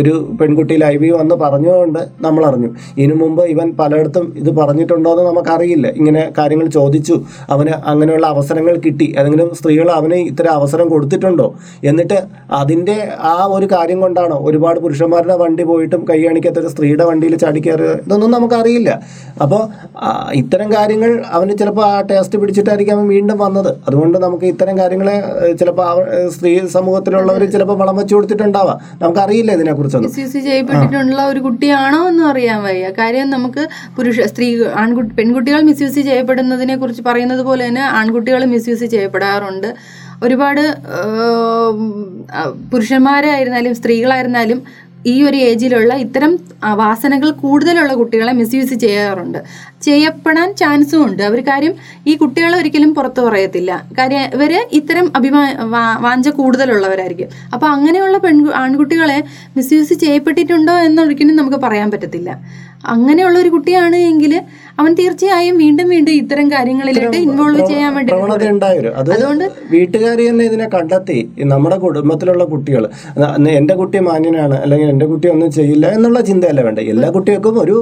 ഒരു 0.00 0.12
പെൺകുട്ടി 0.40 0.74
ലൈവിൽ 0.84 1.12
വന്ന് 1.20 1.34
പറഞ്ഞുകൊണ്ട് 1.44 2.00
നമ്മൾ 2.26 2.42
അറിഞ്ഞു 2.50 2.70
ഇതിനു 2.98 3.16
മുമ്പ് 3.22 3.42
ഇവൻ 3.54 3.68
പലയിടത്തും 3.80 4.26
ഇത് 4.42 4.50
പറഞ്ഞിട്ടുണ്ടോ 4.60 5.10
എന്ന് 5.14 5.24
നമുക്കറിയില്ല. 5.30 5.86
ഇങ്ങനെ 6.00 6.22
കാര്യങ്ങൾ 6.38 6.66
ചോദിച്ചു. 6.78 7.16
അവന് 7.50 7.74
അങ്ങനെയുള്ള 7.92 8.26
അവസരങ്ങൾ 8.26 8.76
കിട്ടി. 8.86 9.08
ഏതെങ്കിലും 9.18 9.50
സ്ത്രീകൾ 9.60 9.90
അവന് 9.98 10.18
ഇത്തരം 10.30 10.52
അവസരം 10.58 10.88
കൊടുത്തിട്ടുണ്ടോ? 10.88 11.48
എന്നിട്ട് 11.90 12.18
അതിന്റെ 12.62 12.96
ആ 13.32 13.34
ഒരു 13.56 13.68
കാര്യം 13.74 14.00
കൊണ്ടാണോ 14.00 14.38
ഒരുപാട് 14.48 14.80
പുരുഷന്മാരുടെ 14.80 15.36
വണ്ടി 15.44 15.66
പോയിട്ടും 15.70 16.02
കൈ 16.10 16.18
കാണിക്കാത്ത 16.26 16.66
സ്ത്രീയുടെ 16.74 17.04
വണ്ടിയിൽ 17.10 17.36
ചാടിക്കയറുക 17.44 17.92
ഇതൊന്നും 18.06 18.30
നമുക്കറിയില്ല. 18.36 18.90
അപ്പോൾ 19.44 19.62
ഇത്തരം 20.40 20.68
കാര്യങ്ങൾ 20.76 21.10
അവന് 21.36 21.54
ചിലപ്പോൾ 21.60 21.84
ആ 21.92 21.96
ടേസ്റ്റ് 22.10 22.36
പിടിച്ചിട്ടായിരിക്കും 22.40 22.94
അവൻ 22.96 23.06
വീണ്ടും 23.16 23.38
വന്നത്. 23.44 23.70
അതുകൊണ്ട് 23.88 24.18
നമുക്ക് 24.18 24.46
ഇത്തരം 24.52 24.74
കാര്യങ്ങളെ 24.78 25.16
ചിലപ്പോൾ 25.60 26.00
സ്ത്രീ 26.34 26.52
സമൂഹത്തിലുള്ളവർ 26.76 27.42
ചിലപ്പോൾ 27.54 27.76
വളം 27.82 27.96
വെച്ച് 27.96 28.14
കൊടുത്തിട്ടുണ്ടാവാം. 28.26 28.78
നമുക്കറിയില്ല 29.02 29.50
ഇതിനെക്കുറിച്ചൊന്നും. 29.52 30.10
മിസ്യൂസ് 30.10 30.38
ചെയ്യപ്പെട്ടിട്ടുള്ള 30.46 31.20
ഒരു 31.32 31.40
കുട്ടിയാണോ 31.40 32.00
എന്ന് 32.08 32.24
അറിയാൻ 32.30 32.58
വയ്യ. 32.62 32.86
കാര്യം 32.98 33.28
നമുക്ക് 33.30 33.62
പുരുഷ 33.96 34.20
സ്ത്രീ 34.32 34.48
ആൺകുട്ടി 34.82 35.12
പെൺകുട്ടികൾ 35.14 35.60
മിസ്യൂസ് 35.60 36.00
ചെയ്യപ്പെടുന്നതിനെ 36.08 36.76
കുറിച്ച് 36.76 37.02
പറയുന്നത് 37.02 37.42
പോലെ 37.50 37.62
തന്നെ 37.68 37.84
ആൺകുട്ടികൾ 37.98 38.44
മിസ്യൂസ് 38.54 38.86
ചെയ്യപ്പെടാറുണ്ട് 38.94 39.70
ഒരുപാട് 40.24 40.62
പുരുഷന്മാരായിരുന്നാലും 42.72 43.72
സ്ത്രീകളായിരുന്നാലും 43.74 44.60
ഈ 45.12 45.14
ഒരു 45.28 45.38
ഏജിലുള്ള 45.48 45.92
ഇത്തരം 46.04 46.32
വാസനകൾ 46.80 47.28
കൂടുതലുള്ള 47.42 47.92
കുട്ടികളെ 48.00 48.32
മിസ്യൂസ് 48.40 48.74
ചെയ്യാറുണ്ട്. 48.84 49.38
ചെയ്യപ്പെടാൻ 49.86 50.48
ചാൻസും 50.60 51.00
ഉണ്ട്. 51.06 51.22
അവർ 51.28 51.40
കാര്യം 51.48 51.74
ഈ 52.10 52.12
കുട്ടികളെ 52.20 52.56
ഒരിക്കലും 52.60 52.92
പുറത്തു 52.98 53.20
പറയത്തില്ല. 53.26 53.72
കാര്യം 53.98 54.22
ഇവർ 54.36 54.52
ഇത്തരം 54.78 55.08
അഭിമാ 55.18 55.42
വാഞ്ച 56.06 56.28
കൂടുതലുള്ളവരായിരിക്കും. 56.38 57.30
അപ്പോൾ 57.54 57.68
അങ്ങനെയുള്ള 57.74 58.18
പെൺ 58.26 58.38
ആൺകുട്ടികളെ 58.62 59.18
മിസ്യൂസ് 59.56 59.96
ചെയ്യപ്പെട്ടിട്ടുണ്ടോ 60.04 60.76
എന്നൊരിക്കലും 60.86 61.36
നമുക്ക് 61.36 61.60
പറയാൻ 61.66 61.90
പറ്റത്തില്ല. 61.94 62.30
അങ്ങനെയുള്ള 62.94 63.36
ഒരു 63.42 63.50
കുട്ടിയാണ് 63.52 63.98
എങ്കിൽ 64.08 64.32
അവൻ 64.80 64.90
തീർച്ചയായും 64.98 65.54
വീണ്ടും 65.62 65.86
വീണ്ടും 65.92 66.12
ഇത്തരം 66.12 66.46
കാര്യങ്ങളിലോട്ട് 66.50 67.18
ഇൻവോൾവ് 67.26 67.62
ചെയ്യാൻ 67.70 67.92
വേണ്ടി 67.96 68.12
അതുകൊണ്ട് 69.12 69.44
വീട്ടുകാർ 69.70 70.18
തന്നെ 70.28 70.44
ഇതിനെ 70.44 70.66
കണ്ടെത്തി 70.74 71.18
നമ്മുടെ 71.52 71.76
കുടുംബത്തിലുള്ള 71.84 72.44
കുട്ടികൾ 72.52 72.84
എന്റെ 73.60 73.74
കുട്ടി 73.74 74.00
മാന്യനാണ് 74.08 74.56
അല്ലെങ്കിൽ 74.62 74.90
എന്റെ 74.96 75.06
കുട്ടി 75.12 75.26
ഒന്നും 75.34 75.48
ചെയ്യില്ല 75.56 75.86
എന്നുള്ള 75.96 76.18
ചിന്തയല്ല 76.28 76.60
വേണ്ട. 76.66 76.80
എല്ലാ 76.92 77.08
കുട്ടികൾക്കും 77.14 77.56
ഒരു 77.62 77.76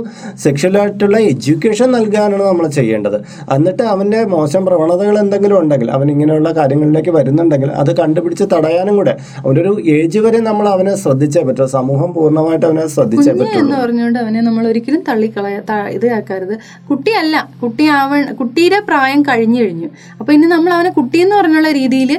സെക്ഷലായിട്ടുള്ള 0.45 1.17
എഡ്യൂക്കേഷൻ 1.33 1.89
നൽകാനാണ് 1.97 2.45
നമ്മൾ 2.51 2.67
ചെയ്യേണ്ടത്. 2.79 3.19
എന്നിട്ട് 3.57 3.85
അവന്റെ 3.95 4.21
മോശം 4.33 4.63
പ്രവണതകൾ 4.69 5.17
എന്തെങ്കിലും 5.23 5.57
ഉണ്ടെങ്കിൽ 5.63 5.89
അവൻ 5.97 6.07
ഇങ്ങനെയുള്ള 6.15 6.51
കാര്യങ്ങളിലേക്ക് 6.59 7.13
വരുന്നുണ്ടെങ്കിൽ 7.17 7.71
അത് 7.83 7.91
കണ്ടുപിടിച്ച് 8.01 8.47
തടയാനും 8.55 8.97
കൂടെ 9.01 9.15
അവന്റെ 9.43 9.63
ഒരു 9.65 9.73
ഏജ് 9.97 10.23
വരെ 10.25 10.41
നമ്മൾ 10.49 10.67
അവനെ 10.75 10.95
ശ്രദ്ധിച്ചേ 11.03 11.43
പറ്റും. 11.49 11.71
സമൂഹം 11.77 12.11
പൂർണമായിട്ട് 12.17 12.67
അവനെ 12.71 12.87
ശ്രദ്ധിച്ചേ 12.95 13.33
പറ്റും 13.41 13.61
എന്ന് 13.63 13.77
പറഞ്ഞുകൊണ്ട് 13.83 14.19
അവനെ 14.25 14.43
നമ്മൾ 14.49 14.67
ഒരിക്കലും 14.73 15.05
തള്ളിക്കളയ 15.11 15.61
ഇതാക്കരുത്. 15.99 16.55
കുട്ടിയല്ല 16.91 17.37
കുട്ടിയാവ 17.63 18.11
കുട്ടിയുടെ 18.41 18.81
പ്രായം 18.91 19.23
കഴിഞ്ഞു 19.31 19.61
കഴിഞ്ഞു. 19.63 19.91
അപ്പൊ 20.19 20.31
ഇനി 20.39 20.49
നമ്മൾ 20.57 20.73
അവനെ 20.79 20.93
കുട്ടി 20.99 21.19
എന്ന് 21.27 21.37
പറഞ്ഞുള്ള 21.41 21.71
രീതിയിൽ 21.81 22.13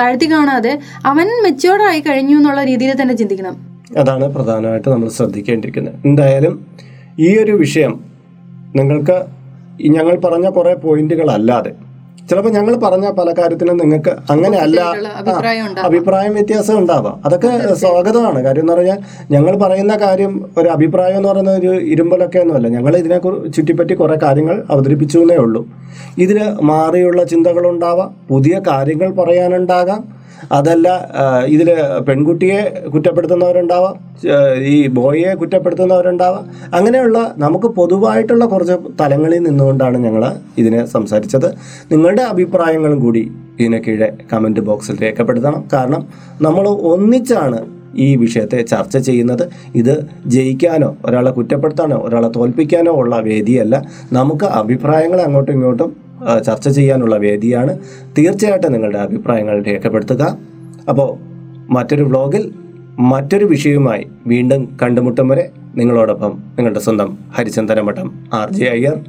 താഴ്ത്തി 0.00 0.28
കാണാതെ 0.34 0.74
അവൻ 1.12 1.28
മെച്ചുവേർഡായി 1.46 2.02
കഴിഞ്ഞു 2.10 2.36
എന്നുള്ള 2.40 2.64
രീതിയിൽ 2.72 2.94
തന്നെ 3.02 3.16
ചിന്തിക്കണം. 3.22 3.56
അതാണ് 3.98 4.32
പ്രധാനമായിട്ട് 4.32 4.88
നമ്മൾ 4.88 5.08
ശ്രദ്ധിക്കേണ്ടിയിരിക്കുന്നത് 5.08 5.94
എന്തായാലും 6.04 6.66
ഈ 7.18 7.38
ഒരു 7.38 7.52
വിഷയം 7.52 8.00
നിങ്ങൾക്ക് 8.76 9.24
ഞങ്ങൾ 9.80 10.20
പറഞ്ഞ 10.20 10.48
കുറേ 10.48 10.74
പോയിന്റുകളല്ലാതെ 10.74 11.72
ചിലപ്പോൾ 12.30 12.50
ഞങ്ങൾ 12.50 12.76
പറഞ്ഞ 12.76 13.10
പല 13.10 13.32
കാര്യത്തിനും 13.38 13.76
നിങ്ങൾക്ക് 13.76 14.10
അങ്ങനെ 14.30 14.58
അല്ല 14.58 14.80
അഭിപ്രായം 15.82 16.34
വ്യത്യാസം 16.34 16.78
ഉണ്ടാവാം. 16.78 17.20
അതൊക്കെ 17.24 17.74
സ്വാഗതമാണ്. 17.74 18.44
കാര്യം 18.44 18.60
എന്ന് 18.60 18.72
പറഞ്ഞാൽ 18.72 18.98
ഞങ്ങൾ 19.30 19.56
പറയുന്ന 19.56 19.96
കാര്യം 19.96 20.50
ഒരു 20.58 20.68
അഭിപ്രായം 20.68 21.16
എന്ന് 21.16 21.28
പറയുന്ന 21.28 21.50
ഒരു 21.50 21.80
ഇരുമ്പലൊക്കെ 21.80 22.38
ഒന്നുമല്ല. 22.38 22.68
ഞങ്ങൾ 22.68 22.96
ഇതിനെ 22.96 23.18
ചുറ്റിപ്പറ്റി 23.48 23.94
കുറേ 23.94 24.18
കാര്യങ്ങൾ 24.22 24.64
അവതരിപ്പിച്ചു 24.70 25.18
എന്നേ 25.18 25.36
ഉള്ളൂ. 25.36 25.66
ഇതിന് 26.18 26.56
മാറിയുള്ള 26.62 27.24
ചിന്തകളുണ്ടാവാം 27.24 28.14
പുതിയ 28.28 28.60
കാര്യങ്ങൾ 28.68 29.10
പറയാനുണ്ടാകാം 29.10 30.13
അതല്ല 30.52 30.88
ഇതിൽ 31.46 31.74
പെൺകുട്ടിയെ 32.08 32.88
കുറ്റപ്പെടുത്തുന്നവരുണ്ടാവാം 32.94 33.94
ഈ 34.64 34.86
ബോയിയെ 34.88 35.34
കുറ്റപ്പെടുത്തുന്നവരുണ്ടാവാം. 35.34 36.44
അങ്ങനെയുള്ള 36.74 37.34
നമുക്ക് 37.38 37.66
പൊതുവായിട്ടുള്ള 37.66 38.44
കുറച്ച് 38.44 38.72
തലങ്ങളിൽ 39.00 39.38
നിന്നുകൊണ്ടാണ് 39.38 39.98
ഞങ്ങൾ 39.98 40.36
ഇതിനെ 40.58 40.86
സംസാരിച്ചത്. 40.86 41.54
നിങ്ങളുടെ 41.92 42.22
അഭിപ്രായങ്ങളും 42.22 43.00
കൂടി 43.00 43.30
ഇതിന് 43.60 43.80
കീഴെ 43.86 44.12
കമന്റ് 44.32 44.60
ബോക്സിൽ 44.60 44.96
രേഖപ്പെടുത്തണം. 45.02 45.64
കാരണം 45.72 46.06
നമ്മൾ 46.42 46.68
ഒന്നിച്ചാണ് 46.68 47.66
ഈ 47.96 48.16
വിഷയത്തെ 48.16 48.62
ചർച്ച 48.62 48.96
ചെയ്യുന്നത്. 48.98 49.48
ഇത് 49.74 50.06
ജയിക്കാനോ 50.26 50.96
ഒരാളെ 51.04 51.30
കുറ്റപ്പെടുത്താനോ 51.30 51.96
ഒരാളെ 51.96 52.30
തോൽപ്പിക്കാനോ 52.36 52.92
ഉള്ള 52.92 53.16
വേദിയല്ല. 53.16 53.82
നമുക്ക് 54.12 54.44
അഭിപ്രായങ്ങൾ 54.44 55.20
അങ്ങോട്ടും 55.20 55.52
ഇങ്ങോട്ടും 55.52 56.03
ചർച്ച 56.44 56.68
ചെയ്യാനുള്ള 56.68 57.16
വേദിയാണ്. 57.16 57.78
തീർച്ചയായിട്ടും 58.18 58.72
നിങ്ങളുടെ 58.72 58.98
അഭിപ്രായങ്ങൾ 58.98 59.62
രേഖപ്പെടുത്തുക. 59.62 60.38
അപ്പോൾ 60.88 61.18
മറ്റൊരു 61.72 62.02
വ്ലോഗിൽ 62.02 62.54
മറ്റൊരു 62.98 63.44
വിഷയവുമായി 63.44 64.06
വീണ്ടും 64.26 64.76
കണ്ടുമുട്ടും 64.82 65.28
വരെ 65.28 65.50
നിങ്ങളോടൊപ്പം 65.74 66.42
നിങ്ങളുടെ 66.56 66.80
സ്വന്തം 66.80 67.18
Harichandanamadham 67.36 68.26
R 68.34 68.52
J 68.52 68.64
Iyer. 68.64 69.04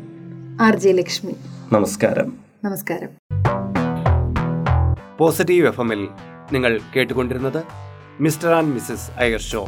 R 0.61 0.75
J 0.75 0.91
Lakshmi. 0.91 1.31
നമസ്കാരം. 1.71 2.33
നമസ്കാരം. 2.65 3.07
പോസിറ്റീവ് 5.17 5.67
എഫ് 5.67 5.81
എമ്മിൽ 5.81 6.07
നിങ്ങൾ 6.53 6.79
കേട്ടുകൊണ്ടിരുന്നത് 6.95 7.63
mister 8.21 8.49
and 8.49 8.73
missus 8.73 9.19
Iyer 9.19 9.39
show. 9.39 9.67